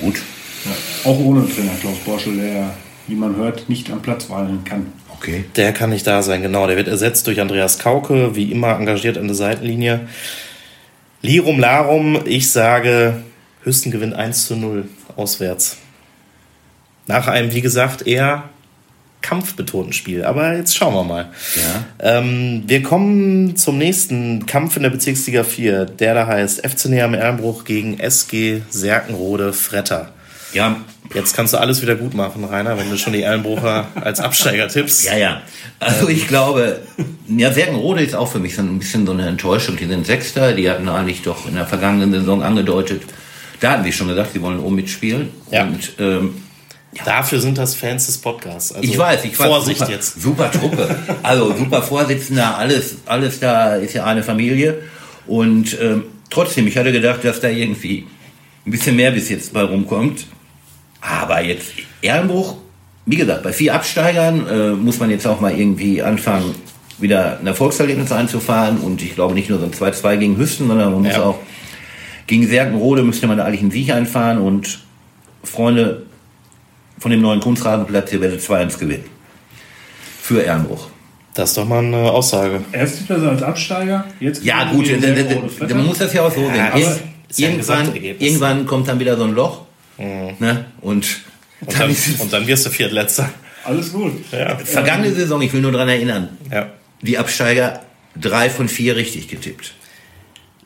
Gut. 0.00 0.20
Ja, 0.64 1.10
auch 1.10 1.18
ohne 1.18 1.48
Trainer 1.48 1.72
Klaus 1.80 1.98
Borschel, 2.04 2.36
der, 2.36 2.74
wie 3.08 3.14
man 3.14 3.36
hört, 3.36 3.68
nicht 3.68 3.90
am 3.90 4.02
Platz 4.02 4.30
weilen 4.30 4.62
kann. 4.64 4.86
Okay. 5.16 5.44
Der 5.56 5.72
kann 5.72 5.90
nicht 5.90 6.06
da 6.06 6.22
sein, 6.22 6.42
genau. 6.42 6.66
Der 6.66 6.76
wird 6.76 6.88
ersetzt 6.88 7.26
durch 7.26 7.40
Andreas 7.40 7.78
Kauke, 7.78 8.36
wie 8.36 8.52
immer 8.52 8.76
engagiert 8.76 9.18
an 9.18 9.26
der 9.26 9.34
Seitenlinie. 9.34 10.08
Lirum 11.20 11.58
Larum, 11.58 12.20
ich 12.24 12.50
sage, 12.50 13.22
Hüsten 13.62 13.92
gewinnt 13.92 14.14
1 14.14 14.46
zu 14.46 14.56
0 14.56 14.88
auswärts. 15.16 15.76
Nach 17.06 17.26
einem, 17.26 17.52
wie 17.52 17.60
gesagt, 17.60 18.06
eher 18.06 18.44
kampfbetonten 19.30 19.92
Spiel. 19.92 20.24
Aber 20.24 20.56
jetzt 20.56 20.76
schauen 20.76 20.92
wir 20.92 21.04
mal. 21.04 21.28
Ja. 21.54 22.18
Ähm, 22.18 22.64
wir 22.66 22.82
kommen 22.82 23.54
zum 23.54 23.78
nächsten 23.78 24.44
Kampf 24.46 24.76
in 24.76 24.82
der 24.82 24.90
Bezirksliga 24.90 25.44
4, 25.44 25.84
der 25.84 26.14
da 26.14 26.26
heißt 26.26 26.66
FC 26.66 26.86
Neam 26.86 27.14
Erlenbruch 27.14 27.64
gegen 27.64 28.00
SG 28.00 28.62
Serkenrode 28.70 29.52
Fretter. 29.52 30.12
Ja, 30.52 30.80
Jetzt 31.12 31.34
kannst 31.34 31.52
du 31.52 31.58
alles 31.58 31.82
wieder 31.82 31.96
gut 31.96 32.14
machen, 32.14 32.44
Rainer, 32.44 32.78
wenn 32.78 32.88
du 32.88 32.96
schon 32.96 33.12
die 33.12 33.22
Erlenbrucher 33.22 33.88
als 34.00 34.20
Absteiger 34.20 34.68
tippst. 34.68 35.06
ja, 35.06 35.16
ja. 35.16 35.42
Also 35.80 36.08
ich 36.08 36.28
glaube, 36.28 36.82
ja, 37.26 37.52
Serkenrode 37.52 38.02
ist 38.02 38.14
auch 38.14 38.30
für 38.30 38.38
mich 38.38 38.54
so 38.54 38.62
ein 38.62 38.78
bisschen 38.78 39.06
so 39.06 39.12
eine 39.12 39.26
Enttäuschung. 39.26 39.76
Die 39.76 39.86
sind 39.86 40.06
Sechster, 40.06 40.52
die 40.52 40.70
hatten 40.70 40.88
eigentlich 40.88 41.22
doch 41.22 41.48
in 41.48 41.56
der 41.56 41.66
vergangenen 41.66 42.12
Saison 42.12 42.44
angedeutet, 42.44 43.02
da 43.58 43.72
hatten 43.72 43.82
die 43.82 43.92
schon 43.92 44.06
gesagt, 44.06 44.34
sie 44.34 44.40
wollen 44.40 44.60
oben 44.60 44.76
mitspielen. 44.76 45.30
Ja. 45.50 45.64
Und 45.64 45.92
ähm, 45.98 46.42
Dafür 47.04 47.40
sind 47.40 47.56
das 47.56 47.74
Fans 47.76 48.06
des 48.06 48.18
Podcasts. 48.18 48.72
Also 48.72 48.88
ich 48.88 48.98
weiß, 48.98 49.24
ich 49.24 49.38
weiß. 49.38 49.46
Vorsicht 49.46 49.78
super, 49.78 49.90
jetzt. 49.92 50.20
Super 50.20 50.50
Truppe. 50.50 50.96
Also 51.22 51.54
super 51.56 51.82
Vorsitzender, 51.82 52.58
alles, 52.58 52.96
alles 53.06 53.38
da 53.38 53.76
ist 53.76 53.94
ja 53.94 54.04
eine 54.04 54.22
Familie. 54.24 54.78
Und 55.26 55.78
ähm, 55.80 56.04
trotzdem, 56.30 56.66
ich 56.66 56.76
hatte 56.76 56.90
gedacht, 56.90 57.24
dass 57.24 57.40
da 57.40 57.48
irgendwie 57.48 58.06
ein 58.66 58.72
bisschen 58.72 58.96
mehr 58.96 59.12
bis 59.12 59.28
jetzt 59.28 59.52
bei 59.52 59.62
rumkommt. 59.62 60.26
Aber 61.00 61.40
jetzt 61.42 61.68
Ehrenbruch, 62.02 62.56
wie 63.06 63.16
gesagt, 63.16 63.44
bei 63.44 63.52
vier 63.52 63.74
Absteigern 63.74 64.46
äh, 64.48 64.70
muss 64.72 64.98
man 64.98 65.10
jetzt 65.10 65.26
auch 65.26 65.40
mal 65.40 65.56
irgendwie 65.56 66.02
anfangen, 66.02 66.54
wieder 66.98 67.38
ein 67.38 67.46
Erfolgserlebnis 67.46 68.10
einzufahren. 68.10 68.78
Und 68.78 69.00
ich 69.00 69.14
glaube 69.14 69.34
nicht 69.34 69.48
nur 69.48 69.60
so 69.60 69.64
ein 69.64 69.72
2-2 69.72 70.16
gegen 70.16 70.36
Hüsten, 70.36 70.66
sondern 70.66 70.92
man 70.92 71.02
muss 71.04 71.12
Ja. 71.12 71.22
auch 71.22 71.38
gegen 72.26 72.46
Serkenrode 72.48 73.02
müsste 73.04 73.26
man 73.28 73.38
da 73.38 73.44
eigentlich 73.44 73.60
einen 73.62 73.70
Sieg 73.70 73.90
einfahren. 73.92 74.38
Und 74.38 74.80
Freunde 75.44 76.02
von 77.00 77.10
dem 77.10 77.20
neuen 77.20 77.40
Kunstrasenplatz, 77.40 78.12
ihr 78.12 78.20
werdet 78.20 78.40
2-1 78.40 78.78
gewinnen. 78.78 79.04
Für 80.22 80.42
Ehrenbruch. 80.42 80.88
Das 81.34 81.50
ist 81.50 81.56
doch 81.58 81.66
mal 81.66 81.78
eine 81.84 81.96
Aussage. 82.10 82.60
Erste 82.72 83.04
Klasse 83.04 83.28
als 83.30 83.42
Absteiger. 83.42 84.04
Jetzt 84.20 84.44
Ja, 84.44 84.70
gut, 84.70 84.86
die 84.86 84.92
d- 84.92 84.98
d- 85.00 85.06
Serkenrode 85.14 85.46
d- 85.48 85.54
Flatter. 85.54 85.74
man 85.74 85.86
muss 85.86 85.98
das 85.98 86.12
ja 86.12 86.22
auch 86.22 86.32
so 86.34 86.40
sehen. 86.46 86.60
aber 86.60 86.78
Ir- 86.78 86.84
ja 87.36 87.48
irgendwann, 88.18 88.66
kommt 88.66 88.86
dann 88.88 89.00
wieder 89.00 89.16
so 89.16 89.24
ein 89.24 89.32
Loch. 89.34 89.62
Ne? 89.98 90.66
Und, 90.80 91.20
Und 91.60 91.78
dann 91.78 91.94
und 92.20 92.32
dann 92.32 92.46
wirst 92.46 92.66
du 92.66 92.70
Viertletzter. 92.70 93.28
Alles 93.64 93.92
gut. 93.92 94.12
Ja. 94.32 94.56
vergangene 94.56 95.12
Saison, 95.14 95.40
ich 95.42 95.52
will 95.52 95.60
nur 95.60 95.72
daran 95.72 95.88
erinnern, 95.90 96.30
ja. 96.50 96.70
die 97.02 97.18
Absteiger 97.18 97.80
drei 98.18 98.48
von 98.50 98.68
vier 98.68 98.96
richtig 98.96 99.28
getippt. 99.28 99.74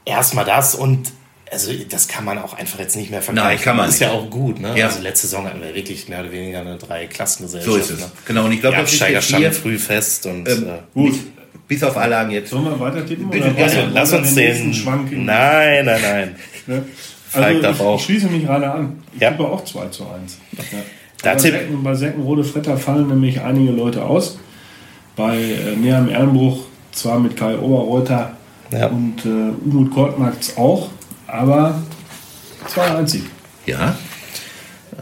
Erstmal 0.04 0.44
das 0.44 0.74
und 0.76 1.10
also 1.54 1.72
das 1.88 2.06
kann 2.08 2.24
man 2.26 2.36
auch 2.38 2.52
einfach 2.54 2.78
jetzt 2.78 2.96
nicht 2.96 3.10
mehr 3.10 3.22
vergleichen. 3.22 3.50
Nein, 3.56 3.60
kann 3.64 3.76
man 3.76 3.88
Ist 3.88 4.00
nicht. 4.00 4.08
ja 4.10 4.14
auch 4.14 4.28
gut, 4.28 4.60
ne? 4.60 4.76
Ja. 4.78 4.86
Also 4.88 5.00
letzte 5.00 5.26
Saison 5.26 5.46
hatten 5.46 5.62
wir 5.62 5.74
wirklich 5.74 6.08
mehr 6.08 6.20
oder 6.20 6.30
weniger 6.32 6.60
eine 6.60 6.76
Drei-Klassengesellschaft. 6.76 7.72
So 7.72 7.78
ist 7.80 7.90
es. 7.90 8.00
Ne? 8.00 8.06
Genau, 8.26 8.44
und 8.44 8.52
ich 8.52 8.60
glaube, 8.60 8.76
Die 8.76 8.82
das 8.82 8.92
ist 8.92 9.00
jetzt 9.00 9.24
hier, 9.34 9.52
früh 9.52 9.78
fest 9.78 10.26
und 10.26 10.46
ähm, 10.48 10.64
äh, 10.64 10.70
Gut. 10.92 11.14
bis 11.66 11.82
auf 11.82 11.96
Anlagen 11.96 12.30
jetzt. 12.32 12.50
Sollen 12.50 12.64
wir 12.64 12.78
weiter 12.78 13.06
tippen? 13.06 13.30
Bitte, 13.30 13.46
oder 13.50 13.56
wir 13.56 13.86
lass 13.92 14.12
uns 14.12 14.34
den. 14.34 14.74
Schwank 14.74 15.10
in- 15.12 15.24
Nein, 15.24 15.84
nein, 15.86 16.00
nein. 16.02 16.36
Ne? 16.66 16.84
Also 17.32 17.48
ich, 17.58 17.80
auch. 17.80 17.98
ich 17.98 18.04
schließe 18.04 18.26
mich 18.28 18.44
gerade 18.44 18.70
an. 18.70 19.02
Ich 19.14 19.20
Ja. 19.20 19.30
tippe 19.30 19.44
auch 19.44 19.64
2 19.64 19.86
zu 19.88 20.04
1. 20.08 20.38
Ja. 20.52 20.62
Da 21.22 21.32
bei, 21.32 21.38
Secken, 21.38 21.82
bei 21.82 21.94
Seckenrode 21.94 22.44
Fretter 22.44 22.76
fallen 22.76 23.08
nämlich 23.08 23.40
einige 23.40 23.72
Leute 23.72 24.04
aus. 24.04 24.38
Bei 25.16 25.36
äh, 25.36 25.76
Neam 25.76 26.08
Ehrenbruch 26.08 26.64
zwar 26.92 27.18
mit 27.18 27.36
Kai 27.36 27.56
Oberreuter 27.58 28.32
Ja. 28.70 28.86
und 28.88 29.24
äh, 29.24 29.52
Umut 29.68 29.92
Kortmarks 29.92 30.56
auch, 30.56 30.90
aber 31.34 31.82
2-1 32.68 33.06
Sieg. 33.08 33.24
Ja, 33.66 33.96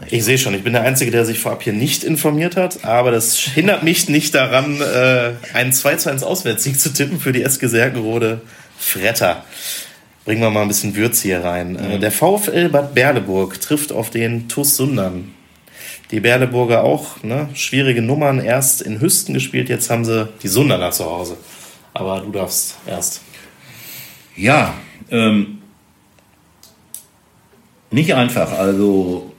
Ich 0.09 0.23
sehe 0.25 0.37
schon, 0.37 0.53
ich 0.53 0.63
bin 0.63 0.73
der 0.73 0.83
Einzige, 0.83 1.11
der 1.11 1.25
sich 1.25 1.39
vorab 1.39 1.63
hier 1.63 1.73
nicht 1.73 2.03
informiert 2.03 2.55
hat, 2.55 2.83
aber 2.83 3.11
das 3.11 3.35
hindert 3.37 3.83
mich 3.83 4.09
nicht 4.09 4.33
daran, 4.33 4.81
äh, 4.81 5.33
einen 5.53 5.71
2 5.71 5.95
zu 5.95 6.09
1 6.09 6.23
Auswärtssieg 6.23 6.79
zu 6.79 6.91
tippen 6.91 7.19
für 7.19 7.31
die 7.31 7.43
SG 7.43 7.67
Serkenrode 7.67 8.41
Fretter. 8.77 9.43
Bringen 10.25 10.41
wir 10.41 10.49
mal 10.49 10.63
ein 10.63 10.67
bisschen 10.67 10.95
Würz 10.95 11.21
hier 11.21 11.43
rein. 11.43 11.75
Äh, 11.75 11.99
der 11.99 12.11
VfL 12.11 12.69
Bad 12.69 12.95
Berleburg 12.95 13.61
trifft 13.61 13.91
auf 13.91 14.09
den 14.09 14.49
TuS 14.49 14.75
Sundern. 14.75 15.31
Die 16.11 16.19
Berleburger 16.19 16.83
auch, 16.83 17.23
ne? 17.23 17.49
schwierige 17.53 18.01
Nummern, 18.01 18.39
erst 18.39 18.81
in 18.81 18.99
Hüsten 19.01 19.33
gespielt, 19.33 19.69
jetzt 19.69 19.89
haben 19.89 20.05
sie 20.05 20.29
die 20.41 20.47
Sunderner 20.47 20.91
zu 20.91 21.05
Hause. 21.05 21.37
Aber 21.93 22.21
du 22.21 22.31
darfst 22.31 22.77
erst. 22.87 23.21
ja, 24.35 24.73
ähm, 25.11 25.59
nicht 27.93 28.13
einfach. 28.15 28.51
Also, 28.51 29.31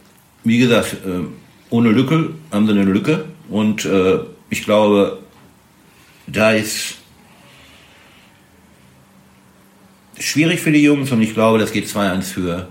wie 0.44 0.58
gesagt, 0.58 0.94
äh, 1.04 1.24
ohne 1.70 1.90
Lücke 1.90 2.30
haben 2.52 2.66
sie 2.66 2.72
eine 2.72 2.84
Lücke. 2.84 3.24
Und 3.50 3.84
äh, 3.84 4.20
ich 4.48 4.64
glaube, 4.64 5.18
da 6.26 6.52
ist 6.52 6.96
schwierig 10.18 10.60
für 10.60 10.70
die 10.70 10.82
Jungs 10.82 11.10
und 11.10 11.20
ich 11.20 11.34
glaube, 11.34 11.58
das 11.58 11.72
geht 11.72 11.86
2-1 11.86 12.22
für, 12.22 12.68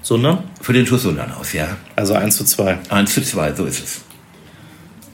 Sundern? 0.00 0.44
für 0.60 0.72
den 0.72 0.86
Tussundern 0.86 1.32
aus, 1.32 1.52
ja. 1.52 1.76
Also 1.96 2.14
1 2.14 2.36
zu 2.36 2.44
2. 2.44 2.78
1 2.88 3.14
zu 3.14 3.22
2, 3.22 3.54
so 3.54 3.64
ist 3.64 3.84
es. 3.84 4.00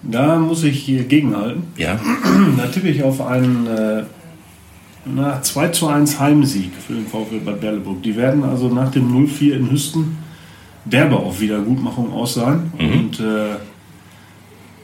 Da 0.03 0.37
muss 0.37 0.63
ich 0.65 0.83
hier 0.83 1.05
gegenhalten. 1.05 1.65
Ja, 1.77 1.99
Da 2.59 2.67
tippe 2.67 2.89
ich 2.89 3.03
auf 3.03 3.21
einen 3.23 3.67
äh, 3.67 4.05
na, 5.05 5.41
2 5.43 5.69
zu 5.69 5.89
1 5.89 6.19
Heimsieg 6.21 6.71
für 6.87 6.95
den 6.95 7.07
VfL 7.07 7.41
Bad 7.45 7.61
Berleburg. 7.61 8.03
Die 8.03 8.17
werden 8.17 8.45
also 8.45 8.69
nach 8.69 8.91
dem 8.91 9.13
0-4 9.13 9.53
in 9.55 9.71
Hüsten 9.71 10.19
derbe 10.85 11.17
auf 11.17 11.41
Wiedergutmachung 11.41 12.13
aus 12.13 12.35
sein. 12.35 12.73
Und 12.79 13.21
äh, 13.21 13.57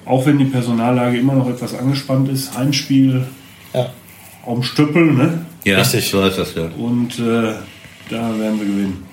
auch 0.04 0.26
wenn 0.26 0.38
die 0.38 0.44
Personallage 0.46 1.18
immer 1.18 1.34
noch 1.34 1.48
etwas 1.48 1.74
angespannt 1.78 2.28
ist, 2.30 2.56
Heimspiel 2.56 3.26
Ja. 3.74 3.90
am 4.46 4.62
Stöppel, 4.62 5.12
ne? 5.12 5.44
ja 5.64 5.78
Richtig. 5.78 6.08
so 6.08 6.24
ist 6.24 6.38
das 6.38 6.54
ja. 6.54 6.64
Und 6.76 7.18
äh, 7.18 7.52
da 8.10 8.38
werden 8.38 8.58
wir 8.58 8.66
gewinnen. 8.66 9.04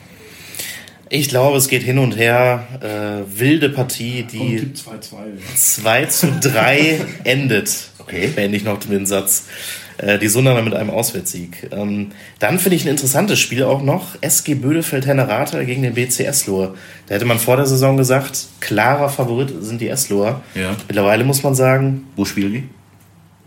Ich 1.10 1.30
glaube, 1.30 1.58
es 1.58 1.68
geht 1.68 1.84
hin 1.84 2.00
und 2.00 2.18
her. 2.18 2.64
Äh, 2.82 3.40
wilde 3.40 3.70
Partie, 3.70 4.24
die 4.24 4.58
Tipp 4.58 4.76
2-2. 4.76 5.56
2 5.56 6.06
zu 6.06 6.28
3 6.42 7.02
endet. 7.26 7.90
Okay. 8.00 8.30
Beende 8.36 8.58
ich 8.58 8.64
noch 8.64 8.80
den 8.80 9.06
Satz. 9.06 9.46
Äh, 9.98 10.20
die 10.20 10.28
Sundaner 10.28 10.62
mit 10.62 10.74
einem 10.74 10.90
Auswärtssieg. 10.90 11.70
Ähm, 11.72 12.12
dann 12.40 12.60
finde 12.60 12.76
ich 12.76 12.84
ein 12.86 12.90
interessantes 12.90 13.40
Spiel 13.40 13.64
auch 13.64 13.82
noch. 13.82 14.16
SG 14.22 14.56
Bödefeld-Hennerate 14.56 15.66
gegen 15.66 15.84
den 15.84 15.94
BC 15.94 16.22
Eslohe. 16.26 16.74
Da 17.08 17.16
hätte 17.16 17.26
man 17.26 17.40
vor 17.40 17.56
der 17.58 17.66
Saison 17.66 17.96
gesagt, 17.96 18.38
klarer 18.60 19.10
Favorit 19.10 19.54
sind 19.62 19.80
die 19.80 19.88
Esloher. 19.88 20.42
Ja. 20.54 20.76
Mittlerweile 20.88 21.24
muss 21.24 21.44
man 21.44 21.56
sagen, 21.56 22.08
Wo 22.16 22.26
spielen 22.26 22.52
die? 22.54 22.64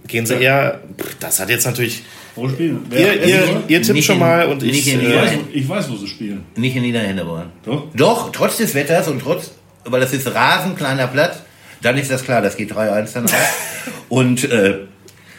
gehen 0.07 0.25
sie 0.25 0.37
eher. 0.37 0.81
Pff, 0.99 1.17
Das 1.21 1.39
hat 1.39 1.51
jetzt 1.51 1.67
natürlich. 1.67 2.03
Wo 2.35 2.49
spielen? 2.49 2.81
Ihr, 2.91 2.97
Wer- 2.99 3.27
ihr, 3.27 3.63
ihr 3.69 3.83
tippt 3.83 3.95
Nicht 3.97 4.07
schon 4.07 4.15
in- 4.15 4.21
mal 4.21 4.47
und 4.47 4.63
nicht 4.63 4.87
ich. 4.87 4.95
in 4.95 5.01
die 5.01 5.07
ich, 5.07 5.13
Äh, 5.13 5.17
weiß, 5.23 5.31
ich 5.53 5.69
weiß, 5.69 5.91
wo 5.91 5.97
sie 5.97 6.07
spielen. 6.07 6.45
Nicht 6.57 6.75
in 6.77 6.83
Niederhändeborn. 6.83 7.51
Doch? 7.65 7.89
Doch, 7.95 8.33
trotz 8.33 8.57
des 8.57 8.75
Wetters 8.75 9.07
und 9.09 9.21
trotz, 9.21 9.51
weil 9.85 10.01
das 10.01 10.15
ist 10.15 10.33
Rasen, 10.35 10.77
kleiner 10.77 11.09
Platz, 11.09 11.41
dann 11.83 11.99
ist 11.99 12.11
das 12.11 12.25
klar, 12.25 12.41
das 12.41 12.57
geht 12.57 12.73
3-1 12.73 13.13
dann 13.13 13.25
aus. 13.25 13.33
Und 14.09 14.51
äh, 14.51 14.79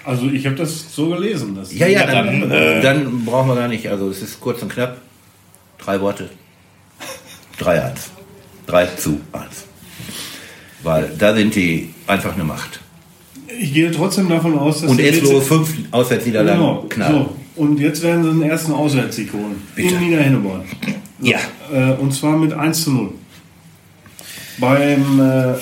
Also 0.10 0.28
ich 0.28 0.44
habe 0.48 0.56
das 0.56 0.96
so 0.96 1.10
gelesen. 1.10 1.54
Dass 1.56 1.72
ja, 1.72 1.86
ja, 1.86 2.08
dann, 2.08 2.42
dann, 2.42 2.52
äh, 2.52 2.82
dann 2.82 3.24
brauchen 3.26 3.50
wir 3.50 3.56
gar 3.56 3.68
nicht. 3.68 3.88
Also 3.88 4.10
es 4.10 4.24
ist 4.24 4.42
kurz 4.42 4.60
und 4.64 4.74
knapp. 4.74 4.98
Drei 5.78 6.02
Worte. 6.02 6.30
3-1. 7.60 7.92
3 8.66 8.86
zu 8.98 9.22
1. 9.32 9.46
Weil 10.82 11.12
da 11.16 11.36
sind 11.36 11.54
die 11.54 11.94
einfach 12.08 12.34
eine 12.34 12.44
Macht. 12.44 12.80
Ich 13.60 13.72
gehe 13.74 13.92
trotzdem 13.92 14.30
davon 14.30 14.58
aus, 14.58 14.82
dass 14.82 14.90
Und 14.90 15.00
Eslo 15.00 15.40
BC 15.40 15.46
fünf 15.48 15.74
Auswärtsniederlagen 15.92 16.60
Genau, 16.60 16.86
knallen. 16.90 17.26
so. 17.56 17.62
Und 17.62 17.80
jetzt 17.80 18.02
werden 18.02 18.24
sie 18.24 18.30
den 18.30 18.50
ersten 18.50 18.72
Auswärtssieg 18.72 19.32
holen. 19.34 19.62
Bitte. 19.76 19.94
In 19.94 20.00
Niederhenneborn. 20.02 20.64
Ja. 21.22 21.38
Äh, 21.72 21.92
und 21.94 22.14
zwar 22.14 22.36
mit 22.36 22.54
1 22.54 22.84
zu 22.84 22.92
0. 22.92 23.14
Beim, 24.58 25.20
äh, 25.20 25.54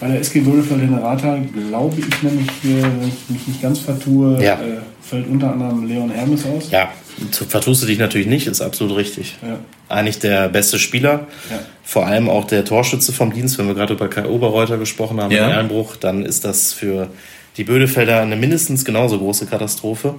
bei 0.00 0.08
der 0.08 0.20
SG 0.20 0.40
Bödefeld 0.40 0.82
in 0.82 0.92
der 0.92 1.02
Rata 1.02 1.38
glaube 1.68 1.96
ich 1.98 2.22
nämlich, 2.22 2.46
äh, 2.64 2.82
wenn 2.82 3.08
ich 3.08 3.14
mich 3.28 3.46
nicht 3.48 3.62
ganz 3.62 3.78
vertue, 3.80 4.42
Ja. 4.42 4.54
äh, 4.54 4.78
fällt 5.02 5.26
unter 5.28 5.52
anderem 5.52 5.86
Leon 5.86 6.10
Hermes 6.10 6.44
aus. 6.46 6.70
ja, 6.70 6.90
tu- 7.32 7.44
vertust 7.46 7.82
du 7.82 7.86
dich 7.86 7.98
natürlich 7.98 8.26
nicht, 8.26 8.46
ist 8.46 8.60
absolut 8.60 8.96
richtig. 8.96 9.36
Ja. 9.42 9.58
Eigentlich 9.88 10.18
der 10.18 10.48
beste 10.50 10.78
Spieler. 10.78 11.26
Ja. 11.50 11.58
Vor 11.82 12.06
allem 12.06 12.28
auch 12.28 12.44
der 12.44 12.64
Torschütze 12.64 13.12
vom 13.12 13.32
Dienst, 13.32 13.58
wenn 13.58 13.66
wir 13.66 13.74
gerade 13.74 13.94
über 13.94 14.08
Kai 14.08 14.26
Oberreuter 14.26 14.76
gesprochen 14.78 15.20
haben, 15.20 15.30
Ja. 15.32 15.46
in 15.46 15.50
Erlenbruch, 15.52 15.96
dann 15.96 16.24
ist 16.24 16.44
das 16.44 16.72
für 16.74 17.08
die 17.56 17.64
Bödefelder 17.64 18.20
eine 18.20 18.36
mindestens 18.36 18.84
genauso 18.84 19.18
große 19.18 19.46
Katastrophe. 19.46 20.16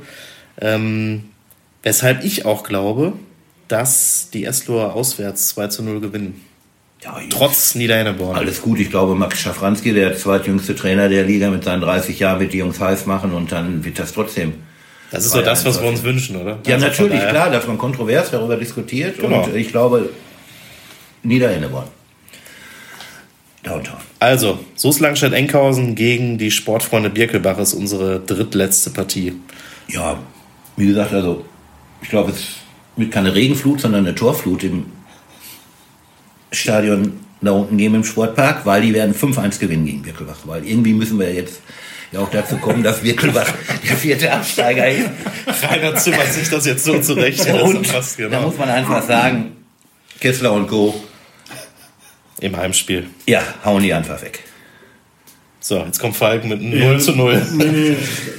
Ähm, 0.60 1.26
weshalb 1.84 2.26
ich 2.26 2.46
auch 2.46 2.64
glaube, 2.64 3.14
dass 3.68 4.30
die 4.34 4.46
Esloer 4.46 4.94
auswärts 4.96 5.50
2 5.50 5.68
zu 5.68 5.84
0 5.84 6.02
gewinnen. 6.02 6.42
Ja, 7.02 7.18
Trotz 7.30 7.76
Niederhenneborn. 7.76 8.36
Alles 8.36 8.62
gut, 8.62 8.80
ich 8.80 8.90
glaube, 8.90 9.16
Max 9.16 9.40
Schafranski, 9.40 9.94
der 9.94 10.18
zweitjüngste 10.18 10.76
Trainer 10.76 11.08
der 11.08 11.24
Liga, 11.24 11.50
mit 11.50 11.64
seinen 11.64 11.82
30 11.82 12.20
Jahren 12.20 12.40
wird 12.42 12.52
die 12.52 12.58
Jungs 12.58 12.80
heiß 12.80 13.06
machen 13.06 13.32
und 13.34 13.52
dann 13.52 13.86
wird 13.86 13.98
das 14.00 14.12
trotzdem. 14.14 14.54
Das 15.12 15.26
ist 15.26 15.32
so 15.32 15.42
das, 15.42 15.64
was 15.66 15.82
wir 15.82 15.88
uns 15.88 16.04
wünschen, 16.04 16.36
oder? 16.36 16.60
Ja, 16.68 16.76
Also 16.76 16.88
natürlich, 16.88 17.26
klar, 17.28 17.50
dass 17.50 17.66
man 17.68 17.78
kontrovers 17.78 18.32
darüber 18.32 18.58
diskutiert 18.58 19.18
Genau. 19.18 19.44
und 19.44 19.56
ich 19.56 19.70
glaube, 19.70 20.10
Niederhenneborn. 21.24 21.88
Downtown. 23.64 23.98
Also, 24.20 24.60
Soest 24.76 25.00
Langstadt 25.00 25.34
Enkhausen 25.34 25.96
gegen 25.96 26.38
die 26.38 26.52
Sportfreunde 26.52 27.10
Birkelbach 27.10 27.58
ist 27.58 27.74
unsere 27.74 28.20
drittletzte 28.20 28.90
Partie. 28.90 29.34
Ja, 29.88 30.20
wie 30.78 30.88
gesagt, 30.88 31.14
also, 31.14 31.46
ich 32.02 32.10
glaube, 32.10 32.32
es 32.32 32.56
wird 32.96 33.12
keine 33.12 33.34
Regenflut, 33.34 33.82
sondern 33.82 34.06
eine 34.06 34.16
Torflut 34.16 34.64
im 34.64 34.86
Stadion 36.52 37.20
da 37.42 37.52
unten 37.52 37.78
geben 37.78 37.96
im 37.96 38.04
Sportpark, 38.04 38.66
weil 38.66 38.82
die 38.82 38.94
werden 38.94 39.16
5-1 39.16 39.60
gewinnen 39.60 39.86
gegen 39.86 40.02
Birkelbach. 40.02 40.40
Weil 40.46 40.66
irgendwie 40.68 40.94
müssen 40.94 41.20
wir 41.20 41.34
jetzt 41.34 41.62
ja 42.12 42.20
auch 42.20 42.30
dazu 42.32 42.58
kommen, 42.58 42.84
dass 42.84 43.02
Birkelbach 43.02 43.52
der 43.90 43.96
vierte 43.96 44.32
Absteiger 44.32 44.90
ist. 44.90 45.10
Rainer 45.64 45.96
zimmert 45.96 46.34
sich 46.34 46.50
das 46.50 46.66
jetzt 46.66 46.84
so 46.84 47.00
zurecht. 47.00 47.40
Und 47.50 47.88
da 47.88 48.02
genau. 48.18 48.42
muss 48.44 48.58
man 48.58 48.70
einfach 48.70 49.04
sagen, 49.04 49.52
Kessler 50.20 50.52
und 50.52 50.68
Co. 50.68 51.02
Im 52.42 52.56
Heimspiel. 52.56 53.08
Ja, 53.26 53.42
hauen 53.64 53.84
die 53.84 53.94
einfach 53.94 54.22
weg. 54.22 54.40
So, 55.60 55.78
jetzt 55.86 56.00
kommt 56.00 56.16
Falk 56.16 56.46
mit 56.46 56.62
einem 56.62 56.80
0 56.80 57.02
zu 57.02 57.12
0. 57.12 57.42
Nee, 57.54 57.66
nee, 57.66 57.96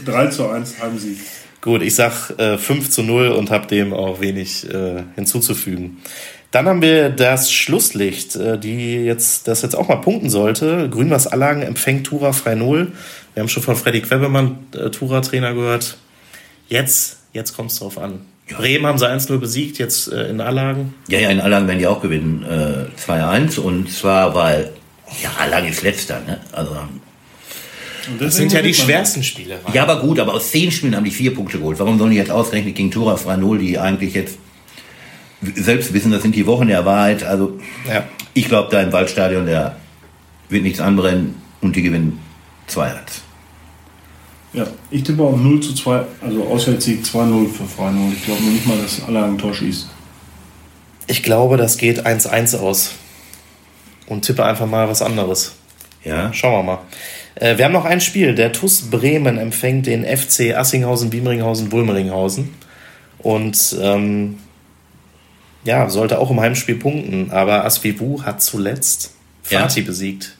3 0.06 0.26
zu 0.28 0.48
1 0.48 0.82
Heimsieg. 0.82 1.18
Gut, 1.60 1.82
ich 1.82 1.94
sag 1.94 2.30
äh, 2.38 2.56
5 2.56 2.88
zu 2.88 3.02
0 3.02 3.28
und 3.28 3.50
habe 3.50 3.66
dem 3.66 3.92
auch 3.92 4.20
wenig 4.20 4.66
äh, 4.72 5.02
hinzuzufügen. 5.14 5.98
Dann 6.50 6.66
haben 6.66 6.82
wir 6.82 7.10
das 7.10 7.52
Schlusslicht, 7.52 8.34
äh, 8.36 8.58
die 8.58 8.96
jetzt, 8.96 9.46
das 9.46 9.62
jetzt 9.62 9.76
auch 9.76 9.88
mal 9.88 9.96
punkten 9.96 10.30
sollte. 10.30 10.88
Grünwas 10.88 11.26
Allagen 11.26 11.62
empfängt 11.62 12.06
Tura 12.06 12.32
frei 12.32 12.56
0. 12.56 12.92
Wir 13.34 13.40
haben 13.40 13.48
schon 13.48 13.62
von 13.62 13.76
Freddy 13.76 14.02
Quebemann, 14.02 14.58
äh, 14.74 14.90
Tura-Trainer, 14.90 15.54
gehört. 15.54 15.96
Jetzt, 16.68 17.18
jetzt 17.32 17.54
kommt 17.54 17.70
es 17.70 17.78
drauf 17.78 17.98
an. 17.98 18.20
Bremen 18.48 18.86
haben 18.86 18.98
sie 18.98 19.08
1-0 19.08 19.38
besiegt, 19.38 19.78
jetzt 19.78 20.10
äh, 20.10 20.28
in 20.28 20.40
Allagen. 20.40 20.94
Ja, 21.08 21.20
ja, 21.20 21.30
in 21.30 21.40
Allagen 21.40 21.68
werden 21.68 21.78
die 21.78 21.86
auch 21.86 22.02
gewinnen. 22.02 22.44
Äh, 22.44 23.00
2-1 23.00 23.60
und 23.60 23.92
zwar, 23.92 24.34
weil, 24.34 24.70
ja, 25.22 25.30
Allagen 25.38 25.68
ist 25.68 25.82
letzter, 25.82 26.20
ne? 26.26 26.40
Also, 26.50 26.76
das 28.18 28.34
sind 28.34 28.52
ja 28.52 28.62
die 28.62 28.74
schwersten 28.74 29.22
Spiele. 29.22 29.60
Ja, 29.72 29.84
aber 29.84 30.00
gut, 30.00 30.18
aber 30.18 30.34
aus 30.34 30.50
zehn 30.50 30.72
Spielen 30.72 30.96
haben 30.96 31.04
die 31.04 31.10
vier 31.12 31.32
Punkte 31.32 31.58
geholt. 31.58 31.78
Warum 31.78 31.98
sollen 31.98 32.10
die 32.10 32.16
jetzt 32.16 32.30
ausgerechnet 32.30 32.74
gegen 32.74 32.90
Tura 32.90 33.16
frei 33.16 33.36
0, 33.36 33.58
die 33.58 33.78
eigentlich 33.78 34.14
jetzt 34.14 34.38
selbst 35.54 35.92
wissen, 35.92 36.12
das 36.12 36.22
sind 36.22 36.34
die 36.34 36.46
Wochen 36.46 36.68
der 36.68 36.84
Wahrheit. 36.84 37.22
Also 37.24 37.58
ja. 37.88 38.04
ich 38.34 38.46
glaube, 38.46 38.68
da 38.70 38.82
im 38.82 38.92
Waldstadion, 38.92 39.46
der 39.46 39.76
wird 40.48 40.62
nichts 40.62 40.80
anbrennen 40.80 41.34
und 41.60 41.76
die 41.76 41.82
gewinnen 41.82 42.18
2-1. 42.68 42.90
Ja, 44.52 44.66
ich 44.90 45.04
tippe 45.04 45.22
auch 45.22 45.36
0 45.36 45.60
zu 45.60 45.74
2, 45.74 46.02
also 46.22 46.44
Auswärtssieg 46.44 47.04
2-0 47.04 47.48
für 47.48 47.64
Freiburg. 47.64 48.12
Ich 48.12 48.24
glaube 48.24 48.42
nicht 48.42 48.66
mal, 48.66 48.76
dass 48.78 49.02
alle 49.06 49.24
ein 49.24 49.38
Tor 49.38 49.54
schießt. 49.54 49.88
Ich 51.06 51.22
glaube, 51.22 51.56
das 51.56 51.76
geht 51.76 52.06
1-1 52.06 52.58
aus. 52.58 52.92
Und 54.06 54.22
tippe 54.22 54.44
einfach 54.44 54.66
mal 54.66 54.88
was 54.88 55.02
anderes. 55.02 55.54
Ja. 56.02 56.32
Schauen 56.32 56.52
wir 56.52 56.62
mal. 56.64 56.78
Äh, 57.36 57.58
wir 57.58 57.64
haben 57.64 57.72
noch 57.72 57.84
ein 57.84 58.00
Spiel. 58.00 58.34
Der 58.34 58.52
TUS 58.52 58.90
Bremen 58.90 59.38
empfängt 59.38 59.86
den 59.86 60.04
FC 60.04 60.56
Assinghausen, 60.56 61.10
Biemringhausen, 61.10 61.70
Wulmeringhausen. 61.70 62.48
Und 63.18 63.76
ähm, 63.80 64.38
ja, 65.64 65.88
sollte 65.90 66.18
auch 66.18 66.30
im 66.30 66.40
Heimspiel 66.40 66.76
punkten. 66.76 67.30
Aber 67.30 67.64
Asvivu 67.64 68.22
hat 68.22 68.42
zuletzt 68.42 69.12
Fatih 69.42 69.80
ja. 69.80 69.86
besiegt. 69.86 70.36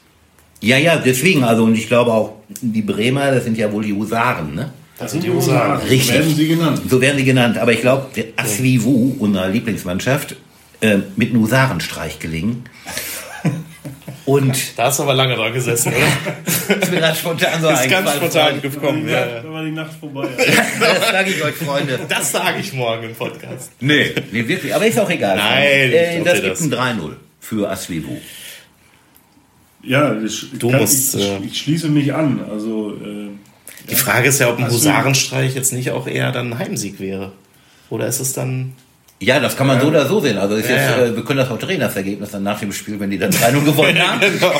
Ja, 0.61 0.77
ja, 0.77 0.97
deswegen. 0.97 1.45
Also, 1.45 1.65
und 1.65 1.75
ich 1.75 1.89
glaube 1.89 2.13
auch, 2.13 2.35
die 2.61 2.83
Bremer, 2.83 3.33
das 3.33 3.45
sind 3.45 3.57
ja 3.57 3.73
wohl 3.73 3.85
die 3.85 3.93
Husaren, 3.93 4.55
ne? 4.55 4.73
Das 4.99 5.13
sind 5.13 5.25
die 5.25 5.31
Husaren. 5.31 5.81
Richtig. 5.81 6.09
So 6.09 6.13
werden 6.13 6.35
sie 6.35 6.49
genannt. 6.49 6.83
So 6.89 7.01
werden 7.01 7.17
sie 7.17 7.25
genannt. 7.25 7.59
Aber 7.59 7.73
ich 7.73 7.81
glaube, 7.81 8.07
Asvivu, 8.37 9.17
unsere 9.19 9.51
Lieblingsmannschaft, 9.51 10.37
äh, 10.83 10.99
mit 11.17 11.31
einem 11.31 11.43
Husarenstreich 11.43 12.19
gelingen. 12.19 12.65
Und 14.31 14.79
da 14.79 14.85
hast 14.85 15.01
du 15.01 15.03
aber 15.03 15.15
lange 15.15 15.35
dran 15.35 15.53
gesessen, 15.53 15.93
oder? 15.93 16.77
ist 16.77 16.91
mir 16.93 16.99
gerade 16.99 17.17
spontan 17.17 17.61
so 17.61 17.69
ist 17.69 17.91
ganz 17.91 18.13
spontan 18.13 18.63
gekommen. 18.63 19.09
Ja, 19.09 19.27
ja. 19.27 19.41
Da 19.43 19.51
war 19.51 19.65
die 19.65 19.73
Nacht 19.73 19.91
vorbei. 19.99 20.29
das 20.81 21.11
sage 21.11 21.31
ich 21.31 21.43
euch, 21.43 21.55
Freunde. 21.57 21.99
Das 22.09 22.31
sage 22.31 22.61
ich 22.61 22.73
morgen 22.73 23.07
im 23.07 23.15
Podcast. 23.17 23.73
Nee, 23.81 24.15
nee, 24.31 24.47
wirklich. 24.47 24.73
Aber 24.73 24.87
ist 24.87 25.01
auch 25.01 25.11
egal. 25.11 25.37
Nein, 25.37 25.91
äh, 25.91 26.23
das 26.23 26.43
gibt 26.43 26.61
ein 26.61 27.01
3-0 27.01 27.13
für 27.41 27.69
Asvivu. 27.69 28.19
Ja, 29.83 30.17
ich, 30.23 30.47
du 30.57 30.71
kann, 30.71 30.81
musst, 30.81 31.17
ich, 31.17 31.23
äh, 31.23 31.39
ich, 31.45 31.59
schließe 31.59 31.89
mich 31.89 32.15
an. 32.15 32.41
Also, 32.49 32.95
äh, 33.05 33.31
die 33.91 33.97
Frage 33.97 34.29
ist 34.29 34.39
ja, 34.39 34.49
ob 34.49 34.61
ein 34.61 34.71
Husarenstreich 34.71 35.57
jetzt 35.57 35.73
nicht 35.73 35.91
auch 35.91 36.07
eher 36.07 36.31
dann 36.31 36.53
ein 36.53 36.59
Heimsieg 36.61 37.01
wäre. 37.01 37.33
Oder 37.89 38.07
ist 38.07 38.21
es 38.21 38.33
dann. 38.33 38.75
Ja, 39.23 39.39
das 39.39 39.55
kann 39.57 39.67
man 39.67 39.77
Ja. 39.77 39.83
so 39.83 39.89
oder 39.89 40.07
so 40.07 40.21
sehen. 40.21 40.39
Also 40.39 40.55
ist 40.57 40.69
Ja, 40.71 40.77
jetzt, 40.77 40.91
ja. 40.91 41.05
Äh, 41.05 41.17
wir 41.17 41.25
können 41.25 41.39
das 41.39 41.51
auch 41.51 41.59
drehen, 41.59 41.81
das 41.81 41.95
Ergebnis 41.95 42.31
dann 42.31 42.43
nach 42.43 42.59
dem 42.59 42.73
Spiel, 42.73 42.99
wenn 42.99 43.11
die 43.11 43.19
dann 43.19 43.31
3-0 43.31 43.65
gewonnen 43.65 43.99
haben. 44.07 44.21
genau. 44.21 44.53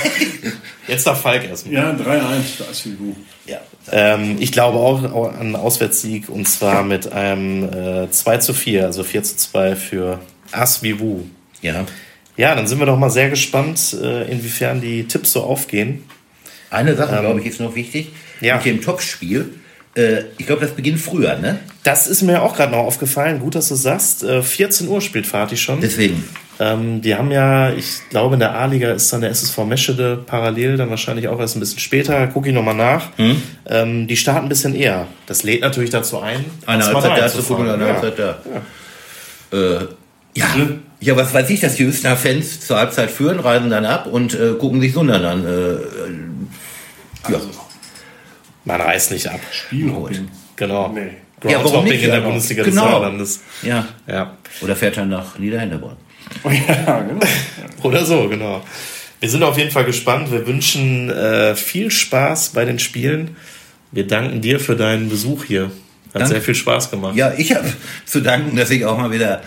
Jetzt 0.87 1.07
darf 1.07 1.23
Falk 1.23 1.49
erstmal. 1.49 1.75
ja, 1.75 1.91
3-1 1.93 2.43
für 2.59 2.69
Asfigu. 2.69 3.15
Ja. 3.47 3.59
Ähm, 3.91 4.37
ich 4.39 4.53
glaube 4.53 4.79
auch 4.79 5.03
an 5.03 5.39
einen 5.41 5.57
Auswärtssieg 5.57 6.29
und 6.29 6.47
zwar 6.47 6.83
mit 6.83 7.11
einem 7.13 7.65
äh, 8.05 8.11
2 8.11 8.37
zu 8.39 8.53
4, 8.53 8.85
also 8.87 9.03
4 9.03 9.23
zu 9.23 9.37
2 9.37 9.77
für 9.77 10.21
Asvivu. 10.53 11.23
ja. 11.63 11.85
Ja, 12.37 12.55
dann 12.55 12.67
sind 12.67 12.79
wir 12.79 12.87
doch 12.87 12.97
mal 12.99 13.11
sehr 13.11 13.29
gespannt, 13.29 13.95
äh, 14.03 14.31
inwiefern 14.31 14.81
die 14.81 15.05
Tipps 15.05 15.33
so 15.33 15.43
aufgehen. 15.43 16.05
Eine 16.71 16.97
Sache, 16.97 17.19
glaube 17.21 17.41
ich, 17.41 17.47
ist 17.47 17.61
noch 17.61 17.75
wichtig. 17.75 18.09
Ähm, 18.41 18.47
ja. 18.47 18.57
Mit 18.57 18.65
dem 18.65 18.81
Topspiel. 18.81 19.60
Äh, 19.97 20.23
ich 20.39 20.47
glaube, 20.47 20.63
das 20.63 20.71
beginnt 20.73 21.01
früher, 21.01 21.37
ne? 21.37 21.59
Das 21.83 22.07
ist 22.07 22.23
mir 22.23 22.43
auch 22.43 22.55
gerade 22.55 22.73
noch 22.73 22.79
aufgefallen. 22.85 23.41
Gut, 23.41 23.55
dass 23.55 23.69
du 23.69 23.75
sagst. 23.75 24.23
Äh, 24.23 24.43
14 24.43 24.89
Uhr 24.89 25.01
spielt 25.01 25.27
Fatih 25.27 25.57
schon. 25.57 25.81
Deswegen. 25.81 26.23
Ähm, 26.61 27.01
die 27.01 27.15
haben 27.15 27.31
ja, 27.31 27.73
ich 27.73 28.01
glaube, 28.11 28.35
in 28.35 28.41
der 28.41 28.55
A-Liga 28.55 28.93
ist 28.93 29.11
dann 29.13 29.23
der 29.23 29.31
SSV 29.31 29.59
Meschede 29.65 30.19
parallel, 30.27 30.77
dann 30.77 30.91
wahrscheinlich 30.91 31.27
auch 31.29 31.41
erst 31.41 31.57
ein 31.57 31.61
bisschen 31.61 31.79
später. 31.79 32.27
Gucke 32.27 32.51
ich 32.51 32.55
nochmal 32.55 32.75
nach. 32.75 33.09
Ähm, 33.67 34.07
die 34.07 34.17
starten 34.17 34.47
ein 34.47 34.49
bisschen 34.51 34.75
eher. 34.75 35.07
Das 35.27 35.43
lädt 35.43 35.63
natürlich 35.63 35.89
dazu 35.91 36.21
ein. 36.21 36.45
Eine 36.67 36.85
mal 36.85 36.93
Halbzeit 36.93 37.11
da 37.17 37.23
reinzufahren. 37.23 37.45
zu 37.47 37.55
gucken 37.55 37.69
eine 37.71 37.87
Ja. 37.87 37.93
Halbzeit 37.95 38.19
da. 38.19 39.57
Äh, 39.57 39.87
ja. 40.35 40.47
ja, 41.01 41.17
was 41.17 41.33
weiß 41.35 41.49
ich, 41.51 41.61
dass 41.61 41.75
die 41.77 41.87
Hüstener 41.87 42.17
Fans 42.17 42.61
zur 42.61 42.77
Halbzeit 42.77 43.11
führen, 43.11 43.41
reisen 43.41 43.71
dann 43.71 43.87
ab 43.87 44.07
und 44.07 44.35
äh, 44.35 44.53
gucken 44.59 44.81
sich 44.83 44.93
Sundern 44.93 45.25
an. 45.25 45.45
Äh, 45.45 45.49
äh, 45.49 45.79
ja. 47.33 47.41
Man 48.65 48.81
reißt 48.81 49.11
nicht 49.13 49.29
ab. 49.29 49.41
Spielhopping. 49.53 50.29
Genau. 50.57 50.89
Nee. 50.89 51.01
Ja, 51.43 51.53
warum 51.59 51.63
Groundhopping 51.63 51.93
nicht? 51.93 52.03
in 52.05 52.11
der 52.11 52.19
Ja, 52.19 52.25
Bundesliga 52.25 52.63
genau. 52.65 52.83
des 52.83 52.91
Sauerlandes. 52.93 53.41
ja. 53.63 53.89
Ja. 54.07 54.37
Oder 54.61 54.77
fährt 54.77 54.97
er 54.99 55.07
nach 55.07 55.39
Niederhinterborn. 55.39 55.97
Ja, 56.45 57.01
genau. 57.01 57.27
Oder 57.83 58.05
so, 58.05 58.29
genau. 58.29 58.63
Wir 59.21 59.29
sind 59.29 59.43
auf 59.43 59.57
jeden 59.59 59.71
Fall 59.71 59.85
gespannt. 59.85 60.31
Wir 60.31 60.47
wünschen 60.47 61.11
äh, 61.11 61.55
viel 61.57 61.91
Spaß 61.91 62.51
bei 62.51 62.65
den 62.65 62.79
Spielen. 62.79 63.37
Wir 63.91 64.07
danken 64.07 64.41
dir 64.41 64.61
für 64.61 64.77
deinen 64.77 65.09
Besuch 65.09 65.45
hier. 65.45 65.65
Hat 65.65 66.23
Danke. 66.23 66.29
sehr 66.29 66.43
viel 66.43 66.55
Spaß 66.55 66.91
gemacht. 66.91 67.17
Ja, 67.17 67.33
ich 67.37 67.55
habe 67.55 67.73
zu 68.05 68.21
danken, 68.21 68.57
dass 68.57 68.71
ich 68.71 68.85
auch 68.85 68.99
mal 68.99 69.11
wieder. 69.11 69.43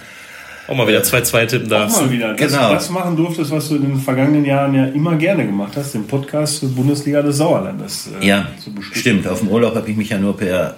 Auch 0.68 0.76
mal 0.76 0.88
wieder 0.88 1.01
2-2 1.01 1.45
tippen 1.45 1.66
Auch 1.68 1.70
darfst. 1.80 2.01
mal 2.01 2.09
wieder. 2.11 2.34
Das, 2.36 2.51
Genau. 2.53 2.74
das 2.74 2.89
machen 2.89 3.16
durftest, 3.18 3.51
was 3.51 3.68
du 3.70 3.76
in 3.76 3.82
den 3.82 3.99
vergangenen 3.99 4.45
Jahren 4.45 4.74
ja 4.74 4.86
immer 4.86 5.16
gerne 5.16 5.45
gemacht 5.45 5.74
hast, 5.76 5.93
den 5.93 6.07
Podcast 6.07 6.59
zur 6.59 6.70
Bundesliga 6.74 7.22
des 7.22 7.38
Sauerlandes 7.38 8.09
äh, 8.22 8.26
Ja, 8.28 8.47
stimmt. 8.93 9.28
Auf 9.28 9.39
dem 9.39 9.49
Urlaub 9.49 9.76
habe 9.76 9.89
ich 9.89 9.97
mich 9.97 10.09
ja 10.09 10.18
nur 10.18 10.38
per 10.38 10.76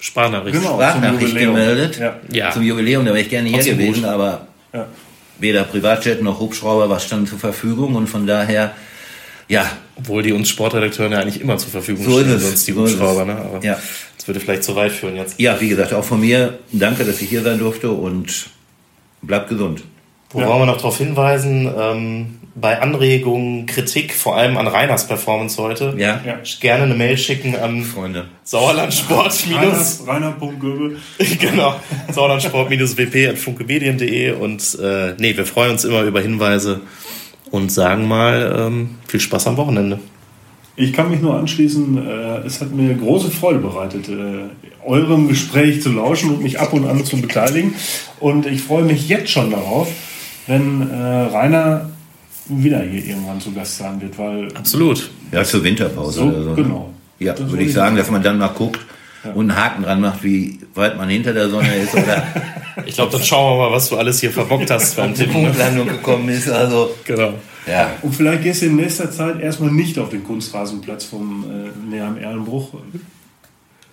Sparnachricht. 0.00 0.56
Genau, 0.58 0.74
Sprachnachricht 0.74 1.36
gemeldet. 1.36 1.98
Ja. 1.98 2.16
Ja. 2.30 2.50
Zum 2.50 2.62
Jubiläum, 2.62 3.04
da 3.04 3.12
wäre 3.12 3.22
ich 3.22 3.28
gerne 3.30 3.48
hier 3.48 3.62
gewesen, 3.62 4.04
aber 4.04 4.46
Ja. 4.72 4.86
weder 5.38 5.64
Privatjet 5.64 6.22
noch 6.22 6.40
Hubschrauber 6.40 6.88
was 6.90 7.04
stand 7.04 7.28
zur 7.28 7.38
Verfügung 7.38 7.94
und 7.94 8.06
von 8.08 8.26
daher, 8.26 8.72
ja, 9.48 9.70
Obwohl 9.96 10.22
die 10.24 10.32
uns 10.32 10.48
Sportredakteure 10.48 11.12
ja 11.12 11.18
eigentlich 11.20 11.40
immer 11.40 11.56
zur 11.56 11.70
Verfügung 11.70 12.04
So 12.04 12.18
ist 12.18 12.24
stehen, 12.26 12.36
es. 12.36 12.42
sonst 12.42 12.66
die 12.66 12.72
So. 12.72 12.80
Hubschrauber. 12.82 13.24
Ne? 13.24 13.36
Aber 13.36 13.64
Ja. 13.64 13.78
das 14.16 14.26
würde 14.26 14.40
vielleicht 14.40 14.64
zu 14.64 14.74
weit 14.74 14.90
führen 14.92 15.14
jetzt. 15.16 15.38
ja, 15.40 15.60
wie 15.60 15.68
gesagt, 15.68 15.92
auch 15.94 16.04
von 16.04 16.20
mir 16.20 16.58
danke, 16.72 17.04
dass 17.04 17.20
ich 17.22 17.28
hier 17.28 17.42
sein 17.42 17.58
durfte 17.58 17.90
und 17.90 18.46
bleibt 19.22 19.48
gesund. 19.48 19.84
Wo 20.30 20.40
Ja. 20.40 20.48
wollen 20.48 20.60
wir 20.62 20.66
noch 20.66 20.76
darauf 20.78 20.98
hinweisen? 20.98 21.72
Ähm, 21.78 22.38
bei 22.56 22.80
Anregungen, 22.80 23.66
Kritik, 23.66 24.14
vor 24.14 24.36
allem 24.36 24.56
an 24.56 24.68
Reiners 24.68 25.08
Performance 25.08 25.60
heute, 25.60 25.94
Ja, 25.96 26.20
Ja. 26.24 26.38
gerne 26.60 26.84
eine 26.84 26.94
Mail 26.94 27.18
schicken 27.18 27.56
an 27.56 27.82
Freunde. 27.82 28.26
Sauerlandsport- 28.44 29.44
Rainer, 29.52 29.84
Rainer.göbel. 30.06 30.98
genau, 31.40 31.74
sauerlandsport-wp.funkemedien.de 32.12 34.32
und 34.32 34.78
äh, 34.80 35.14
nee, 35.18 35.36
wir 35.36 35.46
freuen 35.46 35.72
uns 35.72 35.84
immer 35.84 36.02
über 36.02 36.20
Hinweise 36.20 36.80
und 37.54 37.70
sagen 37.70 38.08
mal 38.08 38.52
ähm, 38.58 38.90
viel 39.06 39.20
Spaß 39.20 39.46
am 39.46 39.56
Wochenende. 39.56 40.00
Ich 40.74 40.92
kann 40.92 41.08
mich 41.08 41.20
nur 41.20 41.38
anschließen, 41.38 42.04
äh, 42.04 42.38
es 42.44 42.60
hat 42.60 42.72
mir 42.72 42.92
große 42.94 43.30
Freude 43.30 43.60
bereitet, 43.60 44.08
äh, 44.08 44.48
eurem 44.84 45.28
Gespräch 45.28 45.80
zu 45.80 45.92
lauschen 45.92 46.30
und 46.30 46.42
mich 46.42 46.58
ab 46.58 46.72
und 46.72 46.84
an 46.84 47.04
zu 47.04 47.16
beteiligen. 47.20 47.74
Und 48.18 48.46
ich 48.46 48.60
freue 48.60 48.82
mich 48.82 49.08
jetzt 49.08 49.30
schon 49.30 49.52
darauf, 49.52 49.88
wenn 50.48 50.90
äh, 50.90 50.94
Rainer 50.96 51.90
wieder 52.46 52.82
hier 52.82 53.06
irgendwann 53.06 53.40
zu 53.40 53.52
Gast 53.52 53.78
sein 53.78 54.00
wird, 54.00 54.18
weil 54.18 54.48
Absolut. 54.54 55.08
Ja, 55.30 55.44
zur 55.44 55.62
Winterpause 55.62 56.18
so, 56.18 56.24
oder 56.24 56.42
so. 56.42 56.50
ne? 56.50 56.54
genau. 56.56 56.90
Ja, 57.20 57.34
Das 57.34 57.48
würde 57.48 57.62
ich 57.62 57.72
sagen. 57.72 57.94
dass 57.94 58.10
man 58.10 58.24
dann 58.24 58.38
mal 58.38 58.48
guckt 58.48 58.80
und 59.34 59.50
einen 59.50 59.56
Haken 59.56 59.82
dran 59.84 60.00
macht, 60.00 60.22
wie 60.22 60.58
weit 60.74 60.96
man 60.96 61.08
hinter 61.08 61.32
der 61.32 61.48
Sonne 61.48 61.74
ist 61.76 61.94
oder 61.94 62.22
Ich 62.86 62.96
glaube, 62.96 63.12
dann 63.12 63.22
schauen 63.22 63.56
wir 63.58 63.66
mal, 63.68 63.72
was 63.72 63.88
du 63.88 63.96
alles 63.96 64.20
hier 64.20 64.32
verbockt 64.32 64.70
hast 64.70 64.96
beim 64.96 65.14
die. 65.14 65.26
Ne? 65.26 65.32
Punktlandung 65.32 65.86
gekommen 65.88 66.28
ist. 66.28 66.50
Also, 66.50 66.94
Genau. 67.04 67.34
ja. 67.66 67.92
Und 68.02 68.14
vielleicht 68.14 68.42
gehst 68.42 68.62
du 68.62 68.66
in 68.66 68.76
nächster 68.76 69.10
Zeit 69.10 69.40
erstmal 69.40 69.70
nicht 69.70 69.98
auf 69.98 70.10
den 70.10 70.24
Kunstrasenplatz 70.24 71.04
vom 71.04 71.44
äh, 71.48 71.90
näher 71.90 72.06
am 72.06 72.18
Erlenbruch. 72.18 72.70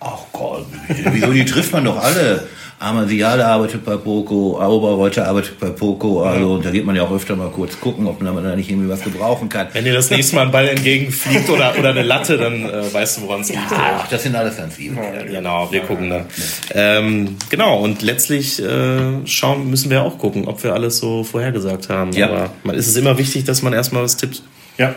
Ach 0.00 0.18
Gott, 0.32 0.66
wieso, 1.12 1.32
die 1.32 1.44
trifft 1.44 1.72
man 1.72 1.84
doch 1.84 2.02
alle. 2.02 2.48
Amasiale 2.82 3.46
arbeitet 3.46 3.84
bei 3.84 3.96
Poco, 3.96 4.58
Oberreuter 4.60 5.26
arbeitet 5.26 5.58
bei 5.60 5.70
Poco, 5.70 6.22
also 6.22 6.54
und 6.54 6.64
da 6.64 6.70
geht 6.70 6.84
man 6.84 6.96
ja 6.96 7.02
auch 7.02 7.12
öfter 7.12 7.36
mal 7.36 7.50
kurz 7.50 7.78
gucken, 7.80 8.06
ob 8.06 8.20
man 8.20 8.42
da 8.42 8.56
nicht 8.56 8.70
irgendwie 8.70 8.88
was 8.88 9.02
gebrauchen 9.02 9.48
kann. 9.48 9.68
Wenn 9.72 9.84
dir 9.84 9.94
das 9.94 10.10
nächste 10.10 10.36
Mal 10.36 10.46
ein 10.46 10.50
Ball 10.50 10.68
entgegenfliegt 10.68 11.48
oder, 11.48 11.78
oder 11.78 11.90
eine 11.90 12.02
Latte, 12.02 12.36
dann 12.36 12.64
äh, 12.64 12.92
weißt 12.92 13.18
du, 13.18 13.22
woran 13.22 13.42
es 13.42 13.50
liegt. 13.50 13.62
Ach, 13.70 14.08
das 14.08 14.22
sind 14.22 14.34
alles 14.34 14.56
ganz 14.56 14.78
liebe 14.78 14.96
Kerle. 14.96 15.30
Genau, 15.30 15.70
wir 15.70 15.80
gucken 15.80 16.10
da. 16.10 16.26
Ähm, 16.74 17.36
genau, 17.48 17.78
und 17.78 18.02
letztlich 18.02 18.62
äh, 18.62 19.26
schauen 19.26 19.70
müssen 19.70 19.90
wir 19.90 20.02
auch 20.02 20.18
gucken, 20.18 20.46
ob 20.48 20.62
wir 20.64 20.74
alles 20.74 20.98
so 20.98 21.24
vorhergesagt 21.24 21.88
haben. 21.88 22.12
Ja. 22.12 22.28
Aber 22.28 22.50
man 22.64 22.74
ist 22.74 22.88
es 22.88 22.96
immer 22.96 23.16
wichtig, 23.18 23.44
dass 23.44 23.62
man 23.62 23.72
erstmal 23.72 24.02
was 24.02 24.16
tippt. 24.16 24.42
Ja, 24.78 24.94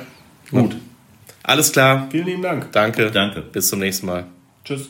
gut. 0.51 0.75
Alles 1.43 1.71
klar. 1.71 2.07
Vielen 2.09 2.25
lieben 2.25 2.41
Dank. 2.41 2.71
Danke. 2.71 3.11
Danke. 3.11 3.41
Bis 3.41 3.69
zum 3.69 3.79
nächsten 3.79 4.07
Mal. 4.07 4.25
Tschüss. 4.63 4.89